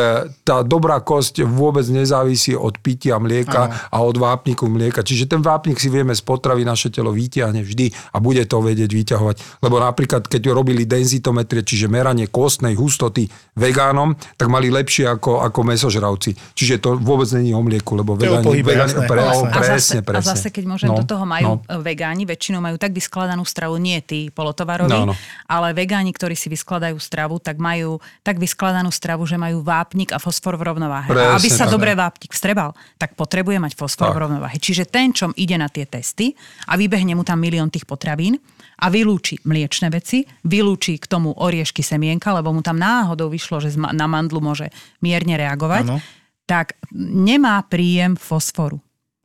tá 0.47 0.63
dobrá 0.63 1.03
kosť 1.03 1.43
vôbec 1.43 1.84
nezávisí 1.91 2.56
od 2.56 2.80
pitia 2.80 3.19
mlieka 3.19 3.67
ano. 3.67 3.75
a 3.91 3.97
od 4.08 4.15
vápniku 4.15 4.71
mlieka. 4.71 5.03
Čiže 5.03 5.27
ten 5.27 5.43
vápnik 5.43 5.84
si 5.84 5.91
vieme 5.91 6.15
z 6.15 6.23
potravy 6.23 6.63
naše 6.63 6.88
telo 6.95 7.12
vyťahne 7.12 7.60
vždy 7.60 8.15
a 8.15 8.23
bude 8.23 8.47
to 8.47 8.63
vedieť 8.63 8.88
vyťahovať. 8.88 9.36
Lebo 9.60 9.84
napríklad, 9.84 10.32
keď 10.32 10.56
robili 10.56 10.88
denzitometri 10.88 11.57
parametre, 11.58 11.65
čiže 11.65 11.86
meranie 11.89 12.26
kostnej 12.30 12.78
hustoty 12.78 13.26
vegánom, 13.58 14.13
tak 14.38 14.48
mali 14.54 14.70
lepšie 14.70 15.10
ako, 15.10 15.41
ako 15.41 15.60
mesožravci. 15.65 16.38
Čiže 16.54 16.76
to 16.78 16.89
vôbec 17.02 17.26
není 17.34 17.54
o 17.58 17.62
mlieku, 17.65 17.98
lebo 17.98 18.13
vegáni... 18.13 18.46
Pohybe, 18.46 18.70
vegáni 18.78 18.93
pre, 19.10 19.22
a, 19.22 19.34
presne, 19.50 19.80
zase, 19.82 19.98
presne. 20.06 20.30
a 20.30 20.36
zase, 20.38 20.48
keď 20.54 20.63
môžem, 20.70 20.89
no, 20.93 21.02
do 21.02 21.06
toho 21.08 21.26
majú 21.26 21.58
no. 21.58 21.82
vegáni, 21.82 22.30
väčšinou 22.30 22.62
majú 22.62 22.78
tak 22.78 22.93
vyskladanú 22.93 23.41
stravu, 23.48 23.82
nie 23.82 23.98
tí 24.06 24.30
polotovaroví, 24.30 24.93
no, 24.93 25.13
no. 25.13 25.15
ale 25.50 25.74
vegáni, 25.74 26.13
ktorí 26.13 26.38
si 26.38 26.54
vyskladajú 26.54 27.02
stravu, 27.02 27.41
tak 27.41 27.58
majú 27.58 27.98
tak 28.22 28.38
vyskladanú 28.38 28.93
stravu, 28.93 29.26
že 29.26 29.41
majú 29.41 29.65
vápnik 29.65 30.13
a 30.13 30.22
fosfor 30.22 30.54
v 30.60 30.70
rovnováhe. 30.70 31.10
Presne, 31.10 31.34
a 31.34 31.38
aby 31.41 31.50
sa 31.50 31.65
tak. 31.65 31.74
dobre 31.74 31.98
vápnik 31.98 32.32
vstrebal, 32.34 32.78
tak 33.02 33.17
potrebuje 33.17 33.58
mať 33.58 33.74
fosfor 33.74 34.13
tak. 34.13 34.15
v 34.15 34.20
rovnováhe. 34.30 34.58
Čiže 34.62 34.86
ten, 34.86 35.10
čom 35.15 35.34
ide 35.34 35.58
na 35.58 35.72
tie 35.72 35.89
testy 35.89 36.38
a 36.70 36.78
vybehne 36.78 37.17
mu 37.17 37.26
tam 37.26 37.41
milión 37.41 37.74
tých 37.74 37.89
potravín, 37.89 38.38
a 38.77 38.85
vylúči 38.93 39.41
mliečne 39.43 39.89
veci, 39.89 40.23
vylúči 40.45 41.01
k 41.01 41.05
tomu 41.09 41.33
oriešky 41.33 41.81
semienka, 41.81 42.33
lebo 42.33 42.53
mu 42.53 42.61
tam 42.61 42.77
náhodou 42.77 43.27
vyšlo, 43.27 43.61
že 43.61 43.73
na 43.77 44.05
mandlu 44.05 44.37
môže 44.37 44.69
mierne 45.01 45.33
reagovať, 45.35 45.83
ano. 45.89 45.97
tak 46.45 46.77
nemá 46.97 47.65
príjem 47.65 48.13
fosforu. 48.15 48.77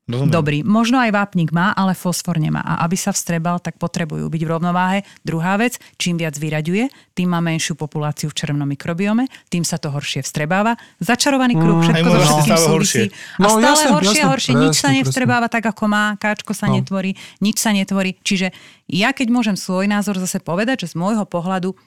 Rozumiem. 0.03 0.35
Dobrý. 0.35 0.59
Možno 0.67 0.99
aj 0.99 1.15
vápnik 1.15 1.55
má, 1.55 1.71
ale 1.79 1.95
fosfor 1.95 2.35
nemá. 2.35 2.59
A 2.59 2.83
aby 2.83 2.99
sa 2.99 3.15
vstrebal, 3.15 3.63
tak 3.63 3.79
potrebujú 3.79 4.27
byť 4.27 4.43
v 4.43 4.51
rovnováhe. 4.51 4.99
Druhá 5.23 5.55
vec, 5.55 5.79
čím 5.95 6.19
viac 6.19 6.35
vyraďuje, 6.35 6.91
tým 7.15 7.31
má 7.31 7.39
menšiu 7.39 7.79
populáciu 7.79 8.27
v 8.27 8.35
červnom 8.35 8.67
mikrobiome, 8.67 9.31
tým 9.47 9.63
sa 9.63 9.79
to 9.79 9.95
horšie 9.95 10.27
vstrebáva. 10.27 10.75
Začarovaný 10.99 11.55
kruh, 11.55 11.79
mm, 11.79 11.85
všetko 11.87 12.09
so 12.11 12.19
všetkým 12.19 12.59
súvisí. 12.59 13.05
No, 13.39 13.47
a 13.47 13.63
stále 13.63 13.63
jasne, 13.63 13.89
horšie 13.95 14.21
a 14.21 14.29
horšie. 14.35 14.53
Nič 14.59 14.75
sa 14.83 14.91
nevstrebáva 14.91 15.47
tak, 15.47 15.71
ako 15.71 15.85
má, 15.87 16.19
káčko 16.19 16.51
sa 16.51 16.67
no. 16.67 16.83
netvorí, 16.83 17.15
nič 17.39 17.63
sa 17.63 17.71
netvorí. 17.71 18.19
Čiže 18.27 18.51
ja 18.91 19.15
keď 19.15 19.31
môžem 19.31 19.55
svoj 19.55 19.87
názor 19.87 20.19
zase 20.19 20.43
povedať, 20.43 20.83
že 20.83 20.93
z 20.93 20.95
môjho 20.99 21.23
pohľadu 21.31 21.79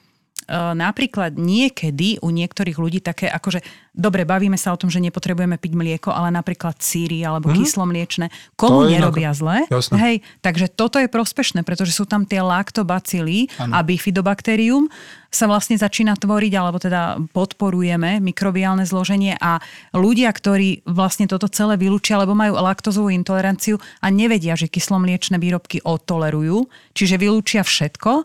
napríklad 0.54 1.34
niekedy 1.34 2.22
u 2.22 2.30
niektorých 2.30 2.78
ľudí 2.78 3.02
také, 3.02 3.26
akože, 3.26 3.60
dobre, 3.90 4.22
bavíme 4.22 4.54
sa 4.54 4.70
o 4.70 4.78
tom, 4.78 4.86
že 4.86 5.02
nepotrebujeme 5.02 5.58
piť 5.58 5.72
mlieko, 5.74 6.14
ale 6.14 6.30
napríklad 6.30 6.78
síry 6.78 7.26
alebo 7.26 7.50
mm-hmm. 7.50 7.66
kyslomliečne, 7.66 8.26
komu 8.54 8.86
nerobia 8.86 9.34
inak... 9.34 9.38
zle. 9.38 9.56
Jasne. 9.66 9.96
Hej, 9.98 10.16
takže 10.40 10.70
toto 10.70 11.02
je 11.02 11.10
prospešné, 11.10 11.66
pretože 11.66 11.90
sú 11.90 12.06
tam 12.06 12.22
tie 12.22 12.38
laktobacily 12.38 13.50
a 13.58 13.82
bifidobakterium 13.82 14.86
sa 15.26 15.50
vlastne 15.50 15.76
začína 15.76 16.16
tvoriť, 16.16 16.52
alebo 16.54 16.78
teda 16.80 17.20
podporujeme 17.34 18.22
mikrobiálne 18.22 18.86
zloženie 18.88 19.36
a 19.36 19.60
ľudia, 19.92 20.32
ktorí 20.32 20.86
vlastne 20.88 21.28
toto 21.28 21.50
celé 21.50 21.76
vylúčia, 21.76 22.16
alebo 22.16 22.32
majú 22.32 22.56
laktozovú 22.56 23.12
intoleranciu 23.12 23.76
a 24.00 24.08
nevedia, 24.08 24.56
že 24.56 24.70
kyslomliečne 24.70 25.36
výrobky 25.36 25.84
otolerujú, 25.84 26.70
čiže 26.96 27.20
vylúčia 27.20 27.66
všetko, 27.66 28.24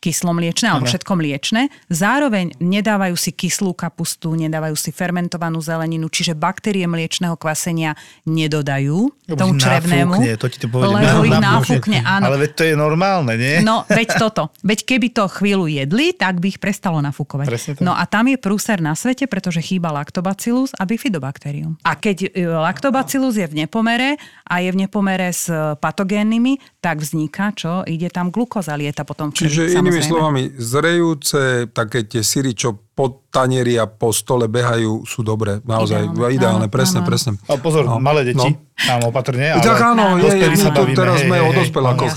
kyslomliečne 0.00 0.66
alebo 0.72 0.88
všetko 0.88 1.12
mliečne. 1.12 1.68
Zároveň 1.92 2.56
nedávajú 2.58 3.14
si 3.14 3.36
kyslú 3.36 3.76
kapustu, 3.76 4.32
nedávajú 4.32 4.74
si 4.74 4.90
fermentovanú 4.90 5.60
zeleninu, 5.60 6.08
čiže 6.08 6.32
baktérie 6.32 6.88
mliečného 6.88 7.36
kvasenia 7.36 7.94
nedodajú 8.24 9.12
Lebo 9.28 9.38
tomu 9.38 9.60
črevnému. 9.60 10.16
Náfúkne, 10.16 10.40
to 10.40 10.46
ti 10.48 10.58
to 10.58 10.66
povedem. 10.72 10.96
Lebo 10.96 11.22
ich 11.28 11.36
náfúkne, 11.36 11.98
áno. 12.00 12.24
Ale 12.32 12.36
veď 12.48 12.50
to 12.56 12.62
je 12.64 12.74
normálne, 12.74 13.32
nie? 13.36 13.60
No, 13.60 13.84
veď 13.84 14.16
toto. 14.16 14.48
Veď 14.64 14.88
keby 14.88 15.12
to 15.12 15.28
chvíľu 15.28 15.68
jedli, 15.68 16.16
tak 16.16 16.40
by 16.40 16.56
ich 16.56 16.58
prestalo 16.58 16.98
nafúkovať. 17.04 17.78
No 17.84 17.92
a 17.92 18.08
tam 18.08 18.32
je 18.32 18.40
prúser 18.40 18.80
na 18.80 18.96
svete, 18.96 19.28
pretože 19.28 19.60
chýba 19.60 19.92
lactobacillus 19.92 20.72
a 20.80 20.88
bifidobakterium. 20.88 21.76
A 21.84 21.92
keď 21.94 22.32
e, 22.32 22.48
lactobacillus 22.48 23.36
je 23.36 23.44
v 23.44 23.64
nepomere 23.64 24.16
a 24.48 24.64
je 24.64 24.70
v 24.72 24.76
nepomere 24.88 25.28
s 25.28 25.52
patogénnymi, 25.52 26.80
tak 26.80 27.04
vzniká 27.04 27.52
čo? 27.52 27.84
Ide 27.84 28.08
tam 28.08 28.32
glukóza, 28.32 28.72
lieta 28.78 29.04
potom. 29.04 29.28
Čiže 29.28 29.76
inými 29.76 29.89
slovami, 29.98 30.54
zrejúce 30.54 31.66
také 31.74 32.06
tie 32.06 32.22
syry, 32.22 32.54
čo 32.54 32.78
po 32.94 33.26
tanieri 33.34 33.74
a 33.74 33.90
po 33.90 34.14
stole 34.14 34.46
behajú, 34.46 35.02
sú 35.02 35.26
dobré. 35.26 35.58
Naozaj 35.66 36.14
ideálne, 36.14 36.30
ideálne 36.30 36.66
áno, 36.70 36.74
presne, 36.74 37.00
áno. 37.02 37.08
presne. 37.10 37.30
A 37.50 37.58
pozor, 37.58 37.82
no, 37.90 37.98
malé 37.98 38.30
deti, 38.30 38.46
no. 38.46 38.54
tam 38.78 39.10
opatrne, 39.10 39.58
ale 39.58 39.64
tak 39.64 39.82
áno, 39.82 40.20
je, 40.20 40.30
je, 40.30 40.46
sa 40.54 40.70
bavíme, 40.70 40.94
teraz 40.94 41.16
hej, 41.18 41.26
sme 41.26 41.36
hej, 41.40 41.42
o 41.42 41.50
dospelákoch. 41.56 42.12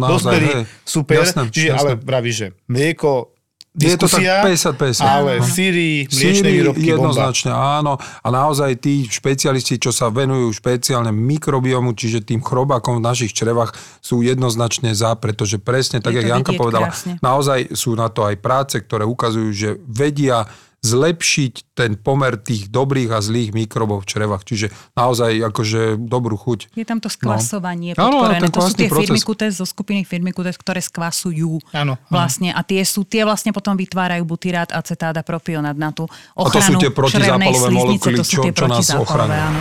Dospelí, 0.00 0.48
super, 0.86 1.20
jasné, 1.20 1.50
čiže 1.52 1.68
jasné. 1.76 1.80
ale 1.82 1.90
praví, 2.00 2.30
že 2.32 2.46
mlieko 2.70 3.36
diskusia, 3.70 4.42
je 4.42 4.58
to 4.58 4.66
tak 4.66 4.98
50-50. 4.98 5.06
ale 5.06 5.32
no. 5.38 5.46
síry, 5.46 5.88
mliečne 6.10 6.50
výrobky, 6.50 6.86
jednoznačne, 6.90 7.52
bomba. 7.54 7.78
áno. 7.78 7.92
A 7.98 8.28
naozaj 8.34 8.70
tí 8.82 9.06
špecialisti, 9.06 9.78
čo 9.78 9.94
sa 9.94 10.10
venujú 10.10 10.50
špeciálne 10.50 11.14
mikrobiomu, 11.14 11.94
čiže 11.94 12.26
tým 12.26 12.42
chrobákom 12.42 12.98
v 12.98 13.06
našich 13.06 13.30
črevách, 13.30 13.70
sú 14.02 14.26
jednoznačne 14.26 14.90
za, 14.90 15.14
pretože 15.14 15.62
presne, 15.62 16.02
tak, 16.02 16.18
jak 16.18 16.26
Janka 16.26 16.52
povedala, 16.58 16.90
krásne. 16.90 17.22
naozaj 17.22 17.70
sú 17.78 17.94
na 17.94 18.10
to 18.10 18.26
aj 18.26 18.36
práce, 18.42 18.74
ktoré 18.82 19.06
ukazujú, 19.06 19.48
že 19.54 19.68
vedia 19.86 20.50
zlepšiť 20.80 21.76
ten 21.76 21.92
pomer 22.00 22.40
tých 22.40 22.72
dobrých 22.72 23.12
a 23.12 23.20
zlých 23.20 23.52
mikrobov 23.52 24.04
v 24.04 24.06
črevách. 24.08 24.48
Čiže 24.48 24.72
naozaj 24.96 25.52
akože 25.52 26.00
dobrú 26.00 26.40
chuť. 26.40 26.72
Je 26.72 26.88
tam 26.88 27.04
to 27.04 27.12
skvasovanie 27.12 27.92
no. 27.92 28.00
podporené. 28.00 28.40
Áno, 28.40 28.52
to 28.52 28.64
sú 28.64 28.72
tie 28.72 28.88
firmy 28.88 29.20
QTS 29.20 29.60
zo 29.60 29.66
skupiny 29.68 30.08
firmy 30.08 30.32
QTS, 30.32 30.56
ktoré 30.56 30.80
skvasujú 30.80 31.60
áno, 31.76 32.00
vlastne. 32.08 32.56
A 32.56 32.64
tie, 32.64 32.80
sú, 32.80 33.04
tie 33.04 33.28
vlastne 33.28 33.52
potom 33.52 33.76
vytvárajú 33.76 34.24
butyrát, 34.24 34.72
acetát 34.72 35.12
a 35.12 35.22
propionát 35.24 35.76
na 35.76 35.92
tú 35.92 36.08
ochranu 36.32 36.48
A 36.48 36.54
to 36.56 36.60
sú 36.64 36.72
tie 36.80 36.90
protizápalové 36.92 37.68
molekuly, 37.76 38.16
čo, 38.24 38.40
čo 38.40 38.64
nás 38.64 38.88
ochraňujú. 38.96 39.60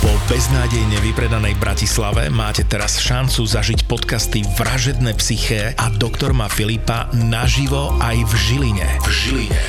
Po 0.00 0.16
beznádejne 0.32 0.96
vypredanej 1.04 1.60
Bratislave 1.60 2.32
máte 2.32 2.64
teraz 2.64 2.96
šancu 3.04 3.44
zažiť 3.44 3.84
podcasty 3.84 4.40
Vražedné 4.56 5.12
psyché 5.20 5.76
a 5.76 5.92
Doktor 5.92 6.32
má 6.32 6.48
Filipa 6.48 7.12
naživo 7.12 7.92
aj 8.00 8.16
v 8.24 8.32
Žiline. 8.32 8.88
V 9.04 9.08
Žiline. 9.12 9.60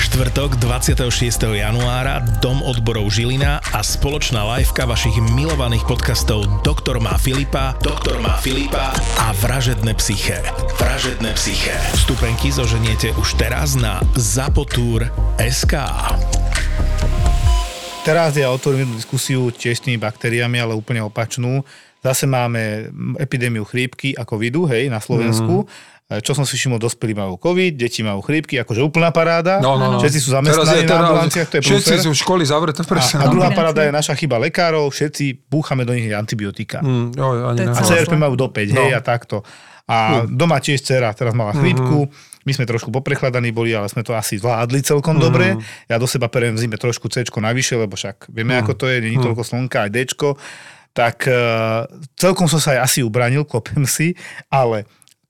Štvrtok 0.00 0.56
26. 0.64 1.60
januára 1.60 2.24
Dom 2.40 2.64
odborov 2.64 3.12
Žilina 3.12 3.60
a 3.60 3.84
spoločná 3.84 4.48
liveka 4.56 4.88
vašich 4.88 5.20
milovaných 5.36 5.84
podcastov 5.84 6.48
Doktor 6.64 6.96
má 6.96 7.20
Filipa, 7.20 7.76
Doktor 7.84 8.16
má 8.24 8.40
Filipa 8.40 8.96
a 9.20 9.36
Vražedné 9.36 9.92
psyché. 10.00 10.40
Vražedné 10.80 11.36
psyché. 11.36 11.76
Vstupenky 12.00 12.48
zoženiete 12.48 13.12
už 13.20 13.36
teraz 13.36 13.76
na 13.76 14.00
SK. 15.36 15.84
Teraz 18.06 18.38
ja 18.38 18.54
otvorím 18.54 18.86
jednu 18.86 18.94
diskusiu 19.02 19.50
tiež 19.50 19.82
s 19.82 19.82
tými 19.82 19.98
baktériami, 19.98 20.62
ale 20.62 20.78
úplne 20.78 21.02
opačnú. 21.02 21.66
Zase 22.06 22.30
máme 22.30 22.94
epidémiu 23.18 23.66
chrípky 23.66 24.14
a 24.14 24.22
covidu, 24.22 24.62
hej, 24.70 24.86
na 24.86 25.02
Slovensku. 25.02 25.66
Mm. 25.66 26.22
Čo 26.22 26.38
som 26.38 26.46
si 26.46 26.54
všimol, 26.54 26.78
dospelí 26.78 27.18
majú 27.18 27.34
COVID, 27.34 27.74
deti 27.74 28.06
majú 28.06 28.22
chrípky, 28.22 28.62
akože 28.62 28.78
úplná 28.78 29.10
paráda. 29.10 29.58
No, 29.58 29.74
no, 29.74 29.90
no. 29.90 29.98
Všetci 29.98 30.22
sú 30.22 30.30
zamestnaní 30.38 30.86
na 30.86 31.02
ambulanciách, 31.02 31.48
to 31.50 31.54
je 31.58 31.62
Všetci 31.66 31.94
sú 32.06 32.14
v 32.14 32.18
školy 32.22 32.46
zavreté. 32.46 32.86
A, 32.86 33.02
a 33.02 33.26
druhá 33.26 33.50
paráda 33.50 33.82
je 33.82 33.90
naša 33.90 34.14
chyba 34.14 34.38
lekárov, 34.38 34.86
všetci 34.86 35.50
búchame 35.50 35.82
do 35.82 35.90
nich 35.90 36.06
antibiotika. 36.14 36.78
Mm, 36.78 37.10
jo, 37.10 37.26
ani 37.50 37.74
a 37.74 37.82
CRP 37.82 38.14
majú 38.14 38.38
do 38.38 38.46
5, 38.54 38.70
no. 38.70 38.86
hej, 38.86 38.94
a 38.94 39.02
takto. 39.02 39.42
A 39.90 40.22
mm. 40.22 40.38
doma 40.38 40.62
tiež 40.62 40.78
dcera 40.78 41.10
teraz 41.10 41.34
mala 41.34 41.50
chrípku. 41.50 42.06
Mm-hmm 42.06 42.35
my 42.46 42.52
sme 42.54 42.64
trošku 42.64 42.94
poprechladaní 42.94 43.50
boli, 43.50 43.74
ale 43.74 43.90
sme 43.90 44.06
to 44.06 44.14
asi 44.14 44.38
zvládli 44.38 44.80
celkom 44.86 45.18
mm. 45.18 45.22
dobre. 45.22 45.58
Ja 45.90 45.98
do 45.98 46.06
seba 46.06 46.30
perem 46.30 46.54
v 46.54 46.62
zime 46.62 46.78
trošku 46.78 47.10
C 47.10 47.26
navyše, 47.26 47.74
lebo 47.74 47.98
však 47.98 48.30
vieme, 48.30 48.54
mm. 48.54 48.60
ako 48.62 48.72
to 48.78 48.86
je, 48.86 49.02
není 49.02 49.18
mm. 49.18 49.26
toľko 49.26 49.42
slnka, 49.42 49.84
aj 49.86 49.90
D. 49.90 49.98
Tak 50.96 51.28
uh, 51.28 51.84
celkom 52.16 52.48
som 52.48 52.56
sa 52.56 52.78
aj 52.78 52.80
asi 52.88 52.98
ubranil, 53.04 53.44
klopem 53.50 53.84
si, 53.84 54.14
ale 54.46 54.86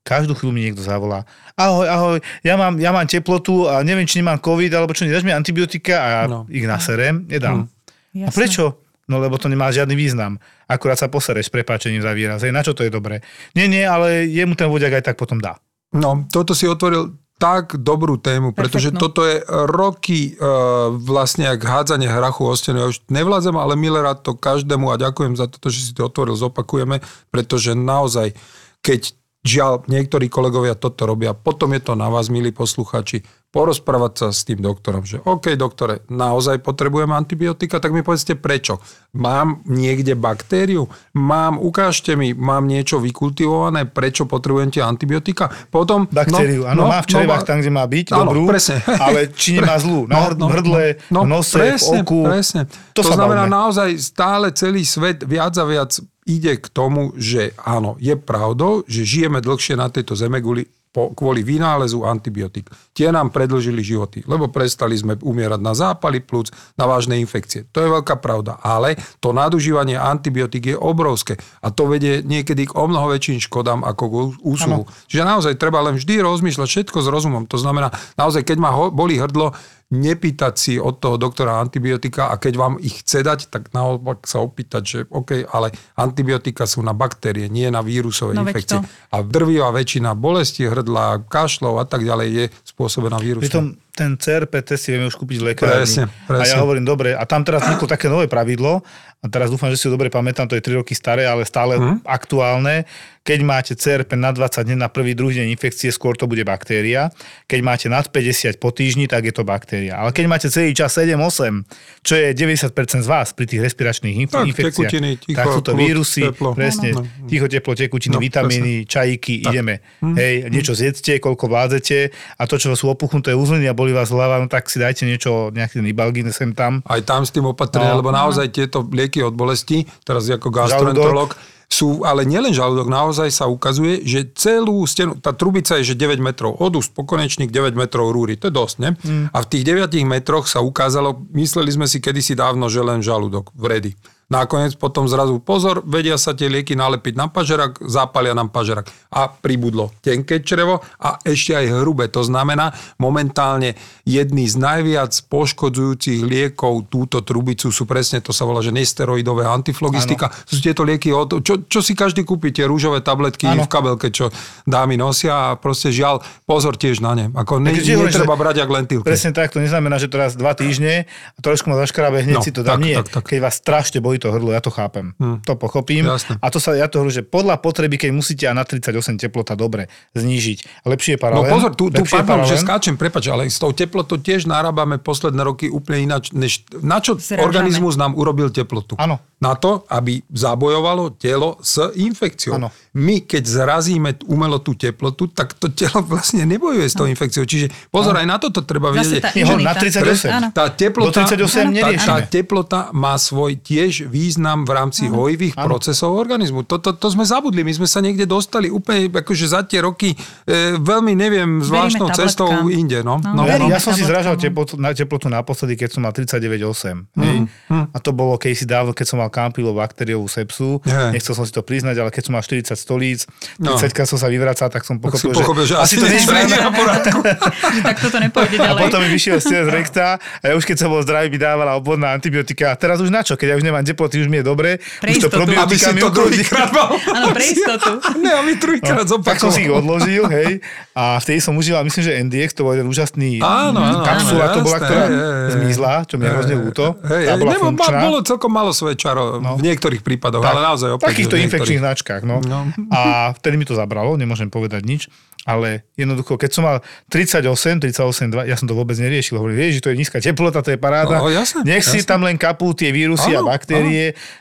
každú 0.06 0.38
chvíľu 0.38 0.54
mi 0.54 0.62
niekto 0.68 0.84
zavolá. 0.84 1.26
Ahoj, 1.58 1.88
ahoj, 1.88 2.16
ja 2.46 2.54
mám, 2.54 2.78
ja 2.78 2.94
mám 2.94 3.08
teplotu 3.10 3.66
a 3.66 3.82
neviem, 3.82 4.06
či 4.06 4.22
nemám 4.22 4.38
COVID, 4.38 4.70
alebo 4.76 4.94
čo, 4.94 5.02
nedáš 5.02 5.26
mi 5.26 5.34
antibiotika 5.34 5.98
a 5.98 6.06
ja 6.06 6.22
no. 6.30 6.46
ich 6.46 6.62
naserem, 6.62 7.26
nedám. 7.26 7.66
Mm. 8.14 8.28
A 8.28 8.30
prečo? 8.30 8.86
No 9.06 9.22
lebo 9.22 9.38
to 9.38 9.46
nemá 9.46 9.70
žiadny 9.70 9.94
význam. 9.94 10.38
Akurát 10.66 10.98
sa 10.98 11.06
posereš 11.06 11.46
s 11.46 11.54
prepáčením 11.54 12.02
za 12.02 12.10
výraz. 12.10 12.42
na 12.42 12.62
čo 12.62 12.74
to 12.74 12.82
je 12.82 12.90
dobré? 12.90 13.22
Nie, 13.54 13.70
nie, 13.70 13.86
ale 13.86 14.26
jemu 14.26 14.58
ten 14.58 14.66
vodiak 14.66 14.98
aj 14.98 15.14
tak 15.14 15.16
potom 15.18 15.38
dá. 15.38 15.62
No, 15.94 16.26
toto 16.26 16.56
si 16.56 16.66
otvoril 16.66 17.14
tak 17.36 17.76
dobrú 17.76 18.16
tému, 18.16 18.56
pretože 18.56 18.90
Perfektno. 18.90 19.02
toto 19.12 19.20
je 19.28 19.44
roky 19.68 20.32
uh, 20.40 20.88
vlastne 20.88 21.52
jak 21.52 21.60
hádzanie 21.60 22.08
hrachu 22.08 22.48
o 22.48 22.54
stenu. 22.56 22.80
Ja 22.80 22.88
už 22.88 23.04
nevládzem, 23.12 23.52
ale 23.52 23.76
milé 23.76 24.00
to 24.24 24.32
každému 24.32 24.88
a 24.88 24.96
ďakujem 24.96 25.36
za 25.36 25.44
to, 25.44 25.68
že 25.68 25.80
si 25.84 25.92
to 25.92 26.08
otvoril, 26.08 26.32
zopakujeme, 26.32 27.04
pretože 27.28 27.76
naozaj, 27.76 28.32
keď 28.80 29.12
Žiaľ, 29.46 29.86
niektorí 29.86 30.26
kolegovia 30.26 30.74
toto 30.74 31.06
robia. 31.06 31.30
Potom 31.30 31.70
je 31.70 31.78
to 31.78 31.94
na 31.94 32.10
vás, 32.10 32.26
milí 32.26 32.50
posluchači, 32.50 33.22
porozprávať 33.56 34.12
sa 34.20 34.26
s 34.36 34.44
tým 34.44 34.60
doktorom, 34.60 35.00
že 35.00 35.16
OK, 35.24 35.56
doktore, 35.56 36.04
naozaj 36.12 36.60
potrebujem 36.60 37.08
antibiotika, 37.16 37.80
tak 37.80 37.96
mi 37.96 38.04
povedzte 38.04 38.36
prečo. 38.36 38.84
Mám 39.16 39.64
niekde 39.64 40.12
baktériu? 40.12 40.92
Mám, 41.16 41.56
ukážte 41.56 42.20
mi, 42.20 42.36
mám 42.36 42.68
niečo 42.68 43.00
vykultivované, 43.00 43.88
prečo 43.88 44.28
potrebujem 44.28 44.68
tie 44.68 44.84
antibiotika? 44.84 45.48
Potom, 45.72 46.04
Baktériu, 46.12 46.68
no, 46.68 46.76
áno, 46.76 46.80
no, 46.84 46.92
má 46.92 47.00
v 47.00 47.08
črevách 47.08 47.42
no, 47.42 47.48
tam, 47.48 47.56
kde 47.64 47.72
má 47.72 47.84
byť, 47.88 48.06
áno, 48.12 48.28
dobrú, 48.28 48.44
presne. 48.52 48.76
ale 49.00 49.32
či 49.32 49.56
nemá 49.56 49.80
zlú, 49.80 50.04
na 50.04 50.20
hr- 50.20 50.36
hrdle, 50.36 50.84
no, 51.08 51.24
v 51.24 51.28
nose, 51.32 51.56
presne, 51.56 52.04
v 52.04 52.04
oku, 52.04 52.20
Presne. 52.28 52.62
to, 52.92 53.00
To, 53.00 53.16
znamená, 53.16 53.48
bavme. 53.48 53.56
naozaj 53.56 53.88
stále 53.96 54.52
celý 54.52 54.84
svet 54.84 55.24
viac 55.24 55.56
a 55.56 55.64
viac 55.64 55.96
ide 56.28 56.58
k 56.60 56.66
tomu, 56.68 57.16
že 57.16 57.56
áno, 57.62 57.96
je 58.02 58.12
pravdou, 58.18 58.84
že 58.84 59.06
žijeme 59.06 59.40
dlhšie 59.40 59.78
na 59.78 59.88
tejto 59.88 60.12
zemeguli 60.12 60.66
po, 60.96 61.12
kvôli 61.12 61.44
vynálezu 61.44 62.08
antibiotík. 62.08 62.72
Tie 62.96 63.12
nám 63.12 63.28
predlžili 63.28 63.84
životy, 63.84 64.24
lebo 64.24 64.48
prestali 64.48 64.96
sme 64.96 65.20
umierať 65.20 65.60
na 65.60 65.76
zápaly 65.76 66.24
plúc, 66.24 66.48
na 66.80 66.88
vážne 66.88 67.20
infekcie. 67.20 67.68
To 67.76 67.84
je 67.84 67.92
veľká 67.92 68.16
pravda. 68.24 68.56
Ale 68.64 68.96
to 69.20 69.36
nadužívanie 69.36 70.00
antibiotík 70.00 70.72
je 70.72 70.76
obrovské 70.80 71.36
a 71.60 71.68
to 71.68 71.84
vedie 71.84 72.24
niekedy 72.24 72.64
k 72.64 72.72
o 72.72 72.88
mnoho 72.88 73.12
väčším 73.12 73.44
škodám 73.44 73.84
ako 73.84 74.04
k 74.08 74.14
úsluhu. 74.40 74.88
Čiže 75.12 75.28
naozaj 75.28 75.60
treba 75.60 75.84
len 75.84 76.00
vždy 76.00 76.24
rozmýšľať 76.24 76.68
všetko 76.72 77.04
s 77.04 77.08
rozumom. 77.12 77.44
To 77.52 77.60
znamená, 77.60 77.92
naozaj, 78.16 78.48
keď 78.48 78.56
ma 78.56 78.72
bolí 78.88 79.20
hrdlo, 79.20 79.52
nepýtať 79.86 80.54
si 80.58 80.74
od 80.82 80.98
toho 80.98 81.14
doktora 81.14 81.62
antibiotika 81.62 82.34
a 82.34 82.42
keď 82.42 82.54
vám 82.58 82.74
ich 82.82 83.06
chce 83.06 83.22
dať, 83.22 83.40
tak 83.54 83.70
naopak 83.70 84.26
sa 84.26 84.42
opýtať, 84.42 84.82
že 84.82 84.98
OK, 85.06 85.46
ale 85.46 85.70
antibiotika 85.94 86.66
sú 86.66 86.82
na 86.82 86.90
baktérie, 86.90 87.46
nie 87.46 87.70
na 87.70 87.86
vírusové 87.86 88.34
No 88.34 88.42
infekcie. 88.42 88.82
A 89.14 89.22
drvivá 89.22 89.70
väčšina 89.70 90.18
bolesti 90.18 90.66
hrdla, 90.66 91.30
kašlov 91.30 91.78
a 91.78 91.86
tak 91.86 92.02
ďalej 92.02 92.28
je 92.34 92.44
spôsobená 92.66 93.22
vírusom. 93.22 93.46
Pritom 93.46 93.66
ten 93.96 94.20
CRP 94.20 94.60
test 94.60 94.84
si 94.84 94.92
vieme 94.92 95.08
už 95.08 95.16
kúpiť 95.16 95.38
v 95.40 95.44
lekárni. 95.54 95.86
Presne, 95.86 96.04
A 96.10 96.28
presne. 96.28 96.52
ja 96.52 96.60
hovorím, 96.60 96.84
dobre, 96.84 97.16
a 97.16 97.24
tam 97.24 97.46
teraz 97.46 97.64
vzniklo 97.64 97.88
také 97.88 98.12
nové 98.12 98.28
pravidlo, 98.28 98.84
a 99.26 99.28
teraz 99.28 99.48
dúfam, 99.48 99.66
že 99.66 99.76
si 99.76 99.84
ho 99.84 99.92
dobre 99.92 100.06
pamätám, 100.08 100.46
to 100.46 100.54
je 100.54 100.62
3 100.62 100.72
roky 100.76 100.92
staré, 100.92 101.24
ale 101.24 101.42
stále 101.42 101.74
Mhm. 101.74 102.06
aktuálne. 102.06 102.86
Keď 103.20 103.40
máte 103.42 103.74
CRP 103.74 104.14
na 104.14 104.30
20 104.30 104.62
dní 104.62 104.76
na 104.76 104.86
prvý, 104.86 105.10
druhý 105.10 105.34
deň 105.36 105.50
infekcie, 105.50 105.90
skôr 105.90 106.14
to 106.14 106.24
bude 106.24 106.42
baktéria. 106.42 107.10
Keď 107.44 107.58
máte 107.60 107.86
nad 107.86 108.06
50 108.06 108.54
po 108.56 108.70
týždni, 108.70 109.04
tak 109.04 109.26
je 109.26 109.32
to 109.32 109.42
baktéria. 109.42 109.98
Ale 109.98 110.10
keď 110.10 110.24
máte 110.26 110.46
celý 110.46 110.70
čas 110.70 110.94
7-8, 110.94 111.66
čo 112.00 112.14
je 112.14 112.30
90% 112.30 112.70
z 112.96 113.08
vás 113.08 113.34
pri 113.34 113.44
tých 113.44 113.60
respiračných 113.60 114.14
inf- 114.16 114.30
Tak, 114.30 114.46
infekciách, 114.46 114.78
tekutiny, 114.86 115.10
ticho, 115.18 115.36
tak 115.36 115.46
sú 115.48 115.60
to 115.60 115.74
vírusy, 115.74 116.22
teplo. 116.24 116.54
presne, 116.54 116.88
No, 116.92 117.02
no. 117.02 117.26
ticho, 117.26 117.46
teplo, 117.46 117.74
tekutiny, 117.74 118.14
No, 118.14 118.22
vitamíny, 118.22 118.74
čajíky, 118.84 119.42
ideme. 119.42 119.82
Hm. 119.98 120.14
Hej, 120.14 120.34
niečo 120.46 120.72
zjedzte, 120.72 121.18
koľko 121.18 121.44
vládzete 121.46 121.98
a 122.32 122.42
to, 122.44 122.54
čo 122.56 122.72
sú 122.72 122.86
opuchnuté 122.86 123.34
uzliny 123.34 123.66
a 123.66 123.74
boli 123.74 123.90
vás 123.90 124.06
hlava, 124.08 124.38
no 124.38 124.46
tak 124.46 124.70
si 124.70 124.78
dajte 124.78 125.02
niečo, 125.02 125.50
nejaký 125.50 125.82
ten 125.82 125.86
ibalgín 125.88 126.30
sem 126.30 126.52
tam. 126.52 126.78
Aj 126.84 127.02
tam 127.02 127.20
s 127.20 127.30
tým 127.30 127.42
opatrenia, 127.44 127.90
No. 127.90 127.98
lebo 127.98 128.14
naozaj 128.14 128.46
tieto 128.48 128.86
lieky 128.86 129.15
od 129.22 129.36
bolesti, 129.36 129.86
teraz 130.04 130.26
ako 130.28 130.48
gastroenterolog, 130.50 131.36
sú, 131.66 132.06
ale 132.06 132.22
nielen 132.22 132.54
žalúdok, 132.54 132.86
naozaj 132.86 133.26
sa 133.34 133.50
ukazuje, 133.50 134.06
že 134.06 134.30
celú 134.38 134.86
stenu, 134.86 135.18
tá 135.18 135.34
trubica 135.34 135.74
je, 135.82 135.94
že 135.94 135.98
9 135.98 136.22
metrov 136.22 136.54
od 136.54 136.78
úst 136.78 136.94
po 136.94 137.02
konečník 137.02 137.50
9 137.50 137.74
metrov 137.74 138.14
rúry, 138.14 138.38
to 138.38 138.48
je 138.48 138.54
dosť, 138.54 138.76
ne? 138.78 138.90
Mm. 139.02 139.26
A 139.34 139.38
v 139.42 139.46
tých 139.50 139.64
9 139.66 139.90
metroch 140.06 140.46
sa 140.46 140.62
ukázalo, 140.62 141.26
mysleli 141.34 141.74
sme 141.74 141.90
si 141.90 141.98
kedysi 141.98 142.38
dávno, 142.38 142.70
že 142.70 142.86
len 142.86 143.02
žalúdok, 143.02 143.50
vredy. 143.58 143.98
Nakoniec 144.26 144.74
potom 144.74 145.06
zrazu 145.06 145.38
pozor, 145.38 145.80
vedia 145.82 146.14
sa 146.14 146.32
tie 146.32 146.46
lieky 146.46 146.74
nalepiť 146.74 147.14
na 147.14 147.26
pažerak, 147.26 147.78
zápalia 147.80 148.32
nám 148.32 148.48
pažerak. 148.48 148.90
A 149.08 149.30
pribudlo 149.30 149.94
tenké 150.00 150.40
črevo 150.40 150.82
a 150.96 151.22
ešte 151.22 151.54
aj 151.54 151.78
hrubé. 151.78 152.10
To 152.10 152.20
znamená, 152.20 152.70
momentálne 152.96 153.78
jedný 154.02 154.44
z 154.44 154.56
najviac 154.56 155.14
poškodzujúcich 155.30 156.20
liekov 156.20 156.86
túto 156.86 157.22
trubicu 157.22 157.70
sú 157.70 157.84
presne, 157.84 158.18
to 158.18 158.30
sa 158.30 158.42
volá, 158.42 158.60
že 158.60 158.70
nesteroidové 158.70 159.46
antiflogistika. 159.46 160.28
To 160.44 160.52
sú 160.52 160.60
tieto 160.60 160.82
lieky, 160.82 161.10
od, 161.10 161.40
čo, 161.40 161.62
čo 161.62 161.78
si 161.78 161.94
každý 161.94 162.20
kúpi, 162.20 162.50
tie 162.50 162.66
rúžové 162.66 163.00
tabletky 163.00 163.46
Áno. 163.46 163.62
v 163.62 163.70
kabelke, 163.70 164.10
čo 164.10 164.34
dámy 164.64 164.94
nosia 164.94 165.54
a 165.54 165.54
proste 165.54 165.88
žiaľ, 165.88 166.18
pozor 166.42 166.74
tiež 166.74 166.98
na 166.98 167.14
ne. 167.14 167.26
Ako 167.30 167.56
ne, 167.56 167.70
Takže 167.72 167.94
netreba 167.94 168.34
že- 168.34 168.42
brať 168.42 168.56
jak 168.58 168.70
lentilky. 168.72 169.06
Presne 169.06 169.30
tak, 169.30 169.48
to 169.48 169.62
neznamená, 169.62 169.96
že 169.96 170.06
teraz 170.06 170.34
dva 170.34 170.50
týždne 170.52 171.06
a 171.06 171.38
trošku 171.38 171.70
ma 171.70 171.78
zaškrabe, 171.78 172.20
hneď 172.20 172.36
No, 172.36 172.42
si 172.42 172.50
to 172.50 172.60
dám. 172.60 172.76
tak, 172.76 172.82
Nie, 172.82 172.96
tak, 172.98 173.08
tak. 173.08 173.24
keď 173.30 173.38
vás 173.40 173.54
strašne 173.54 173.98
bolí 174.16 174.22
to 174.22 174.32
hrdlo, 174.32 174.50
ja 174.50 174.64
to 174.64 174.72
chápem. 174.72 175.12
To 175.44 175.52
pochopím. 175.54 176.08
Jasné. 176.08 176.40
A 176.40 176.46
to 176.48 176.56
sa, 176.56 176.72
ja 176.72 176.88
to 176.88 176.98
hovorím, 176.98 177.12
že 177.12 177.22
podľa 177.22 177.60
potreby, 177.60 178.00
keď 178.00 178.10
musíte 178.10 178.44
a 178.48 178.56
na 178.56 178.64
38 178.64 178.96
teplota 179.20 179.52
dobre 179.52 179.92
znížiť. 180.16 180.88
Lepšie 180.88 181.12
je 181.14 181.18
No 181.18 181.22
paralén. 181.22 181.52
pozor, 181.52 181.70
tu, 181.76 181.92
tu 181.92 182.00
pardon, 182.02 182.48
že 182.48 182.56
skáčem, 182.56 182.96
prepač, 182.96 183.28
ale 183.28 183.44
s 183.46 183.60
tou 183.60 183.76
teplotou 183.76 184.16
tiež 184.16 184.48
narábame 184.48 184.96
posledné 184.96 185.44
roky 185.44 185.68
úplne 185.68 186.08
ináč, 186.08 186.32
než 186.32 186.64
na 186.80 186.96
čo 186.98 187.20
Zrážame. 187.20 187.44
organizmus 187.44 187.94
nám 187.94 188.16
urobil 188.16 188.48
teplotu. 188.48 188.96
Áno. 188.96 189.20
Na 189.36 189.52
to, 189.52 189.84
aby 189.92 190.24
zabojovalo 190.32 191.12
telo 191.12 191.60
s 191.60 191.76
infekciou. 191.92 192.56
Áno. 192.56 192.72
My, 192.96 193.20
keď 193.20 193.44
zrazíme 193.44 194.16
umelo 194.24 194.56
tú 194.56 194.72
teplotu, 194.72 195.28
tak 195.28 195.52
to 195.52 195.68
telo 195.68 196.00
vlastne 196.08 196.48
nebojuje 196.48 196.88
s 196.88 196.96
tou 196.96 197.04
infekciou. 197.04 197.44
Čiže 197.44 197.68
pozor, 197.92 198.16
aj 198.16 198.24
na 198.24 198.40
toto 198.40 198.64
treba 198.64 198.88
vedieť. 198.88 199.20
tá 199.20 199.30
na 199.30 199.36
imunita. 199.36 199.76
38. 199.76 200.32
Áno. 200.32 200.48
Tá 200.50 200.72
teplota, 200.72 201.28
Do 201.28 201.44
38 201.44 201.68
tá, 201.68 201.90
tá 202.00 202.16
teplota 202.24 202.80
má 202.92 203.12
svoj 203.16 203.58
tiež 203.58 204.05
význam 204.06 204.64
v 204.64 204.70
rámci 204.72 205.10
hojivých 205.10 205.54
procesov 205.58 206.16
organizmu. 206.16 206.64
To, 206.66 206.78
to, 206.78 206.94
to 206.96 207.06
sme 207.12 207.26
zabudli. 207.26 207.66
My 207.66 207.74
sme 207.74 207.88
sa 207.90 208.00
niekde 208.00 208.24
dostali 208.24 208.70
úplne 208.70 209.10
akože 209.10 209.46
za 209.50 209.60
tie 209.66 209.82
roky 209.82 210.14
e, 210.14 210.78
veľmi, 210.78 211.12
neviem, 211.12 211.60
zvláštnou 211.60 212.10
cestou 212.14 212.70
inde. 212.70 213.02
No, 213.02 213.18
no, 213.20 213.42
Veri, 213.44 213.66
no. 213.66 213.74
ja 213.74 213.82
som 213.82 213.92
si 213.92 214.06
zražal 214.06 214.38
no. 214.38 214.42
teplotu, 214.42 214.74
na 214.78 214.94
teplotu 214.94 215.26
naposledy, 215.26 215.76
keď 215.76 215.98
som 215.98 216.00
mal 216.06 216.14
39,8. 216.14 217.04
Hej. 217.20 217.36
A 217.70 217.96
to 218.00 218.10
bolo 218.14 218.38
keď 218.40 218.50
si 218.54 218.64
dávno, 218.64 218.94
keď 218.94 219.06
som 219.06 219.18
mal 219.20 219.28
kampylobakteriovú 219.28 220.26
sepsu. 220.30 220.80
Hej. 220.86 221.18
Nechcel 221.18 221.34
som 221.34 221.44
si 221.44 221.52
to 221.52 221.60
priznať, 221.66 221.98
ale 222.00 222.10
keď 222.14 222.22
som 222.30 222.32
mal 222.38 222.42
40 222.42 222.72
stolíc, 222.78 223.26
No. 223.58 223.74
30 223.74 224.04
som 224.04 224.18
sa 224.20 224.28
vyvracal, 224.28 224.68
tak 224.68 224.84
som 224.84 225.00
Tak 225.00 225.16
si 225.16 225.26
pochopil, 225.26 225.40
pochopil, 225.40 225.64
že 225.64 225.74
asi 225.80 225.96
to 225.96 226.06
nie 226.06 226.20
je 226.20 226.58
na 226.60 226.70
poriadku. 226.70 227.18
Tak 227.86 227.96
toto 228.02 228.18
nepôjde 228.18 228.56
A 228.58 228.72
ďalej. 228.72 228.80
potom 228.82 228.98
mi 229.00 229.08
vyšiel 229.10 229.38
z 229.40 229.46
z 229.66 229.70
rekta 229.72 230.18
a 230.20 230.44
ja 230.44 230.54
už 230.54 230.64
keď 230.68 230.76
som 230.84 230.88
bol 230.92 231.00
zdravý, 231.00 231.32
mi 231.32 231.38
dávala 231.40 231.78
obvodná 231.78 232.12
antibiotika. 232.12 232.72
A 232.72 232.74
teraz 232.76 233.00
už 233.00 233.08
na 233.08 233.24
čo? 233.24 233.34
Keď 233.38 233.54
ja 233.54 233.56
už 233.56 233.64
nemám 233.64 233.82
teploty, 233.96 234.20
už 234.20 234.28
mi 234.28 234.36
je 234.36 234.44
dobre. 234.44 234.70
Pre 235.00 235.08
už 235.08 235.24
to. 235.24 235.40
Aby 235.56 235.74
si 235.74 235.88
to 235.88 236.12
druhýkrát 236.12 236.68
mal. 236.68 236.92
Áno, 237.16 237.32
pre 237.32 237.44
istotu. 237.48 237.90
Ne, 238.20 238.28
aby 238.30 238.50
druhýkrát 238.54 239.08
No, 239.08 239.16
tak 239.18 239.40
som 239.40 239.48
si 239.48 239.64
ich 239.64 239.66
zopakoval. 239.66 239.80
odložil, 239.96 240.24
hej. 240.28 240.60
A 240.92 241.16
vtedy 241.16 241.40
som 241.40 241.56
užíval, 241.56 241.80
myslím, 241.82 242.02
že 242.02 242.12
NDX, 242.20 242.52
to 242.52 242.62
bol 242.62 242.72
jeden 242.72 242.84
úžasný 242.84 243.40
Áno, 243.40 243.78
áno, 243.78 244.04
kapsula, 244.04 244.44
áno, 244.44 244.54
to 244.54 244.60
bola, 244.60 244.76
jasné, 244.76 244.86
ktorá 244.86 245.02
hej, 245.02 245.16
hej, 245.16 245.50
zmizla, 245.54 245.92
čo 246.04 246.14
mi 246.14 246.22
je 246.22 246.30
hrozne 246.30 246.54
ľúto. 246.58 246.84
Hej, 247.02 247.24
Tá 247.24 247.32
hej, 247.32 247.40
bola 247.40 247.50
nebo, 247.50 247.64
funkčná. 247.66 247.98
bolo 248.02 248.16
celkom 248.20 248.50
malo 248.50 248.70
svoje 248.70 248.94
čaro 248.94 249.22
v 249.40 249.62
niektorých 249.62 250.02
prípadoch, 250.02 250.42
ale 250.42 250.60
naozaj 250.62 250.88
v 250.88 250.94
opäť. 250.94 251.08
takýchto 251.08 251.36
infekčných 251.38 251.80
značkách. 251.80 252.22
No. 252.22 252.44
No. 252.44 252.68
A 252.90 253.00
vtedy 253.32 253.56
mi 253.56 253.64
to 253.64 253.72
zabralo, 253.72 254.14
nemôžem 254.14 254.46
povedať 254.46 254.82
nič. 254.82 255.02
Ale 255.44 255.86
jednoducho, 255.94 256.34
keď 256.34 256.50
som 256.50 256.66
mal 256.66 256.82
38, 257.06 257.46
38, 257.78 257.94
2, 258.34 258.50
ja 258.50 258.58
som 258.58 258.66
to 258.66 258.74
vôbec 258.74 258.98
neriešil. 258.98 259.38
Hovorím, 259.38 259.54
vieš, 259.56 259.78
že 259.78 259.82
to 259.84 259.90
je 259.94 259.96
nízka 259.96 260.18
teplota, 260.18 260.58
to 260.58 260.74
je 260.74 260.76
paráda. 260.76 261.22
No, 261.22 261.30
jasné, 261.30 261.62
Nech 261.62 261.86
si 261.86 262.02
jasné. 262.02 262.10
tam 262.10 262.26
len 262.26 262.34
kapú 262.34 262.74
tie 262.74 262.90
vírusy 262.90 263.30
Áno, 263.30 263.46
a 263.46 263.54
baktérie. 263.54 263.85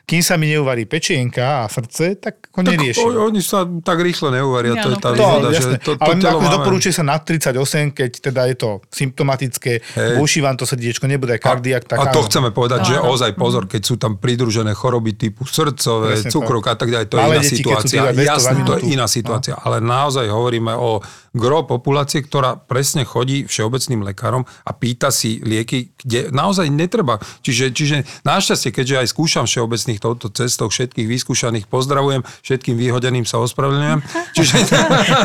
Kým 0.04 0.22
sa 0.22 0.34
mi 0.34 0.48
neuvarí 0.48 0.84
pečienka 0.84 1.62
a 1.62 1.68
srdce, 1.68 2.16
tak 2.16 2.50
ho 2.50 2.60
Tak 2.60 2.68
neriešim. 2.68 3.06
o- 3.06 3.26
oni 3.26 3.40
sa 3.40 3.62
tak 3.82 3.98
rýchlo 4.00 4.30
neuvaria, 4.30 4.74
to 4.76 4.90
je 4.90 4.98
tá. 4.98 5.10
To, 5.10 5.16
výhoda, 5.16 5.50
že 5.50 5.62
to, 5.78 5.94
to 5.94 6.00
ale 6.00 6.14
telo 6.16 6.32
ako 6.32 6.42
máme. 6.42 6.56
doporúčuje 6.56 6.92
sa 6.92 7.04
nad 7.04 7.22
38, 7.22 7.58
keď 7.92 8.12
teda 8.24 8.42
je 8.46 8.56
to 8.56 8.70
symptomatické, 8.90 9.72
Hej. 9.82 10.16
buší 10.16 10.40
vám 10.40 10.56
to 10.56 10.64
srdiečko, 10.64 11.06
nebude 11.06 11.38
kardiak, 11.38 11.86
tak 11.86 11.98
a 11.98 12.10
to 12.10 12.20
áno. 12.20 12.28
chceme 12.28 12.50
povedať, 12.50 12.80
že 12.86 12.96
Áno. 12.98 13.12
ozaj 13.12 13.32
pozor, 13.34 13.66
keď 13.66 13.82
sú 13.82 13.96
tam 13.96 14.16
pridružené 14.16 14.72
choroby 14.72 15.14
typu 15.14 15.44
srdcové, 15.44 16.16
Presne 16.16 16.30
cukrovka 16.30 16.70
a 16.72 16.78
tak 16.78 16.90
ďalej, 16.90 17.06
to 17.06 17.16
je 17.16 17.22
Malé 17.22 17.34
iná 17.34 17.44
deti, 17.44 17.56
situácia. 17.56 18.02
200 18.06 18.16
za 18.16 18.24
Jasné, 18.26 18.60
to 18.62 18.74
je 18.74 18.82
iná 18.90 19.06
situácia. 19.08 19.54
Ale 19.58 19.78
naozaj 19.80 20.26
hovoríme 20.28 20.74
o 20.74 21.00
gro 21.36 21.68
populácie, 21.68 22.24
ktorá 22.24 22.56
presne 22.56 23.04
chodí 23.04 23.44
všeobecným 23.44 24.08
lekárom 24.08 24.48
a 24.64 24.72
pýta 24.72 25.12
si 25.12 25.44
lieky, 25.44 25.92
kde 26.00 26.32
naozaj 26.32 26.72
netreba. 26.72 27.20
Čiže, 27.44 27.76
čiže 27.76 27.98
našťastie, 28.24 28.72
keďže 28.72 28.96
aj 29.04 29.08
skúšam 29.12 29.44
všeobecných 29.44 30.00
touto 30.00 30.32
cestou, 30.32 30.72
všetkých 30.72 31.06
vyskúšaných 31.06 31.68
pozdravujem, 31.68 32.24
všetkým 32.42 32.80
vyhodeným 32.80 33.28
sa 33.28 33.44
ospravedlňujem. 33.44 34.00
Čiže... 34.36 34.56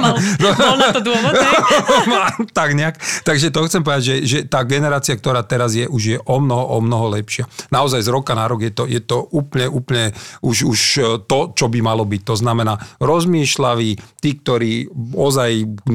Mal, 0.03 0.15
bol 0.43 0.77
na 0.77 0.89
to 0.91 1.01
dôvod, 1.01 1.33
tak 2.59 2.75
nejak. 2.75 2.99
Takže 3.23 3.55
to 3.55 3.67
chcem 3.71 3.87
povedať, 3.87 4.03
že, 4.03 4.17
že 4.27 4.39
tá 4.51 4.67
generácia, 4.67 5.15
ktorá 5.15 5.47
teraz 5.47 5.79
je, 5.79 5.87
už 5.87 6.03
je 6.03 6.19
o 6.19 6.37
mnoho, 6.43 6.65
o 6.75 6.79
mnoho 6.83 7.15
lepšia. 7.15 7.47
Naozaj 7.71 8.03
z 8.03 8.09
roka 8.11 8.35
na 8.35 8.51
rok 8.51 8.67
je 8.67 8.73
to, 8.75 8.85
je 8.91 8.99
to 8.99 9.31
úplne, 9.31 9.71
úplne 9.71 10.11
už, 10.43 10.67
už 10.67 10.81
to, 11.31 11.39
čo 11.55 11.71
by 11.71 11.79
malo 11.79 12.03
byť. 12.03 12.23
To 12.27 12.35
znamená 12.35 12.75
rozmýšľaví, 12.99 13.91
tí, 14.19 14.31
ktorí 14.43 14.91
ozaj 15.15 15.51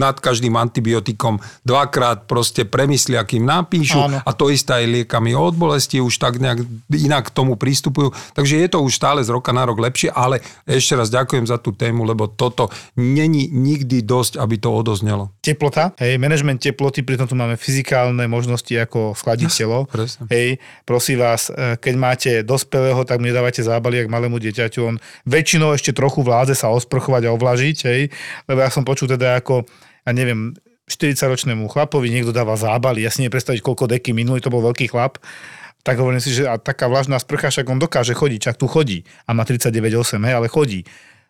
nad 0.06 0.18
každým 0.22 0.54
antibiotikom 0.54 1.42
dvakrát 1.66 2.30
proste 2.30 2.62
premyslia, 2.64 3.26
kým 3.26 3.42
napíšu 3.42 4.00
Áno. 4.06 4.18
a 4.22 4.30
to 4.38 4.54
isté 4.54 4.86
aj 4.86 4.86
liekami 4.86 5.34
od 5.34 5.58
bolesti 5.58 5.98
už 5.98 6.22
tak 6.22 6.38
nejak 6.38 6.62
inak 6.94 7.30
k 7.30 7.36
tomu 7.36 7.58
pristupujú. 7.58 8.14
Takže 8.38 8.62
je 8.62 8.68
to 8.70 8.86
už 8.86 8.94
stále 8.94 9.20
z 9.26 9.34
roka 9.34 9.50
na 9.50 9.66
rok 9.66 9.82
lepšie, 9.82 10.14
ale 10.14 10.46
ešte 10.70 10.94
raz 10.94 11.10
ďakujem 11.10 11.50
za 11.50 11.58
tú 11.58 11.74
tému, 11.74 12.06
lebo 12.06 12.30
toto 12.30 12.70
není 12.94 13.50
nikdy 13.50 14.06
dosť, 14.06 14.38
aby 14.38 14.56
to 14.62 14.70
odoznelo. 14.70 15.34
teplota, 15.42 15.94
hej, 15.98 16.18
manažment 16.22 16.62
teploty, 16.62 17.02
pritom 17.02 17.26
tu 17.26 17.34
máme 17.34 17.58
fyzikálne 17.58 18.26
možnosti, 18.30 18.72
ako 18.76 19.16
schladiť 19.16 19.50
telo. 19.50 19.86
presne. 19.90 20.28
Hej, 20.30 20.60
prosím 20.84 21.22
vás, 21.22 21.50
e, 21.50 21.78
keď 21.80 21.94
máte 21.96 22.32
dospelého, 22.44 23.02
tak 23.08 23.18
mu 23.22 23.30
nedávajte 23.30 23.64
zábaly 23.64 24.04
jak 24.04 24.12
malému 24.12 24.38
dieťaťu. 24.42 24.80
On 24.86 24.98
väčšinou 25.26 25.74
ešte 25.74 25.96
trochu 25.96 26.22
vládze 26.22 26.54
sa 26.58 26.70
osprchovať 26.74 27.30
a 27.30 27.34
ovlažiť, 27.34 27.78
hej, 27.88 28.02
lebo 28.46 28.60
ja 28.62 28.70
som 28.70 28.84
počul 28.84 29.08
teda 29.10 29.40
ako, 29.40 29.66
ja 30.06 30.12
neviem, 30.14 30.54
40-ročnému 30.86 31.66
chlapovi 31.66 32.14
niekto 32.14 32.30
dáva 32.30 32.54
zábaly, 32.54 33.02
ja 33.02 33.10
si 33.10 33.26
neviem 33.26 33.34
predstaviť, 33.34 33.62
koľko 33.62 33.90
deky 33.90 34.14
minulý, 34.14 34.38
to 34.40 34.54
bol 34.54 34.62
veľký 34.62 34.94
chlap, 34.94 35.18
tak 35.82 35.98
hovorím 35.98 36.22
si, 36.22 36.34
že 36.34 36.46
a 36.46 36.58
taká 36.58 36.86
vlažná 36.86 37.18
sprcha, 37.18 37.50
však 37.50 37.66
on 37.66 37.78
dokáže 37.78 38.14
chodiť, 38.14 38.40
čak 38.42 38.56
tu 38.58 38.66
chodí 38.66 39.02
a 39.26 39.34
má 39.34 39.46
39,8, 39.46 40.22
hej, 40.22 40.34
ale 40.34 40.48
chodí. 40.50 40.86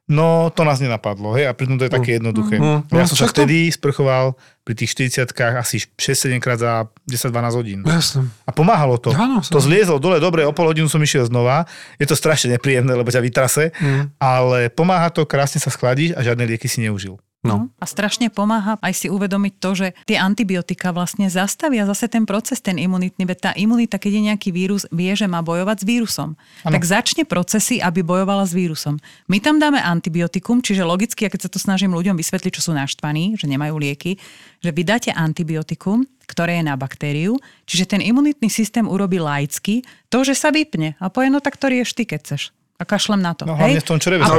No, 0.05 0.53
to 0.53 0.61
nás 0.61 0.78
nenapadlo, 0.78 1.34
hej, 1.34 1.49
a 1.49 1.57
pritom 1.57 1.82
to 1.82 1.89
je 1.89 1.91
také 1.91 2.21
jednoduché. 2.21 2.61
Mm, 2.61 2.86
Ja 2.93 3.03
mm, 3.03 3.09
som 3.09 3.17
sa 3.17 3.26
však 3.26 3.41
vtedy 3.41 3.73
sprchoval 3.73 4.38
pri 4.61 4.73
tých 4.78 4.93
40 5.17 5.34
asi 5.57 5.82
6-7 5.97 6.38
krát 6.38 6.61
za 6.61 6.86
10-12 7.09 7.57
hodín. 7.57 7.80
Jasne. 7.82 8.30
A 8.45 8.53
pomáhalo 8.53 9.01
to. 9.01 9.09
Áno, 9.17 9.41
to 9.41 9.57
zliezlo 9.57 9.97
dole, 9.97 10.21
dobre, 10.21 10.45
o 10.45 10.53
pol 10.53 10.69
hodinu 10.69 10.86
som 10.86 11.01
išiel 11.01 11.26
znova. 11.26 11.65
Je 11.97 12.05
to 12.05 12.13
strašne 12.13 12.53
nepríjemné, 12.53 12.93
lebo 12.93 13.09
ťa 13.09 13.23
vytrase, 13.23 13.73
Mm. 13.82 14.13
ale 14.21 14.69
pomáha 14.69 15.09
to, 15.09 15.26
krásne 15.26 15.57
sa 15.57 15.73
schladíš 15.73 16.13
a 16.13 16.21
žiadne 16.21 16.45
lieky 16.45 16.69
si 16.69 16.86
neužil. 16.86 17.17
No. 17.46 17.70
A 17.78 17.86
strašne 17.86 18.34
pomáha 18.34 18.82
aj 18.82 19.06
si 19.06 19.08
uvedomiť 19.08 19.54
to, 19.62 19.70
že 19.78 19.88
tie 20.10 20.18
antibiotika 20.18 20.89
vlastne 20.89 21.30
zastavia 21.30 21.86
zase 21.86 22.10
ten 22.10 22.26
proces, 22.26 22.60
ten 22.60 22.82
imunitný, 22.82 23.24
veď 23.30 23.39
tá 23.39 23.52
imunita, 23.54 24.02
keď 24.02 24.12
je 24.18 24.22
nejaký 24.34 24.50
vírus, 24.50 24.89
vie, 24.89 25.14
že 25.14 25.30
má 25.30 25.46
bojovať 25.46 25.82
s 25.82 25.86
vírusom. 25.86 26.30
Ano. 26.66 26.74
Tak 26.74 26.84
začne 26.84 27.24
procesy, 27.28 27.78
aby 27.78 28.02
bojovala 28.02 28.48
s 28.48 28.58
vírusom. 28.58 28.98
My 29.30 29.38
tam 29.38 29.62
dáme 29.62 29.78
antibiotikum, 29.84 30.64
čiže 30.64 30.82
logicky, 30.88 31.28
a 31.28 31.32
keď 31.32 31.46
sa 31.46 31.52
to 31.52 31.60
snažím 31.62 31.93
ľuďom 31.93 32.18
vysvetliť, 32.18 32.52
čo 32.58 32.66
sú 32.66 32.72
naštvaní, 32.74 33.38
že 33.38 33.46
nemajú 33.46 33.76
lieky, 33.78 34.18
že 34.64 34.72
vy 34.72 34.82
dáte 34.82 35.12
antibiotikum, 35.14 36.08
ktoré 36.26 36.58
je 36.58 36.64
na 36.66 36.74
baktériu, 36.74 37.38
čiže 37.70 37.86
ten 37.96 38.02
imunitný 38.02 38.50
systém 38.50 38.89
urobí 38.89 39.22
laicky 39.22 39.86
to, 40.10 40.26
že 40.26 40.34
sa 40.34 40.50
vypne 40.50 40.98
a 40.98 41.14
povie, 41.14 41.30
no 41.30 41.38
tak 41.38 41.62
to 41.62 41.70
rieš 41.70 41.93
ty, 41.93 42.10
keď 42.10 42.20
chceš. 42.26 42.55
A 42.76 42.84
kašlem 42.84 43.23
na 43.23 43.32
to. 43.32 43.47
No, 43.47 43.55
hej? 43.55 43.80
v 43.80 43.88
tom 43.88 44.03
čreve 44.03 44.28
a 44.28 44.36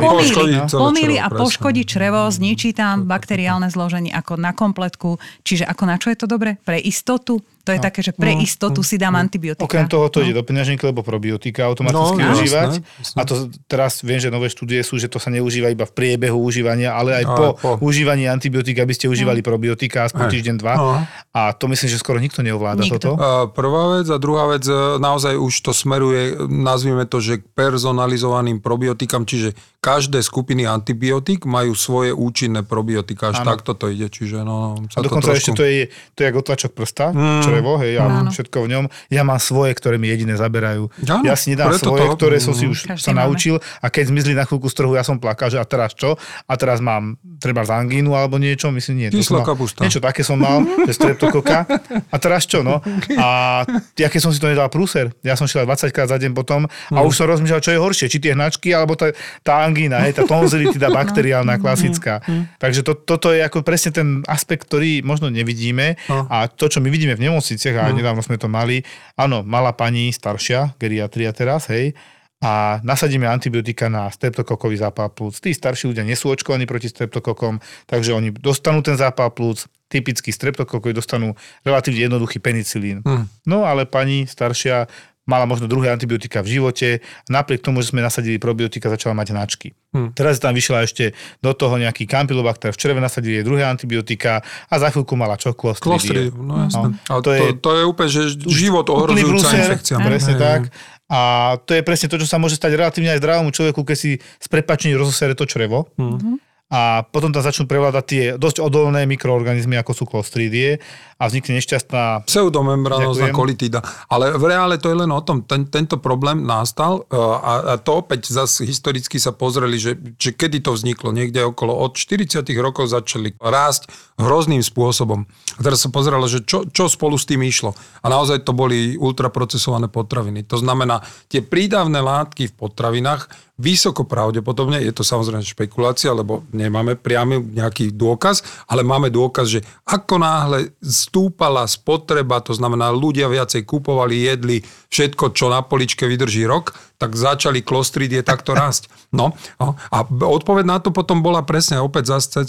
pomýli, 0.68 1.16
a 1.16 1.32
poškodí 1.32 1.88
črevo, 1.88 2.28
zničí 2.28 2.76
tam 2.76 3.08
bakteriálne 3.08 3.72
zloženie 3.72 4.12
ako 4.12 4.36
na 4.36 4.52
kompletku. 4.52 5.16
Čiže 5.40 5.64
ako 5.64 5.82
na 5.88 5.96
čo 5.96 6.12
je 6.12 6.18
to 6.20 6.26
dobre? 6.28 6.60
Pre 6.60 6.76
istotu. 6.76 7.40
To 7.66 7.74
je 7.74 7.80
také, 7.80 7.98
že 8.00 8.12
pre 8.12 8.30
istotu 8.32 8.78
si 8.80 8.94
dám 8.94 9.18
antibiotika. 9.18 9.60
Okrem 9.60 9.84
toho 9.84 10.06
to 10.06 10.22
ide 10.22 10.30
do 10.30 10.40
peňaženky, 10.40 10.78
lebo 10.80 11.02
probiotika 11.02 11.66
automaticky 11.66 11.98
No, 12.16 12.30
užívať. 12.32 12.70
jasné, 12.72 12.86
jasné. 12.96 13.16
A 13.16 13.22
to 13.22 13.34
teraz 13.66 14.00
viem, 14.00 14.16
že 14.16 14.30
nové 14.30 14.46
štúdie 14.46 14.78
sú, 14.80 14.94
že 14.94 15.06
to 15.06 15.18
sa 15.18 15.28
neužíva 15.28 15.66
iba 15.68 15.82
v 15.82 15.90
priebehu 15.90 16.38
užívania, 16.38 16.94
ale 16.94 17.18
aj 17.18 17.24
Aj 17.24 17.34
po, 17.34 17.46
po. 17.56 17.70
užívaní 17.82 18.24
antibiotika, 18.24 18.80
aby 18.80 18.94
ste 18.94 19.06
užívali 19.06 19.42
probiotika 19.42 20.06
aspoň 20.06 20.22
Aj. 20.22 20.30
týždeň, 20.30 20.54
dva. 20.56 20.74
No. 20.74 20.90
A 21.32 21.50
to 21.50 21.66
myslím, 21.66 21.88
že 21.88 21.98
skoro 21.98 22.16
nikto 22.16 22.40
neovláda 22.40 22.80
Nikto. 22.80 22.96
toto. 22.96 23.10
A 23.16 23.28
Prvá 23.48 23.98
vec 23.98 24.06
a 24.06 24.16
druhá 24.16 24.46
vec, 24.46 24.62
e, 24.62 24.72
naozaj 24.96 25.34
už 25.34 25.54
to 25.60 25.72
smeruje, 25.72 26.22
nazvime 26.46 27.02
to, 27.02 27.18
že 27.18 27.40
k 27.40 27.44
personalizovaným 27.50 28.58
probiotikám, 28.58 29.22
čiže 29.22 29.52
každé 29.78 30.18
skupiny 30.20 30.64
antibiotik 30.64 31.42
majú 31.42 31.72
svoje 31.72 32.10
účinné 32.10 32.62
probiotika, 32.62 33.30
až 33.30 33.42
takto 33.42 33.72
to 33.72 33.88
ide, 33.88 34.06
čiže 34.06 34.40
no, 34.40 34.76
A 34.76 34.88
sa 34.88 34.98
to 34.98 35.06
dokonca 35.06 35.30
trošku... 35.30 35.40
ešte 35.40 35.52
to 35.52 35.64
je, 35.64 35.82
to 36.12 36.18
je 36.20 36.26
ako 36.26 36.38
otlačok 36.40 36.70
prsta, 36.72 37.04
Mm. 37.08 37.40
Črevo, 37.56 37.72
hej, 37.78 37.96
a 37.96 38.04
Áno. 38.06 38.28
všetko 38.28 38.56
v 38.58 38.68
ňom. 38.68 38.84
Ja 39.08 39.22
mám 39.22 39.38
svoje, 39.38 39.72
ktoré 39.72 39.96
mi 39.96 40.06
jediné 40.06 40.34
zaberajú. 40.34 40.92
Áno, 41.02 41.22
ja 41.22 41.32
si 41.32 41.50
nedám 41.50 41.72
svoje, 41.72 42.04
to- 42.04 42.14
ktoré 42.14 42.36
som 42.38 42.52
si 42.52 42.64
už 42.64 42.84
Každý 42.86 43.00
sa 43.00 43.10
máme. 43.10 43.20
naučil 43.24 43.54
a 43.78 43.86
keď 43.86 44.04
zmizli 44.08 44.32
na 44.32 44.42
chvíľku 44.42 44.66
z 44.66 44.74
trhu, 44.74 44.92
ja 44.92 45.02
som 45.02 45.16
plakal, 45.16 45.48
že 45.48 45.56
a 45.56 45.64
teraz 45.64 45.92
čo? 45.92 46.14
A 46.42 46.54
teraz 46.54 46.78
mám 46.78 47.14
treba 47.36 47.62
z 47.62 47.72
angínu 47.72 48.12
alebo 48.12 48.36
niečo, 48.36 48.68
myslím 48.70 48.96
nie. 48.98 49.08
mal- 49.10 49.44
kapusta. 49.46 49.80
Niečo 49.80 49.98
také 49.98 50.20
som 50.20 50.36
mal, 50.36 50.58
že 50.82 50.92
streptokoka. 50.92 51.64
A 52.06 52.16
teraz 52.16 52.44
čo, 52.44 52.60
no? 52.60 52.80
A 53.14 53.62
ja 53.94 54.06
keď 54.06 54.20
som 54.20 54.30
si 54.30 54.38
to 54.38 54.46
nedal 54.46 54.66
prúser, 54.66 55.14
ja 55.20 55.34
som 55.34 55.44
šiel 55.44 55.62
aj 55.62 55.86
20 55.86 55.90
krát 55.90 56.08
za 56.08 56.16
deň 56.16 56.32
potom 56.32 56.64
a 56.64 56.70
Mm. 56.96 57.04
už 57.04 57.14
som 57.14 57.26
rozmýšľal, 57.26 57.60
čo 57.60 57.70
je 57.70 57.78
horšie, 57.78 58.06
či 58.06 58.18
tie 58.18 58.32
hnačky 58.32 58.70
alebo 58.70 58.94
tá, 58.94 59.12
tá 59.40 59.62
angína, 59.62 60.00
hej, 60.00 60.12
tá 60.12 60.24
tonzilitida 60.24 60.88
bakteriálna, 60.88 61.56
klasická. 61.56 62.20
Takže 62.56 62.82
to, 62.82 62.92
toto 62.94 63.30
je 63.30 63.40
ako 63.40 63.62
presne 63.62 63.90
ten 63.90 64.08
aspekt, 64.24 64.66
ktorý 64.66 65.00
možno 65.02 65.28
nevidíme 65.28 65.96
No. 66.06 66.26
a 66.26 66.46
to, 66.46 66.66
čo 66.66 66.78
my 66.78 66.88
vidíme 66.88 67.12
v 67.12 67.22
nemocniciach, 67.46 67.78
a 67.78 67.94
nedávno 67.94 68.22
sme 68.26 68.34
to 68.34 68.50
mali, 68.50 68.82
áno, 69.14 69.46
mala 69.46 69.70
pani 69.70 70.10
staršia, 70.10 70.74
geriatria 70.82 71.30
teraz, 71.30 71.70
hej, 71.70 71.94
a 72.42 72.84
nasadíme 72.84 73.24
antibiotika 73.24 73.88
na 73.88 74.12
streptokokový 74.12 74.76
zápal 74.76 75.08
plúc. 75.08 75.40
Tí 75.40 75.56
starší 75.56 75.88
ľudia 75.88 76.04
nie 76.04 76.18
sú 76.18 76.28
očkovaní 76.28 76.68
proti 76.68 76.92
streptokokom, 76.92 77.64
takže 77.88 78.12
oni 78.12 78.28
dostanú 78.34 78.84
ten 78.84 78.98
zápal 78.98 79.32
plúc, 79.32 79.64
typický 79.88 80.34
streptokokový 80.34 80.92
dostanú 80.92 81.32
relatívne 81.64 82.10
jednoduchý 82.10 82.42
penicilín. 82.42 83.00
Hm. 83.06 83.30
No 83.48 83.64
ale 83.64 83.88
pani 83.88 84.28
staršia 84.28 84.84
mala 85.26 85.44
možno 85.44 85.66
druhé 85.66 85.90
antibiotika 85.90 86.40
v 86.40 86.58
živote, 86.58 87.02
napriek 87.26 87.60
tomu, 87.60 87.82
že 87.82 87.90
sme 87.90 88.00
nasadili 88.00 88.38
probiotika, 88.38 88.86
začala 88.86 89.12
mať 89.18 89.34
hnačky. 89.34 89.68
Hm. 89.90 90.14
Teraz 90.14 90.38
tam 90.38 90.54
vyšla 90.54 90.86
ešte 90.86 91.12
do 91.42 91.50
toho 91.52 91.76
nejaký 91.76 92.06
campylobacter, 92.06 92.70
v 92.70 92.78
čreve 92.78 93.02
nasadili 93.02 93.42
jej 93.42 93.44
druhé 93.44 93.66
antibiotika 93.66 94.40
a 94.70 94.74
za 94.78 94.88
chvíľku 94.94 95.18
mala 95.18 95.34
čo? 95.34 95.50
Klostridium, 95.52 96.46
no 96.46 96.54
jasné. 96.64 96.94
No, 96.94 96.98
Ale 97.10 97.20
to 97.20 97.28
to, 97.28 97.30
je- 97.34 97.54
to, 97.58 97.70
je 97.74 97.84
úplne, 97.84 98.10
že 98.10 98.22
život 98.46 98.86
ohrozujúca 98.86 99.50
infekcia. 99.52 99.98
Presne 99.98 100.34
Hej, 100.38 100.40
tak. 100.40 100.60
hej. 100.70 100.94
A 101.06 101.20
to 101.62 101.70
je 101.70 101.86
presne 101.86 102.10
to, 102.10 102.18
čo 102.18 102.26
sa 102.26 102.34
môže 102.34 102.58
stať 102.58 102.74
relatívne 102.74 103.14
aj 103.14 103.22
zdravému 103.22 103.54
človeku, 103.54 103.78
keď 103.86 103.94
si 103.98 104.10
z 104.18 104.46
prepačením 104.50 104.98
rozosere 104.98 105.38
to 105.38 105.46
črevo. 105.46 105.86
Hm. 105.98 106.38
A 106.66 107.06
potom 107.06 107.30
tam 107.30 107.46
začnú 107.46 107.70
prevládať 107.70 108.04
tie 108.10 108.24
dosť 108.34 108.58
odolné 108.58 109.06
mikroorganizmy, 109.06 109.78
ako 109.78 109.92
sú 109.94 110.02
klostridie 110.02 110.82
a 111.14 111.30
vznikne 111.30 111.62
nešťastná 111.62 112.26
Pseudomembranózna 112.26 113.30
kolitída. 113.30 113.86
Ale 114.10 114.34
v 114.34 114.50
reále 114.50 114.74
to 114.74 114.90
je 114.90 114.98
len 114.98 115.08
o 115.14 115.22
tom, 115.22 115.46
ten, 115.46 115.70
tento 115.70 116.02
problém 116.02 116.42
nastal 116.42 117.06
e, 117.06 117.14
a, 117.16 117.52
a 117.62 117.74
to 117.78 118.02
opäť 118.02 118.34
zase 118.34 118.66
historicky 118.66 119.22
sa 119.22 119.30
pozreli, 119.30 119.78
že, 119.78 119.94
že 120.18 120.34
kedy 120.34 120.58
to 120.58 120.74
vzniklo. 120.74 121.14
Niekde 121.14 121.46
okolo 121.46 121.70
od 121.70 121.94
40 121.94 122.42
rokov 122.58 122.90
začali 122.90 123.38
rásť 123.38 123.86
hrozným 124.18 124.60
spôsobom. 124.60 125.22
A 125.56 125.60
teraz 125.62 125.86
sa 125.86 125.88
pozeralo, 125.94 126.26
že 126.26 126.42
čo, 126.42 126.66
čo 126.66 126.90
spolu 126.90 127.14
s 127.14 127.30
tým 127.30 127.46
išlo. 127.46 127.78
A 128.02 128.10
naozaj 128.10 128.42
to 128.42 128.50
boli 128.50 128.98
ultraprocesované 128.98 129.86
potraviny. 129.86 130.42
To 130.50 130.58
znamená, 130.58 130.98
tie 131.30 131.46
prídavné 131.46 132.02
látky 132.02 132.50
v 132.50 132.56
potravinách 132.58 133.45
vysoko 133.56 134.04
pravdepodobne, 134.04 134.84
je 134.84 134.92
to 134.92 135.00
samozrejme 135.00 135.40
špekulácia, 135.40 136.12
lebo 136.12 136.44
nemáme 136.52 136.92
priamy 136.96 137.40
nejaký 137.40 137.96
dôkaz, 137.96 138.44
ale 138.68 138.84
máme 138.84 139.08
dôkaz, 139.08 139.48
že 139.48 139.60
ako 139.88 140.20
náhle 140.20 140.76
stúpala 140.84 141.64
spotreba, 141.64 142.44
to 142.44 142.52
znamená 142.52 142.92
ľudia 142.92 143.32
viacej 143.32 143.64
kupovali, 143.64 144.28
jedli 144.28 144.56
všetko, 144.92 145.32
čo 145.32 145.48
na 145.48 145.64
poličke 145.64 146.04
vydrží 146.04 146.44
rok, 146.44 146.76
tak 146.96 147.14
začali 147.14 147.60
klostridie 147.62 148.20
takto 148.24 148.52
rásť. 148.60 148.88
No. 149.12 149.32
A 149.62 150.02
odpoveď 150.08 150.64
na 150.66 150.78
to 150.82 150.90
potom 150.90 151.22
bola 151.22 151.46
presne 151.46 151.80
opäť 151.80 152.18
zase 152.18 152.44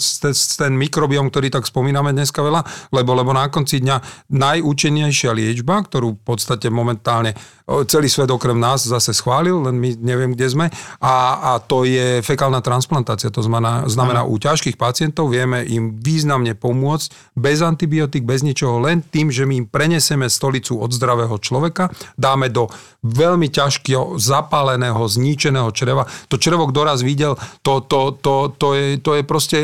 ten 0.58 0.74
mikrobiom, 0.74 1.30
ktorý 1.30 1.48
tak 1.52 1.64
spomíname 1.64 2.12
dneska 2.12 2.42
veľa, 2.42 2.92
lebo, 2.92 3.14
lebo 3.14 3.30
na 3.32 3.46
konci 3.48 3.80
dňa 3.80 4.28
najúčinnejšia 4.32 5.30
liečba, 5.32 5.80
ktorú 5.86 6.18
v 6.18 6.22
podstate 6.24 6.68
momentálne 6.68 7.38
celý 7.84 8.08
svet 8.08 8.32
okrem 8.32 8.56
nás 8.56 8.88
zase 8.88 9.12
schválil, 9.12 9.60
len 9.68 9.76
my 9.76 9.92
neviem, 10.00 10.32
kde 10.32 10.48
sme, 10.48 10.66
a, 11.04 11.14
a 11.36 11.60
to 11.60 11.84
je 11.84 12.24
fekálna 12.24 12.64
transplantácia. 12.64 13.28
To 13.28 13.44
znamená, 13.44 13.84
znamená 13.92 14.24
u 14.24 14.40
ťažkých 14.40 14.80
pacientov 14.80 15.28
vieme 15.28 15.60
im 15.68 16.00
významne 16.00 16.56
pomôcť 16.56 17.36
bez 17.36 17.60
antibiotík, 17.60 18.24
bez 18.24 18.40
ničoho, 18.40 18.80
len 18.80 19.04
tým, 19.04 19.28
že 19.28 19.44
my 19.44 19.64
im 19.64 19.66
preneseme 19.68 20.32
stolicu 20.32 20.80
od 20.80 20.96
zdravého 20.96 21.36
človeka, 21.36 21.92
dáme 22.16 22.48
do 22.48 22.72
veľmi 23.04 23.52
ťažkého, 23.52 24.16
zapáleného, 24.38 25.02
zničeného 25.02 25.70
čreva. 25.74 26.06
To 26.30 26.38
črevo, 26.38 26.70
kto 26.70 26.80
raz 26.86 27.02
videl, 27.02 27.34
to, 27.66 27.82
to, 27.82 28.14
to, 28.22 28.54
to, 28.54 28.68
je, 28.78 28.86
to 29.02 29.18
je 29.18 29.22
proste, 29.26 29.58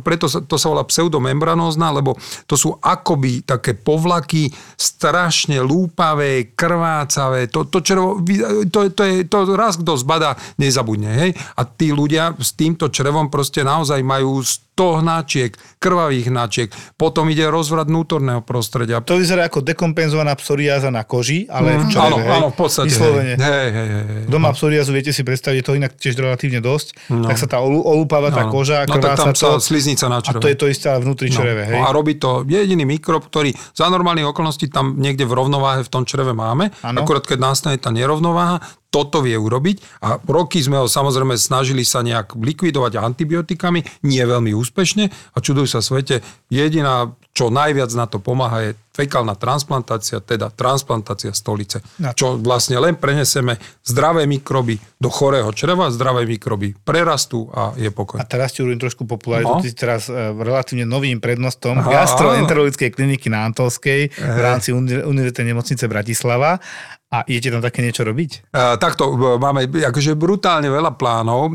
preto 0.00 0.26
sa, 0.26 0.40
to 0.40 0.56
sa 0.56 0.72
volá 0.72 0.82
pseudomembranózna, 0.88 1.92
lebo 1.92 2.16
to 2.48 2.56
sú 2.56 2.80
akoby 2.80 3.44
také 3.44 3.76
povlaky, 3.76 4.48
strašne 4.74 5.60
lúpavé, 5.60 6.56
krvácavé. 6.56 7.52
To, 7.52 7.68
to 7.68 7.84
črevo, 7.84 8.24
to, 8.72 8.88
to, 8.90 9.02
je, 9.04 9.28
to 9.28 9.38
raz 9.52 9.76
kto 9.76 9.94
nech 9.94 10.34
nezabudne. 10.56 11.10
Hej? 11.12 11.30
A 11.60 11.62
tí 11.68 11.92
ľudia 11.92 12.32
s 12.40 12.56
týmto 12.56 12.88
črevom 12.88 13.28
proste 13.28 13.60
naozaj 13.60 14.00
majú 14.00 14.40
100 14.74 15.00
hnačiek, 15.00 15.50
krvavých 15.78 16.26
hnačiek, 16.26 16.68
potom 16.94 17.30
ide 17.30 17.46
rozvrat 17.46 17.86
vnútorného 17.86 18.42
prostredia. 18.42 18.98
To 19.00 19.14
vyzerá 19.14 19.46
ako 19.46 19.62
dekompenzovaná 19.62 20.34
psoriáza 20.34 20.90
na 20.90 21.00
koži, 21.00 21.46
ale 21.46 21.78
v 21.78 21.84
Mm, 21.84 21.88
čreve, 21.88 22.02
áno, 22.04 22.16
hej? 22.18 22.30
áno, 22.32 22.46
v 22.48 22.56
podstate. 22.56 22.90
Vyslovene. 22.90 23.34
Hej, 23.36 23.66
hej, 23.70 23.88
hej, 23.88 24.04
hej. 24.04 24.22
Kto 24.26 24.36
má 24.36 24.50
psoriázu, 24.50 24.90
viete 24.90 25.10
si 25.10 25.22
predstaviť, 25.22 25.56
je 25.56 25.64
to 25.64 25.74
inak 25.74 25.92
tiež 25.94 26.14
relatívne 26.16 26.58
dosť, 26.58 26.86
No. 27.08 27.22
tak 27.24 27.36
sa 27.36 27.46
tá 27.46 27.62
olúpava 27.62 28.28
tá 28.28 28.42
Áno. 28.42 28.50
koža, 28.50 28.82
no 28.82 28.90
tak 28.90 29.14
tam 29.14 29.14
krváca 29.14 29.30
to. 29.30 29.38
sa 29.38 29.62
sliznica 29.62 30.04
na 30.08 30.18
A 30.18 30.24
čreve. 30.24 30.40
to 30.40 30.48
je 30.48 30.56
to 30.56 30.66
isté 30.66 30.86
ale 30.88 31.00
vnútri 31.00 31.28
čreve, 31.28 31.62
hej? 31.64 31.78
No, 31.78 31.86
a 31.86 31.90
robí 31.90 32.14
to 32.16 32.42
jediný 32.42 32.82
mikrob, 32.84 33.22
ktorý 33.24 33.54
za 33.70 33.86
normálnych 33.86 34.26
okolností 34.26 34.66
tam 34.68 34.96
niekde 34.96 35.22
v 35.22 35.34
rovnováhe 35.34 35.80
v 35.80 35.88
tom 35.88 36.02
čreve 36.02 36.32
máme. 36.32 36.74
Áno. 36.80 36.98
Akurát 37.00 37.22
keď 37.22 37.38
nastane 37.38 37.78
tá 37.78 37.90
nerovnováha, 37.90 38.58
toto 38.94 39.26
vie 39.26 39.34
urobiť. 39.34 40.06
A 40.06 40.22
roky 40.22 40.62
sme 40.62 40.78
ho 40.78 40.86
samozrejme 40.86 41.34
snažili 41.34 41.82
sa 41.82 42.06
nejak 42.06 42.38
likvidovať 42.38 43.02
antibiotikami, 43.02 43.82
nie 44.06 44.22
veľmi 44.22 44.54
úspešne. 44.54 45.10
A 45.10 45.36
čudujú 45.42 45.66
sa 45.66 45.82
svete, 45.82 46.22
jediná, 46.46 47.10
čo 47.34 47.50
najviac 47.50 47.90
na 47.98 48.06
to 48.06 48.22
pomáha 48.22 48.62
je 48.62 48.70
fekálna 48.94 49.34
transplantácia, 49.34 50.22
teda 50.22 50.54
transplantácia 50.54 51.34
stolice. 51.34 51.82
No. 51.98 52.14
Čo 52.14 52.38
vlastne 52.38 52.78
len 52.78 52.94
preneseme 52.94 53.58
zdravé 53.82 54.22
mikroby 54.30 54.78
do 55.02 55.10
chorého 55.10 55.50
čreva, 55.50 55.90
zdravé 55.90 56.30
mikroby 56.30 56.78
prerastú 56.86 57.50
a 57.50 57.74
je 57.74 57.90
pokoj. 57.90 58.22
A 58.22 58.24
teraz 58.24 58.54
ti 58.54 58.62
urobím 58.62 58.78
trošku 58.78 59.02
popularitu. 59.02 59.50
No. 59.50 59.58
Ty 59.58 59.70
teraz 59.74 60.06
e, 60.06 60.14
relatívne 60.14 60.86
novým 60.86 61.18
prednostom 61.18 61.82
Aha, 61.82 62.06
gastroenterologickej 62.06 62.94
kliniky 62.94 63.26
na 63.26 63.50
Antolskej 63.50 64.14
v 64.14 64.38
rámci 64.38 64.70
Uni- 64.70 65.02
Univerzitnej 65.02 65.50
nemocnice 65.50 65.90
Bratislava. 65.90 66.62
A 67.10 67.26
idete 67.26 67.50
tam 67.50 67.66
také 67.66 67.82
niečo 67.82 68.06
robiť? 68.06 68.54
E, 68.54 68.78
takto, 68.78 69.10
e, 69.10 69.42
máme 69.42 69.66
akože 69.66 70.14
brutálne 70.14 70.70
veľa 70.70 70.94
plánov. 70.94 71.50
E, 71.50 71.52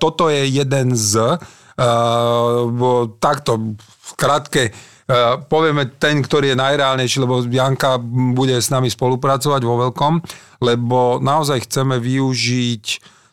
toto 0.00 0.32
je 0.32 0.48
jeden 0.48 0.96
z... 0.96 1.36
E, 1.76 1.84
takto, 3.20 3.76
v 3.76 4.12
krátke, 4.16 4.72
povieme 5.48 5.88
ten, 5.96 6.20
ktorý 6.20 6.52
je 6.52 6.60
najreálnejší, 6.60 7.16
lebo 7.24 7.40
Janka 7.40 7.96
bude 8.36 8.60
s 8.60 8.68
nami 8.68 8.92
spolupracovať 8.92 9.62
vo 9.64 9.88
veľkom, 9.88 10.14
lebo 10.60 11.16
naozaj 11.24 11.64
chceme 11.64 11.96
využiť 11.96 12.84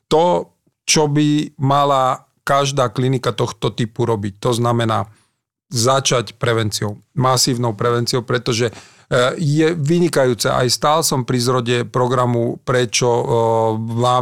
to, 0.08 0.56
čo 0.88 1.12
by 1.12 1.58
mala 1.60 2.24
každá 2.46 2.94
klinika 2.94 3.36
tohto 3.36 3.74
typu 3.74 4.08
robiť. 4.08 4.40
To 4.40 4.56
znamená 4.56 5.10
začať 5.66 6.38
prevenciou, 6.38 7.02
masívnou 7.18 7.74
prevenciou, 7.74 8.22
pretože 8.22 8.70
e, 8.70 8.74
je 9.42 9.74
vynikajúce. 9.74 10.46
Aj 10.46 10.70
stál 10.70 11.02
som 11.02 11.26
pri 11.26 11.42
zrode 11.42 11.78
programu, 11.90 12.62
prečo 12.62 13.10
e, 13.10 13.24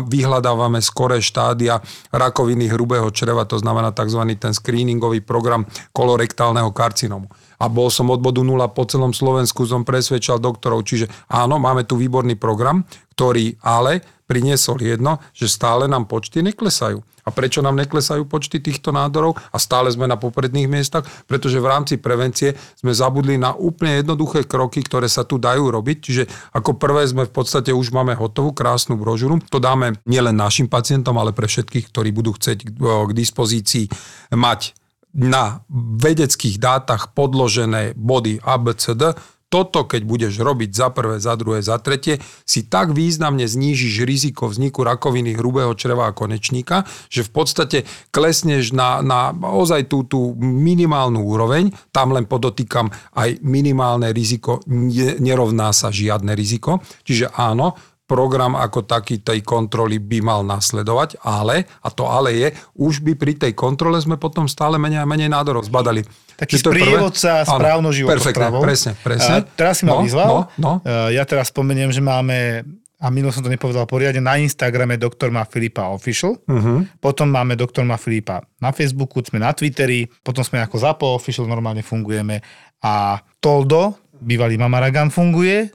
vyhľadávame 0.07 0.79
skoré 0.79 1.19
štádia 1.19 1.83
rakoviny 2.15 2.71
hrubého 2.71 3.11
čreva, 3.11 3.43
to 3.43 3.59
znamená 3.59 3.91
tzv. 3.91 4.23
ten 4.39 4.55
screeningový 4.55 5.19
program 5.19 5.67
kolorektálneho 5.91 6.71
karcinomu. 6.71 7.27
A 7.63 7.71
bol 7.71 7.87
som 7.87 8.11
od 8.11 8.19
bodu 8.19 8.43
nula 8.43 8.67
po 8.67 8.83
celom 8.83 9.15
Slovensku, 9.15 9.63
som 9.63 9.87
presvedčal 9.87 10.43
doktorov, 10.43 10.83
čiže 10.83 11.07
áno, 11.31 11.55
máme 11.63 11.87
tu 11.87 11.95
výborný 11.95 12.35
program, 12.35 12.83
ktorý 13.15 13.55
ale 13.63 14.03
priniesol 14.27 14.83
jedno, 14.83 15.23
že 15.31 15.47
stále 15.47 15.87
nám 15.87 16.11
počty 16.11 16.43
neklesajú. 16.43 16.99
A 17.23 17.31
prečo 17.31 17.63
nám 17.63 17.79
neklesajú 17.79 18.27
počty 18.27 18.59
týchto 18.59 18.91
nádorov 18.91 19.39
a 19.39 19.55
stále 19.55 19.87
sme 19.87 20.11
na 20.11 20.19
popredných 20.19 20.67
miestach? 20.67 21.07
Pretože 21.23 21.63
v 21.63 21.71
rámci 21.71 21.95
prevencie 21.95 22.51
sme 22.75 22.91
zabudli 22.91 23.39
na 23.39 23.55
úplne 23.55 24.03
jednoduché 24.03 24.43
kroky, 24.43 24.83
ktoré 24.83 25.07
sa 25.07 25.23
tu 25.23 25.39
dajú 25.39 25.71
robiť. 25.71 25.97
Čiže 26.03 26.23
ako 26.51 26.75
prvé 26.75 27.07
sme 27.07 27.23
v 27.23 27.31
podstate 27.31 27.71
už 27.71 27.95
máme 27.95 28.11
hotovú 28.19 28.51
krásnu 28.51 28.99
brožúru. 28.99 29.39
To 29.55 29.63
dáme 29.63 29.95
nielen 30.03 30.35
našim 30.35 30.67
pacientom, 30.67 31.15
ale 31.15 31.31
pre 31.31 31.47
všetkých, 31.47 31.95
ktorí 31.95 32.11
budú 32.11 32.35
chcieť 32.35 32.75
k 32.83 33.11
dispozícii 33.15 33.87
mať 34.35 34.75
na 35.13 35.61
vedeckých 35.73 36.57
dátach 36.57 37.13
podložené 37.13 37.93
body 37.93 38.41
ABCD, 38.41 39.13
toto, 39.53 39.85
keď 39.85 40.01
budeš 40.01 40.33
robiť 40.41 40.73
za 40.73 40.89
prvé, 40.89 41.21
za 41.21 41.37
druhé, 41.37 41.61
za 41.61 41.77
tretie, 41.77 42.17
si 42.41 42.65
tak 42.65 42.89
významne 42.89 43.45
znížiš 43.45 44.01
riziko 44.01 44.49
vzniku 44.49 44.81
rakoviny 44.81 45.37
hrubého 45.37 45.77
čreva 45.77 46.09
a 46.09 46.17
konečníka, 46.17 46.89
že 47.13 47.21
v 47.21 47.29
podstate 47.29 47.77
klesneš 48.09 48.73
na, 48.73 49.05
na 49.05 49.29
ozaj 49.29 49.93
tú, 49.93 50.09
tú 50.09 50.33
minimálnu 50.41 51.21
úroveň, 51.21 51.69
tam 51.93 52.17
len 52.17 52.25
podotýkam 52.25 52.89
aj 53.13 53.45
minimálne 53.45 54.09
riziko, 54.09 54.57
ne, 54.65 55.21
nerovná 55.21 55.69
sa 55.69 55.93
žiadne 55.93 56.33
riziko. 56.33 56.81
Čiže 57.05 57.37
áno, 57.37 57.77
program 58.13 58.53
ako 58.53 58.85
taký 58.85 59.25
tej 59.25 59.41
kontroly 59.41 59.97
by 59.97 60.21
mal 60.21 60.41
nasledovať, 60.45 61.17
ale, 61.25 61.65
a 61.81 61.89
to 61.89 62.05
ale 62.05 62.29
je, 62.37 62.47
už 62.77 63.01
by 63.01 63.17
pri 63.17 63.33
tej 63.33 63.57
kontrole 63.57 63.97
sme 63.97 64.21
potom 64.21 64.45
stále 64.45 64.77
menej 64.77 65.01
a 65.01 65.09
menej 65.09 65.33
nádorov 65.33 65.65
zbadali. 65.65 66.05
Taký 66.37 66.61
sprievodca 66.61 67.41
perfektne, 67.41 67.89
životostravou. 67.89 68.61
Presne, 68.61 68.91
presne. 69.01 69.33
A 69.33 69.41
teraz 69.41 69.81
si 69.81 69.89
ma 69.89 69.97
No, 69.97 70.05
vyzval. 70.05 70.29
no, 70.29 70.39
no. 70.61 70.71
E, 70.85 71.17
Ja 71.17 71.25
teraz 71.25 71.49
spomeniem, 71.49 71.89
že 71.89 72.05
máme 72.05 72.61
a 73.03 73.11
minulo 73.11 73.35
som 73.35 73.43
to 73.43 73.51
nepovedal 73.51 73.83
poriadne, 73.83 74.23
na 74.23 74.39
Instagrame 74.39 74.95
doktor 74.95 75.27
má 75.27 75.43
Filipa 75.43 75.91
Official, 75.91 76.39
uh-huh. 76.39 76.87
potom 77.03 77.27
máme 77.27 77.59
doktor 77.59 77.83
má 77.83 77.99
Filipa 77.99 78.39
na 78.63 78.71
Facebooku, 78.71 79.19
sme 79.19 79.43
na 79.43 79.51
Twitteri, 79.51 80.07
potom 80.23 80.39
sme 80.39 80.63
ako 80.63 80.75
Zapo 80.79 81.05
Official 81.11 81.43
normálne 81.43 81.83
fungujeme 81.83 82.39
a 82.79 83.19
Toldo, 83.43 83.99
bývalý 84.23 84.55
Mamaragan 84.55 85.11
funguje, 85.11 85.67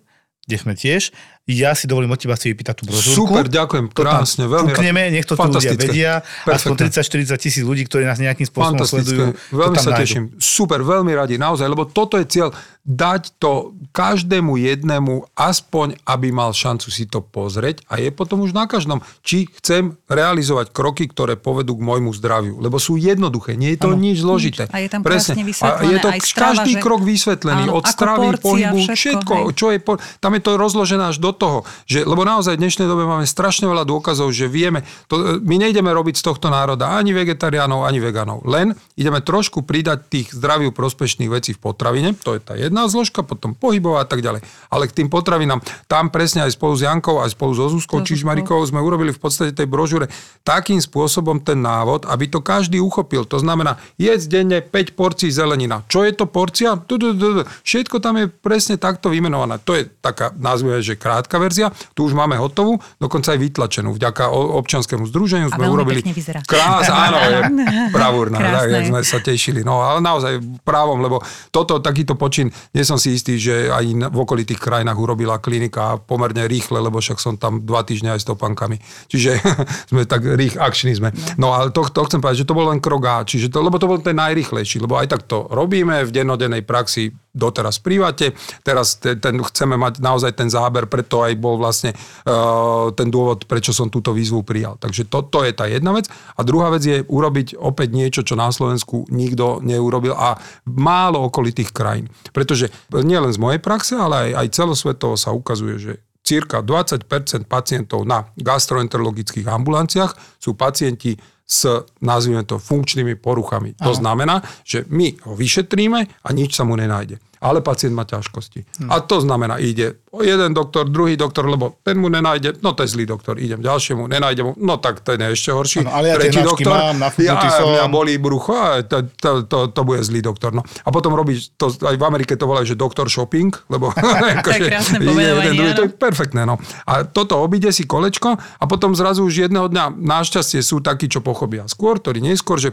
kde 0.48 0.56
sme 0.56 0.72
tiež. 0.72 1.12
Ja 1.48 1.72
si 1.72 1.88
dovolím 1.88 2.12
od 2.12 2.20
teba 2.20 2.36
si 2.36 2.52
vypýtať 2.52 2.74
tú 2.76 2.84
brožúrku. 2.84 3.24
Super, 3.24 3.48
ďakujem, 3.48 3.88
To 3.88 4.04
krásne, 4.04 4.44
veľmi. 4.44 4.68
Kúkneme, 4.68 5.08
nech 5.08 5.24
to 5.24 5.32
tu 5.32 5.48
ľudia 5.48 5.72
vedia. 5.80 6.12
Aspoň 6.44 6.76
Perfektne. 6.92 7.24
30-40 7.24 7.40
tisíc 7.40 7.64
ľudí, 7.64 7.88
ktorí 7.88 8.04
nás 8.04 8.20
nejakým 8.20 8.44
spôsobom 8.44 8.84
sledujú. 8.84 9.32
Veľmi 9.48 9.76
sa 9.80 9.96
nájdu. 9.96 10.02
teším. 10.04 10.24
Super, 10.36 10.84
veľmi 10.84 11.08
radi, 11.16 11.40
naozaj, 11.40 11.64
lebo 11.64 11.88
toto 11.88 12.20
je 12.20 12.28
cieľ, 12.28 12.52
dať 12.88 13.36
to 13.36 13.76
každému 13.92 14.56
jednému, 14.56 15.36
aspoň 15.36 16.00
aby 16.08 16.32
mal 16.32 16.56
šancu 16.56 16.88
si 16.88 17.04
to 17.04 17.20
pozrieť 17.20 17.84
a 17.92 18.00
je 18.00 18.08
potom 18.08 18.40
už 18.40 18.56
na 18.56 18.64
každom, 18.64 19.04
či 19.20 19.44
chcem 19.60 20.00
realizovať 20.08 20.72
kroky, 20.72 21.04
ktoré 21.04 21.36
povedú 21.36 21.76
k 21.76 21.84
môjmu 21.84 22.16
zdraviu, 22.16 22.56
lebo 22.56 22.80
sú 22.80 22.96
jednoduché, 22.96 23.60
nie 23.60 23.76
je 23.76 23.84
to 23.84 23.92
Áno. 23.92 24.00
nič 24.00 24.24
zložité. 24.24 24.72
A 24.72 24.80
je 24.80 24.88
tam 24.88 25.04
krásne 25.04 25.36
A 25.36 25.44
vysvetlené 25.44 25.84
je 25.84 25.96
to 26.00 26.08
aj 26.08 26.20
strava, 26.24 26.46
každý 26.56 26.72
že- 26.72 26.80
krok 26.80 27.00
vysvetlený, 27.04 27.64
Áno, 27.68 27.76
od 27.76 27.84
stravy, 27.84 28.26
porcia, 28.32 28.40
pohybu, 28.40 28.76
všetko, 28.80 28.96
všetko, 28.96 29.34
hej. 29.36 29.44
čo 29.52 29.66
je, 29.68 29.78
po, 29.84 29.92
tam 30.24 30.32
je 30.32 30.40
to 30.40 30.50
rozložené 30.56 31.04
až 31.12 31.20
do 31.20 31.30
toho, 31.36 31.68
že, 31.84 32.08
lebo 32.08 32.24
naozaj 32.24 32.56
v 32.56 32.62
dnešnej 32.64 32.88
dobe 32.88 33.04
máme 33.04 33.28
strašne 33.28 33.68
veľa 33.68 33.84
dôkazov, 33.84 34.32
že 34.32 34.48
vieme, 34.48 34.80
to, 35.12 35.44
my 35.44 35.60
nejdeme 35.60 35.92
robiť 35.92 36.16
z 36.16 36.24
tohto 36.24 36.48
národa 36.48 36.96
ani 36.96 37.12
vegetariánov, 37.12 37.84
ani 37.84 38.00
veganov, 38.00 38.48
len 38.48 38.72
ideme 38.96 39.20
trošku 39.20 39.60
pridať 39.68 40.08
tých 40.08 40.32
zdraviu 40.32 40.72
prospešných 40.72 41.28
vecí 41.28 41.52
v 41.52 41.60
potravine, 41.60 42.16
to 42.16 42.32
je 42.32 42.40
tá 42.40 42.56
jedna 42.56 42.77
zložka, 42.86 43.26
potom 43.26 43.58
pohybová 43.58 44.04
a 44.04 44.08
tak 44.08 44.22
ďalej. 44.22 44.46
Ale 44.70 44.86
k 44.86 45.02
tým 45.02 45.08
potravinám, 45.10 45.58
tam 45.90 46.12
presne 46.14 46.46
aj 46.46 46.54
spolu 46.54 46.78
s 46.78 46.86
Jankou, 46.86 47.18
aj 47.18 47.34
spolu 47.34 47.56
s 47.56 47.60
Ozuskou 47.66 48.04
Čižmarikovou 48.06 48.62
sme 48.62 48.78
urobili 48.78 49.10
v 49.10 49.18
podstate 49.18 49.50
tej 49.50 49.66
brožúre 49.66 50.06
takým 50.46 50.78
spôsobom 50.78 51.42
ten 51.42 51.58
návod, 51.58 52.06
aby 52.06 52.30
to 52.30 52.38
každý 52.44 52.78
uchopil. 52.78 53.24
To 53.26 53.40
znamená, 53.40 53.80
jedz 53.98 54.28
denne 54.28 54.60
5 54.60 54.94
porcií 54.94 55.32
zelenina. 55.32 55.82
Čo 55.88 56.04
je 56.04 56.12
to 56.12 56.28
porcia? 56.28 56.76
Du, 56.76 57.00
du, 57.00 57.16
du, 57.16 57.40
du. 57.40 57.42
Všetko 57.64 57.98
tam 57.98 58.20
je 58.20 58.28
presne 58.28 58.76
takto 58.76 59.08
vymenované. 59.08 59.56
To 59.64 59.72
je 59.72 59.88
taká, 59.88 60.36
nazvime, 60.36 60.84
že 60.84 61.00
krátka 61.00 61.40
verzia. 61.40 61.72
Tu 61.96 62.04
už 62.04 62.12
máme 62.12 62.36
hotovú, 62.36 62.76
dokonca 63.00 63.32
aj 63.32 63.40
vytlačenú. 63.40 63.96
Vďaka 63.96 64.28
občanskému 64.32 65.08
združeniu 65.08 65.48
sme 65.48 65.70
urobili... 65.70 66.04
Krás, 66.44 66.92
áno, 67.08 67.16
je 67.16 67.40
bravúrna, 67.88 68.38
tak, 68.38 68.90
sme 68.90 69.00
sa 69.00 69.18
tešili. 69.22 69.64
No 69.64 69.80
ale 69.80 70.04
naozaj 70.04 70.40
právom, 70.66 71.00
lebo 71.00 71.22
toto, 71.48 71.78
takýto 71.78 72.18
počin, 72.18 72.52
nie 72.76 72.84
som 72.84 73.00
si 73.00 73.16
istý, 73.16 73.40
že 73.40 73.72
aj 73.72 74.12
v 74.12 74.18
okolitých 74.18 74.60
krajinách 74.60 74.98
urobila 74.98 75.40
klinika 75.40 76.00
pomerne 76.02 76.44
rýchle, 76.44 76.80
lebo 76.82 77.00
však 77.00 77.18
som 77.20 77.34
tam 77.40 77.64
dva 77.64 77.84
týždne 77.84 78.12
aj 78.12 78.20
s 78.24 78.28
topankami. 78.28 78.76
Čiže 79.08 79.40
sme 79.90 80.04
tak 80.04 80.24
rých, 80.24 80.60
akční 80.60 80.98
sme. 80.98 81.10
No 81.40 81.56
ale 81.56 81.72
to, 81.72 81.86
to 81.88 82.04
chcem 82.08 82.20
povedať, 82.20 82.44
že 82.44 82.48
to 82.48 82.56
bol 82.56 82.68
len 82.68 82.82
krok 82.82 83.04
A, 83.08 83.16
čiže 83.24 83.48
to, 83.48 83.64
lebo 83.64 83.80
to 83.80 83.88
bol 83.88 84.00
ten 84.00 84.16
najrýchlejší, 84.16 84.82
lebo 84.82 84.98
aj 84.98 85.08
tak 85.08 85.22
to 85.24 85.48
robíme 85.48 86.04
v 86.04 86.10
dennodennej 86.12 86.66
praxi 86.66 87.14
doteraz 87.38 87.78
private, 87.78 88.34
teraz 88.66 88.98
te, 88.98 89.14
ten, 89.14 89.38
chceme 89.38 89.78
mať 89.78 90.02
naozaj 90.02 90.34
ten 90.34 90.50
záber, 90.50 90.90
preto 90.90 91.22
aj 91.22 91.38
bol 91.38 91.54
vlastne 91.54 91.94
uh, 91.94 92.90
ten 92.90 93.06
dôvod, 93.06 93.46
prečo 93.46 93.70
som 93.70 93.86
túto 93.86 94.10
výzvu 94.10 94.42
prijal. 94.42 94.74
Takže 94.82 95.06
to, 95.06 95.22
to 95.30 95.46
je 95.46 95.54
tá 95.54 95.70
jedna 95.70 95.94
vec. 95.94 96.10
A 96.34 96.42
druhá 96.42 96.74
vec 96.74 96.82
je 96.82 97.06
urobiť 97.06 97.54
opäť 97.62 97.88
niečo, 97.94 98.20
čo 98.26 98.34
na 98.34 98.50
Slovensku 98.50 99.06
nikto 99.14 99.62
neurobil 99.62 100.18
a 100.18 100.34
málo 100.66 101.30
okolitých 101.30 101.70
krajín. 101.70 102.10
Pretože 102.34 102.57
nielen 102.90 103.30
z 103.30 103.38
mojej 103.38 103.60
praxe, 103.62 103.94
ale 103.94 104.32
aj, 104.32 104.42
aj 104.42 104.48
celosvetovo 104.50 105.14
sa 105.14 105.30
ukazuje, 105.30 105.76
že 105.78 105.92
cirka 106.26 106.60
20% 106.60 107.08
pacientov 107.48 108.04
na 108.04 108.28
gastroenterologických 108.36 109.48
ambulanciách 109.48 110.42
sú 110.42 110.58
pacienti 110.58 111.16
s, 111.48 111.64
nazvime 112.04 112.44
to, 112.44 112.60
funkčnými 112.60 113.16
poruchami. 113.16 113.72
To 113.80 113.96
znamená, 113.96 114.44
že 114.68 114.84
my 114.92 115.16
ho 115.24 115.32
vyšetríme 115.32 116.00
a 116.04 116.28
nič 116.36 116.52
sa 116.52 116.68
mu 116.68 116.76
nenájde. 116.76 117.16
Ale 117.40 117.62
pacient 117.62 117.94
má 117.94 118.04
ťažkosti. 118.04 118.90
A 118.90 119.00
to 119.00 119.22
znamená, 119.22 119.58
ide 119.58 120.02
o 120.10 120.24
jeden 120.24 120.54
doktor, 120.54 120.88
druhý 120.88 121.16
doktor, 121.16 121.46
lebo 121.46 121.78
ten 121.84 122.00
mu 122.00 122.08
nenájde, 122.08 122.58
no 122.64 122.72
to 122.72 122.82
je 122.82 122.90
zlý 122.90 123.04
doktor, 123.06 123.38
idem 123.38 123.60
ďalšiemu, 123.60 124.08
nenájde 124.08 124.42
mu, 124.42 124.52
no 124.56 124.80
tak 124.80 125.04
ten 125.04 125.20
je 125.20 125.28
ešte 125.36 125.50
horší. 125.52 125.78
Ano, 125.84 125.92
ale 125.94 126.06
ja 126.08 126.16
Tretí 126.16 126.40
doktor, 126.42 126.72
mám, 126.72 126.98
ja, 127.20 127.34
som. 127.52 127.68
mňa 127.70 127.84
bolí 127.92 128.14
brucho, 128.18 128.56
a 128.56 128.82
to, 128.82 129.04
to, 129.20 129.30
to, 129.44 129.58
to 129.70 129.80
bude 129.84 130.00
zlý 130.02 130.24
doktor. 130.24 130.56
No. 130.56 130.64
A 130.64 130.88
potom 130.88 131.12
robíš, 131.12 131.52
to, 131.54 131.70
aj 131.70 131.96
v 131.96 132.04
Amerike 132.04 132.34
to 132.34 132.48
volajú, 132.48 132.72
že 132.72 132.76
doktor 132.76 133.06
shopping, 133.12 133.52
lebo 133.68 133.92
akože 134.42 134.64
krásne 134.66 134.98
ide 135.04 135.22
jeden, 135.22 135.54
druhý, 135.54 135.72
to 135.76 135.84
je 135.86 135.90
perfektné. 135.92 136.42
No. 136.48 136.56
A 136.88 137.04
toto 137.04 137.38
obíde 137.38 137.70
si 137.70 137.84
kolečko 137.84 138.34
a 138.34 138.64
potom 138.64 138.96
zrazu 138.96 139.22
už 139.28 139.48
jedného 139.48 139.68
dňa, 139.68 139.94
našťastie 139.94 140.64
sú 140.64 140.80
takí, 140.80 141.06
čo 141.06 141.20
pochopia 141.20 141.68
skôr, 141.68 142.00
ktorí 142.00 142.24
neskôr, 142.24 142.56
že 142.56 142.72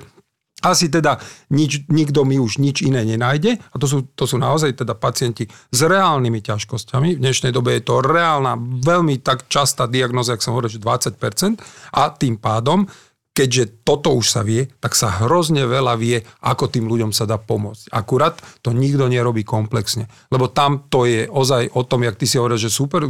asi 0.64 0.88
teda 0.88 1.20
nič, 1.52 1.90
nikto 1.92 2.24
mi 2.24 2.40
už 2.40 2.64
nič 2.64 2.80
iné 2.86 3.04
nenájde 3.04 3.60
a 3.60 3.76
to 3.76 3.86
sú, 3.86 3.98
to 4.16 4.24
sú 4.24 4.40
naozaj 4.40 4.80
teda 4.80 4.96
pacienti 4.96 5.46
s 5.52 5.80
reálnymi 5.84 6.40
ťažkosťami. 6.40 7.20
V 7.20 7.22
dnešnej 7.22 7.52
dobe 7.52 7.76
je 7.76 7.84
to 7.84 8.00
reálna, 8.00 8.56
veľmi 8.82 9.20
tak 9.20 9.52
častá 9.52 9.86
diagnoza, 9.86 10.40
ak 10.40 10.44
som 10.44 10.56
hovoril, 10.56 10.72
že 10.72 10.80
20% 10.80 11.60
a 11.92 12.04
tým 12.16 12.40
pádom 12.40 12.88
keďže 13.36 13.84
toto 13.84 14.16
už 14.16 14.32
sa 14.32 14.42
vie, 14.48 14.72
tak 14.80 14.96
sa 14.96 15.12
hrozne 15.12 15.68
veľa 15.68 16.00
vie, 16.00 16.24
ako 16.40 16.72
tým 16.72 16.88
ľuďom 16.88 17.12
sa 17.12 17.28
dá 17.28 17.36
pomôcť. 17.36 17.92
Akurát 17.92 18.40
to 18.64 18.72
nikto 18.72 19.12
nerobí 19.12 19.44
komplexne. 19.44 20.08
Lebo 20.32 20.48
tam 20.48 20.88
to 20.88 21.04
je 21.04 21.28
ozaj 21.28 21.76
o 21.76 21.84
tom, 21.84 22.08
jak 22.08 22.16
ty 22.16 22.24
si 22.24 22.40
hovoril, 22.40 22.56
že 22.56 22.72
super, 22.72 23.04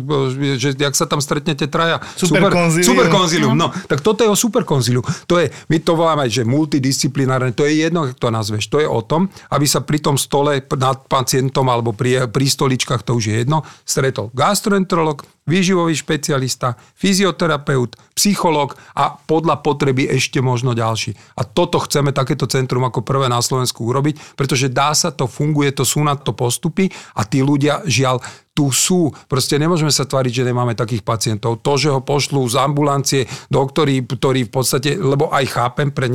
že 0.58 0.74
jak 0.74 0.98
sa 0.98 1.06
tam 1.06 1.22
stretnete 1.22 1.70
traja. 1.70 2.02
Super. 2.18 2.50
Super 2.82 3.08
konzílium. 3.14 3.54
No, 3.54 3.70
tak 3.86 4.02
toto 4.02 4.26
je 4.26 4.30
o 4.34 4.38
super 4.38 4.66
konzíliu. 4.66 5.06
To 5.30 5.38
je, 5.38 5.54
my 5.70 5.78
to 5.86 5.94
voláme, 5.94 6.26
že 6.26 6.42
multidisciplinárne, 6.42 7.54
to 7.54 7.70
je 7.70 7.86
jedno, 7.86 8.10
ako 8.10 8.18
to 8.18 8.30
nazveš. 8.34 8.66
To 8.74 8.82
je 8.82 8.90
o 8.90 9.02
tom, 9.06 9.30
aby 9.54 9.70
sa 9.70 9.86
pri 9.86 10.02
tom 10.02 10.18
stole 10.18 10.58
nad 10.74 11.06
pacientom 11.06 11.70
alebo 11.70 11.94
pri, 11.94 12.26
pri 12.34 12.50
stoličkách, 12.50 13.06
to 13.06 13.14
už 13.14 13.30
je 13.30 13.36
jedno, 13.46 13.62
stretol 13.86 14.34
gastroenterolog, 14.34 15.22
výživový 15.46 15.94
špecialista, 15.94 16.76
fyzioterapeut, 16.98 17.96
psychológ 18.18 18.74
a 18.98 19.16
podľa 19.16 19.62
potreby 19.62 20.10
ešte 20.10 20.42
možno 20.42 20.74
ďalší. 20.74 21.14
A 21.38 21.46
toto 21.46 21.78
chceme 21.86 22.10
takéto 22.12 22.50
centrum 22.50 22.82
ako 22.84 23.06
prvé 23.06 23.30
na 23.30 23.40
Slovensku 23.40 23.86
urobiť, 23.86 24.38
pretože 24.38 24.74
dá 24.74 24.92
sa 24.98 25.14
to, 25.14 25.30
funguje 25.30 25.72
to, 25.72 25.86
sú 25.86 26.02
na 26.02 26.18
to 26.18 26.34
postupy 26.34 26.90
a 27.14 27.24
tí 27.24 27.46
ľudia 27.46 27.86
žiaľ 27.86 28.20
tu 28.56 28.72
sú. 28.72 29.12
Proste 29.28 29.60
nemôžeme 29.60 29.92
sa 29.92 30.08
tváriť, 30.08 30.32
že 30.32 30.48
nemáme 30.48 30.80
takých 30.80 31.04
pacientov. 31.04 31.60
To, 31.60 31.76
že 31.76 31.92
ho 31.92 32.00
pošlú 32.00 32.40
z 32.48 32.56
ambulancie 32.56 33.22
doktori, 33.52 34.00
ktorí 34.00 34.48
v 34.48 34.52
podstate, 34.56 34.96
lebo 34.96 35.28
aj 35.28 35.44
chápem, 35.52 35.92
pre 35.92 36.08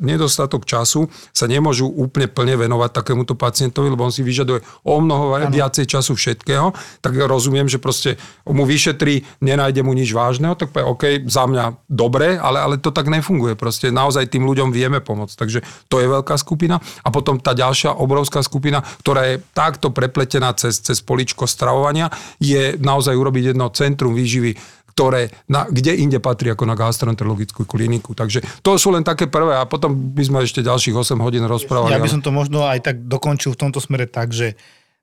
nedostatok, 0.00 0.64
času 0.64 1.12
sa 1.28 1.44
nemôžu 1.44 1.84
úplne 1.84 2.24
plne 2.24 2.56
venovať 2.56 2.88
takémuto 2.88 3.36
pacientovi, 3.36 3.92
lebo 3.92 4.08
on 4.08 4.16
si 4.16 4.24
vyžaduje 4.24 4.64
o 4.80 4.96
mnoho 4.96 5.36
ano. 5.36 5.52
viacej 5.52 5.84
času 5.84 6.16
všetkého, 6.16 6.72
tak 7.04 7.12
rozumiem, 7.20 7.68
že 7.68 7.76
proste 7.76 8.16
mu 8.48 8.63
vyšetrí, 8.64 9.24
nenájde 9.40 9.80
mu 9.84 9.92
nič 9.92 10.10
vážneho, 10.10 10.58
tak 10.58 10.72
povie, 10.72 10.88
OK, 10.88 11.04
za 11.28 11.44
mňa 11.46 11.86
dobre, 11.88 12.36
ale, 12.36 12.58
ale 12.60 12.74
to 12.80 12.90
tak 12.90 13.08
nefunguje. 13.08 13.54
Proste 13.54 13.92
naozaj 13.94 14.32
tým 14.32 14.44
ľuďom 14.44 14.74
vieme 14.74 14.98
pomôcť. 15.00 15.34
Takže 15.36 15.58
to 15.88 16.02
je 16.02 16.06
veľká 16.08 16.34
skupina. 16.40 16.80
A 17.04 17.08
potom 17.08 17.38
tá 17.38 17.52
ďalšia 17.52 17.96
obrovská 17.96 18.42
skupina, 18.42 18.82
ktorá 19.04 19.28
je 19.30 19.36
takto 19.52 19.92
prepletená 19.92 20.52
cez, 20.56 20.80
cez 20.80 21.00
poličko 21.04 21.46
stravovania, 21.46 22.10
je 22.42 22.76
naozaj 22.80 23.14
urobiť 23.14 23.54
jedno 23.54 23.70
centrum 23.70 24.16
výživy, 24.16 24.56
ktoré, 24.94 25.34
na, 25.50 25.66
kde 25.66 25.98
inde 25.98 26.22
patrí 26.22 26.54
ako 26.54 26.70
na 26.70 26.78
gastroenterologickú 26.78 27.66
kliniku. 27.66 28.14
Takže 28.14 28.46
to 28.62 28.78
sú 28.78 28.94
len 28.94 29.02
také 29.02 29.26
prvé 29.26 29.58
a 29.58 29.66
potom 29.66 29.90
by 29.90 30.22
sme 30.22 30.38
ešte 30.46 30.62
ďalších 30.62 30.94
8 30.94 31.18
hodín 31.18 31.42
rozprávali. 31.50 31.90
Ja 31.90 31.98
by 31.98 32.14
som 32.14 32.22
to 32.22 32.30
možno 32.30 32.62
aj 32.62 32.86
tak 32.86 32.96
dokončil 33.10 33.58
v 33.58 33.60
tomto 33.66 33.82
smere 33.82 34.06
tak, 34.06 34.30
že 34.30 34.54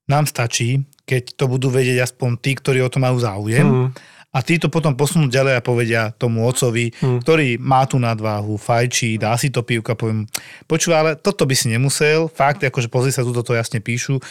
nám 0.08 0.32
stačí, 0.32 0.88
keď 1.12 1.36
to 1.36 1.52
budú 1.52 1.68
vedieť 1.68 2.08
aspoň 2.08 2.40
tí, 2.40 2.56
ktorí 2.56 2.80
o 2.80 2.88
to 2.88 3.04
majú 3.04 3.20
záujem. 3.20 3.68
Mm. 3.68 3.90
A 4.32 4.40
tí 4.40 4.56
to 4.56 4.72
potom 4.72 4.96
posunú 4.96 5.28
ďalej 5.28 5.60
a 5.60 5.66
povedia 5.66 6.02
tomu 6.16 6.48
ocovi, 6.48 6.96
mm. 6.96 7.20
ktorý 7.20 7.60
má 7.60 7.84
tú 7.84 8.00
nadváhu, 8.00 8.56
fajčí, 8.56 9.20
dá 9.20 9.36
si 9.36 9.52
to 9.52 9.60
pivka, 9.60 9.92
poviem, 9.92 10.24
počúva, 10.72 11.04
ale 11.04 11.12
toto 11.20 11.44
by 11.44 11.52
si 11.52 11.68
nemusel, 11.68 12.32
fakt, 12.32 12.64
akože 12.64 12.88
pozri 12.88 13.12
sa, 13.12 13.28
tuto 13.28 13.44
to 13.44 13.60
jasne 13.60 13.84
píšu, 13.84 14.24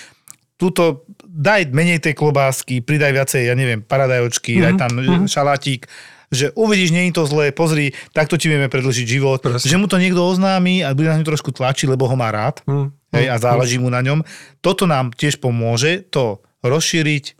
túto 0.57 1.05
daj 1.29 1.69
menej 1.69 2.01
tej 2.01 2.17
klobásky, 2.17 2.81
pridaj 2.81 3.13
viacej, 3.13 3.53
ja 3.53 3.53
neviem, 3.53 3.85
paradajočky, 3.85 4.57
mm-hmm. 4.57 4.65
daj 4.65 4.75
tam 4.81 4.91
mm-hmm. 4.97 5.29
šalátik, 5.29 5.85
že 6.33 6.49
uvidíš, 6.57 6.97
nie 6.97 7.11
je 7.11 7.21
to 7.21 7.29
zlé, 7.29 7.53
pozri, 7.53 7.93
takto 8.17 8.41
ti 8.41 8.49
vieme 8.49 8.73
predlžiť 8.73 9.05
život. 9.05 9.45
Presne. 9.45 9.69
Že 9.69 9.77
mu 9.83 9.87
to 9.91 10.01
niekto 10.01 10.23
oznámi 10.23 10.81
a 10.81 10.97
bude 10.97 11.13
na 11.13 11.19
ňu 11.19 11.27
trošku 11.27 11.53
tlačiť, 11.53 11.91
lebo 11.91 12.09
ho 12.09 12.17
má 12.17 12.33
rád 12.33 12.63
Mm, 12.65 12.95
hej, 13.13 13.27
a 13.27 13.37
záleží 13.37 13.77
mu 13.83 13.91
na 13.91 13.99
ňom. 14.01 14.23
Toto 14.63 14.87
nám 14.87 15.11
tiež 15.11 15.43
pomôže 15.43 16.07
to 16.09 16.39
rozšíriť, 16.61 17.25
e, 17.27 17.33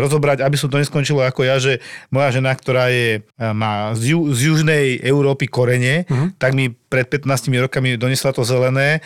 rozobrať, 0.00 0.40
aby 0.42 0.56
som 0.56 0.72
to 0.72 0.80
neskončilo 0.80 1.20
ako 1.22 1.44
ja, 1.44 1.60
že 1.60 1.84
moja 2.08 2.32
žena, 2.32 2.56
ktorá 2.56 2.88
je, 2.88 3.20
e, 3.20 3.44
má 3.52 3.92
z, 3.92 4.16
ju, 4.16 4.20
z 4.32 4.40
južnej 4.52 4.86
Európy 5.04 5.46
korene, 5.46 6.08
tak 6.40 6.56
mi 6.56 6.79
pred 6.90 7.06
15 7.06 7.54
rokami 7.54 7.94
donesla 7.94 8.34
to 8.34 8.42
zelené 8.42 8.98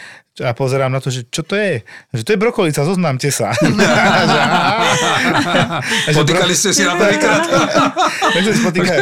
a 0.42 0.50
pozerám 0.50 0.90
na 0.90 0.98
to, 0.98 1.14
že 1.14 1.30
čo 1.30 1.46
to 1.46 1.54
je? 1.54 1.86
Že 2.10 2.22
to 2.26 2.30
je 2.34 2.38
brokolica, 2.42 2.82
zoznámte 2.82 3.30
sa. 3.30 3.54
Potýkali 6.18 6.58
ste 6.58 6.74
si 6.74 6.82
na 6.82 6.98
prvýkrát? 6.98 7.46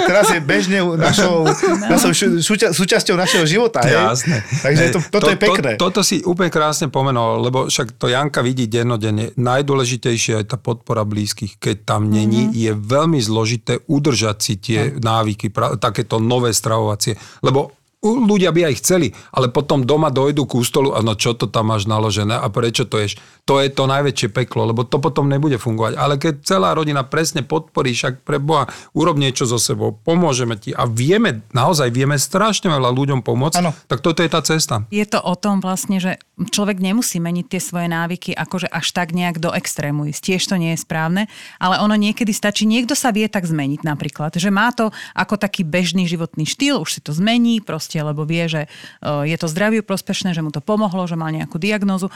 Teraz 0.12 0.28
je 0.28 0.44
bežne 0.44 0.84
našou, 0.84 1.48
našou 1.88 2.12
súča, 2.44 2.76
súčasťou 2.76 3.16
našeho 3.16 3.48
života. 3.48 3.80
Jasné. 3.80 4.44
Takže 4.44 4.92
to, 4.92 5.00
toto 5.08 5.32
je 5.32 5.38
pekné. 5.40 5.80
To, 5.80 5.88
toto 5.88 6.04
si 6.04 6.20
úplne 6.20 6.52
krásne 6.52 6.92
pomenoval, 6.92 7.40
lebo 7.40 7.64
však 7.64 7.96
to 7.96 8.12
Janka 8.12 8.44
vidí 8.44 8.68
dennodenne. 8.68 9.32
Najdôležitejšia 9.32 10.44
je 10.44 10.46
tá 10.52 10.60
podpora 10.60 11.08
blízkych. 11.08 11.56
Keď 11.56 11.88
tam 11.88 12.12
není, 12.12 12.52
mm-hmm. 12.52 12.60
je 12.60 12.72
veľmi 12.76 13.20
zložité 13.24 13.80
udržať 13.88 14.36
si 14.36 14.60
tie 14.60 14.92
návyky, 15.00 15.48
pra, 15.48 15.80
takéto 15.80 16.20
nové 16.20 16.52
stravovacie. 16.52 17.16
Lebo 17.40 17.72
ľudia 18.02 18.50
by 18.50 18.68
aj 18.68 18.74
chceli, 18.82 19.14
ale 19.30 19.48
potom 19.48 19.86
doma 19.86 20.10
dojdu 20.10 20.42
k 20.44 20.58
ústolu 20.58 20.90
a 20.92 21.00
no 21.06 21.14
čo 21.14 21.38
to 21.38 21.46
tam 21.46 21.70
máš 21.70 21.86
naložené 21.86 22.34
a 22.34 22.46
prečo 22.50 22.84
to 22.84 22.98
ješ? 22.98 23.16
To 23.46 23.62
je 23.62 23.70
to 23.70 23.86
najväčšie 23.86 24.34
peklo, 24.34 24.66
lebo 24.66 24.82
to 24.82 24.98
potom 24.98 25.30
nebude 25.30 25.58
fungovať. 25.58 25.94
Ale 25.94 26.18
keď 26.18 26.42
celá 26.42 26.74
rodina 26.74 27.06
presne 27.06 27.46
podporí, 27.46 27.94
však 27.94 28.26
pre 28.26 28.42
Boha, 28.42 28.66
urob 28.94 29.18
niečo 29.18 29.46
so 29.46 29.58
sebou, 29.58 29.94
pomôžeme 29.94 30.58
ti 30.58 30.74
a 30.74 30.86
vieme, 30.86 31.46
naozaj 31.54 31.94
vieme 31.94 32.18
strašne 32.18 32.70
veľa 32.70 32.90
ľuďom 32.90 33.22
pomôcť, 33.22 33.58
Áno. 33.62 33.70
tak 33.86 34.02
toto 34.02 34.22
je 34.22 34.30
tá 34.30 34.42
cesta. 34.42 34.82
Je 34.90 35.06
to 35.06 35.22
o 35.22 35.34
tom 35.38 35.62
vlastne, 35.62 36.02
že 36.02 36.18
človek 36.48 36.82
nemusí 36.82 37.20
meniť 37.20 37.46
tie 37.46 37.60
svoje 37.60 37.86
návyky 37.90 38.32
akože 38.32 38.70
až 38.70 38.86
tak 38.94 39.14
nejak 39.14 39.38
do 39.38 39.52
extrému 39.52 40.08
ísť. 40.10 40.22
Tiež 40.22 40.42
to 40.48 40.56
nie 40.56 40.74
je 40.74 40.82
správne, 40.82 41.28
ale 41.60 41.78
ono 41.78 41.94
niekedy 41.98 42.30
stačí, 42.30 42.64
niekto 42.64 42.96
sa 42.96 43.12
vie 43.14 43.26
tak 43.26 43.44
zmeniť 43.44 43.84
napríklad, 43.84 44.34
že 44.38 44.48
má 44.48 44.70
to 44.72 44.90
ako 45.12 45.38
taký 45.38 45.62
bežný 45.62 46.08
životný 46.08 46.48
štýl, 46.48 46.82
už 46.82 46.98
si 46.98 47.00
to 47.04 47.12
zmení 47.12 47.60
proste, 47.62 48.00
lebo 48.00 48.26
vie, 48.26 48.48
že 48.48 48.62
e, 48.64 49.28
je 49.28 49.36
to 49.38 49.46
zdraviu 49.46 49.84
prospešné, 49.84 50.32
že 50.32 50.42
mu 50.42 50.50
to 50.50 50.64
pomohlo, 50.64 51.04
že 51.06 51.18
mal 51.18 51.30
nejakú 51.30 51.60
diagnózu 51.60 52.08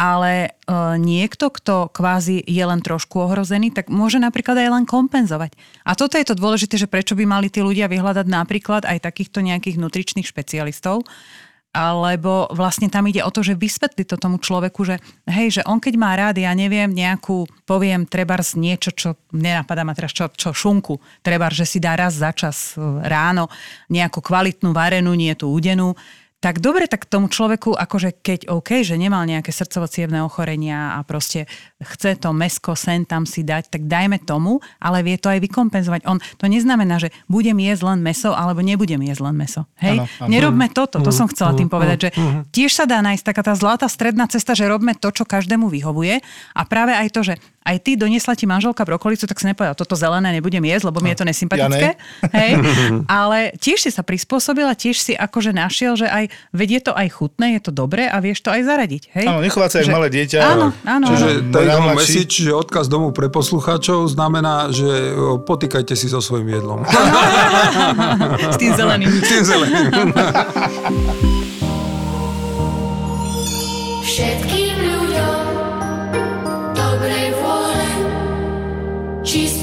ale 0.00 0.32
e, 0.48 0.50
niekto, 0.96 1.52
kto 1.52 1.92
kvázi 1.92 2.40
je 2.40 2.64
len 2.64 2.80
trošku 2.80 3.20
ohrozený, 3.20 3.68
tak 3.68 3.92
môže 3.92 4.16
napríklad 4.16 4.56
aj 4.56 4.68
len 4.72 4.84
kompenzovať. 4.88 5.52
A 5.84 5.92
toto 5.92 6.16
je 6.16 6.24
to 6.24 6.32
dôležité, 6.32 6.80
že 6.80 6.88
prečo 6.88 7.12
by 7.12 7.28
mali 7.28 7.52
tí 7.52 7.60
ľudia 7.60 7.84
vyhľadať 7.84 8.24
napríklad 8.24 8.88
aj 8.88 8.96
takýchto 9.04 9.44
nejakých 9.44 9.76
nutričných 9.76 10.24
špecialistov, 10.24 11.04
alebo 11.70 12.50
vlastne 12.50 12.90
tam 12.90 13.06
ide 13.06 13.22
o 13.22 13.30
to, 13.30 13.46
že 13.46 13.54
vysvetli 13.54 14.02
to 14.02 14.18
tomu 14.18 14.42
človeku, 14.42 14.82
že 14.82 14.98
hej, 15.30 15.60
že 15.60 15.62
on 15.70 15.78
keď 15.78 15.94
má 15.94 16.18
rád, 16.18 16.42
ja 16.42 16.50
neviem, 16.50 16.90
nejakú, 16.90 17.46
poviem, 17.62 18.10
trebárs 18.10 18.58
niečo, 18.58 18.90
čo 18.90 19.14
nenapadá 19.30 19.86
ma 19.86 19.94
teraz, 19.94 20.10
čo, 20.10 20.26
čo 20.34 20.50
šunku, 20.50 20.98
trebárs, 21.22 21.54
že 21.54 21.66
si 21.70 21.78
dá 21.78 21.94
raz 21.94 22.18
za 22.18 22.34
čas 22.34 22.74
e, 22.74 22.82
ráno 23.06 23.46
nejakú 23.86 24.18
kvalitnú 24.18 24.74
varenú, 24.74 25.14
nie 25.14 25.30
tú 25.38 25.54
udenú, 25.54 25.94
tak 26.40 26.64
dobre, 26.64 26.88
tak 26.88 27.04
tomu 27.04 27.28
človeku, 27.28 27.76
akože 27.76 28.16
keď 28.24 28.48
OK, 28.48 28.80
že 28.80 28.96
nemal 28.96 29.28
nejaké 29.28 29.52
srdcovo 29.52 29.84
ochorenia 30.24 30.96
a 30.96 31.04
proste 31.04 31.44
chce 31.76 32.16
to 32.16 32.32
mesko 32.32 32.72
sen 32.72 33.04
tam 33.04 33.28
si 33.28 33.44
dať, 33.44 33.68
tak 33.68 33.84
dajme 33.84 34.16
tomu, 34.24 34.64
ale 34.80 35.04
vie 35.04 35.20
to 35.20 35.28
aj 35.28 35.36
vykompenzovať. 35.36 36.08
On, 36.08 36.16
to 36.16 36.48
neznamená, 36.48 36.96
že 36.96 37.12
budem 37.28 37.60
jesť 37.60 37.92
len 37.92 38.00
meso, 38.00 38.32
alebo 38.32 38.64
nebudem 38.64 39.04
jesť 39.04 39.20
len 39.28 39.36
meso. 39.36 39.68
Hej? 39.84 40.00
Áno, 40.00 40.04
áno. 40.24 40.28
Nerobme 40.32 40.72
toto, 40.72 41.04
to 41.04 41.12
som 41.12 41.28
chcela 41.28 41.52
tým 41.52 41.68
povedať, 41.68 42.08
že 42.08 42.10
tiež 42.48 42.72
sa 42.72 42.84
dá 42.88 43.04
nájsť 43.04 43.24
taká 43.24 43.42
tá 43.44 43.52
zlatá 43.52 43.84
stredná 43.84 44.24
cesta, 44.24 44.56
že 44.56 44.64
robme 44.64 44.96
to, 44.96 45.12
čo 45.12 45.28
každému 45.28 45.68
vyhovuje 45.68 46.24
a 46.56 46.62
práve 46.64 46.96
aj 46.96 47.08
to, 47.12 47.20
že 47.20 47.34
aj 47.70 47.78
ty 47.86 47.94
doniesla 47.94 48.34
ti 48.34 48.50
manželka 48.50 48.82
brokolicu, 48.82 49.30
tak 49.30 49.38
si 49.38 49.46
nepovedal, 49.46 49.78
toto 49.78 49.94
zelené 49.94 50.34
nebudem 50.34 50.66
jesť, 50.66 50.90
lebo 50.90 50.98
mi 50.98 51.14
je 51.14 51.22
to 51.22 51.26
nesympatické. 51.30 51.94
Hej? 52.38 52.50
Ale 53.22 53.54
tiež 53.62 53.86
si 53.86 53.90
sa 53.94 54.02
prispôsobila, 54.02 54.74
tiež 54.74 54.98
si 54.98 55.12
akože 55.14 55.54
našiel, 55.54 55.94
že 55.94 56.10
aj 56.10 56.34
vedie 56.50 56.82
to 56.82 56.90
aj 56.90 57.06
chutné, 57.14 57.54
je 57.58 57.70
to 57.70 57.72
dobré 57.72 58.10
a 58.10 58.18
vieš 58.18 58.42
to 58.42 58.50
aj 58.50 58.66
zaradiť. 58.66 59.02
Hej? 59.14 59.26
Áno, 59.30 59.38
nechovať 59.38 59.70
sa 59.70 59.78
Že- 59.86 59.94
malé 59.94 60.08
dieťa. 60.10 60.38
Áno, 60.42 60.66
áno. 60.82 61.06
Čiže 61.06 61.28
áno. 61.54 61.94
message, 61.94 62.42
že 62.42 62.50
odkaz 62.50 62.90
domov 62.90 63.14
pre 63.14 63.30
poslucháčov 63.30 64.10
znamená, 64.10 64.74
že 64.74 65.14
potýkajte 65.46 65.94
si 65.94 66.10
so 66.10 66.18
svojím 66.18 66.58
jedlom. 66.58 66.82
S 68.54 68.56
tým 68.58 68.72
zeleným. 68.74 69.10
S 69.10 69.28
tým 69.30 69.44
zeleným. 69.46 69.86
Všetkým 74.02 74.59
She's 79.30 79.59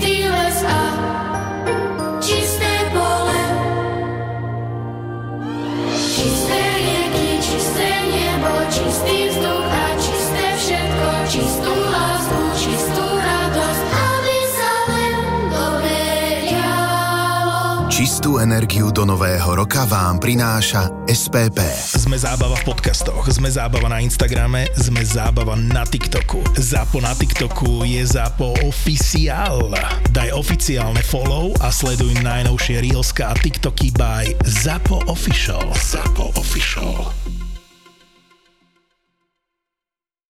Čistú 18.28 18.43
energiu 18.43 18.91
do 18.91 19.07
nového 19.07 19.55
roka 19.55 19.88
vám 19.88 20.19
prináša 20.19 20.91
SPP. 21.07 21.63
Sme 21.95 22.19
zábava 22.19 22.59
v 22.59 22.67
podcastoch, 22.75 23.23
sme 23.32 23.47
zábava 23.47 23.88
na 23.88 24.03
Instagrame, 24.03 24.67
sme 24.75 24.99
zábava 24.99 25.55
na 25.55 25.88
TikToku. 25.88 26.43
Zapo 26.59 26.99
na 26.99 27.15
TikToku 27.15 27.88
je 27.88 28.03
Zapo 28.03 28.51
oficiál. 28.67 29.71
Daj 30.11 30.36
oficiálne 30.36 30.99
follow 31.07 31.55
a 31.63 31.71
sleduj 31.71 32.19
najnovšie 32.19 32.84
Reelska 32.84 33.32
a 33.32 33.34
TikToky 33.39 33.95
by 33.95 34.36
Zapo 34.43 35.07
Official. 35.07 35.63
Zapo 35.80 36.28
Official. 36.36 37.26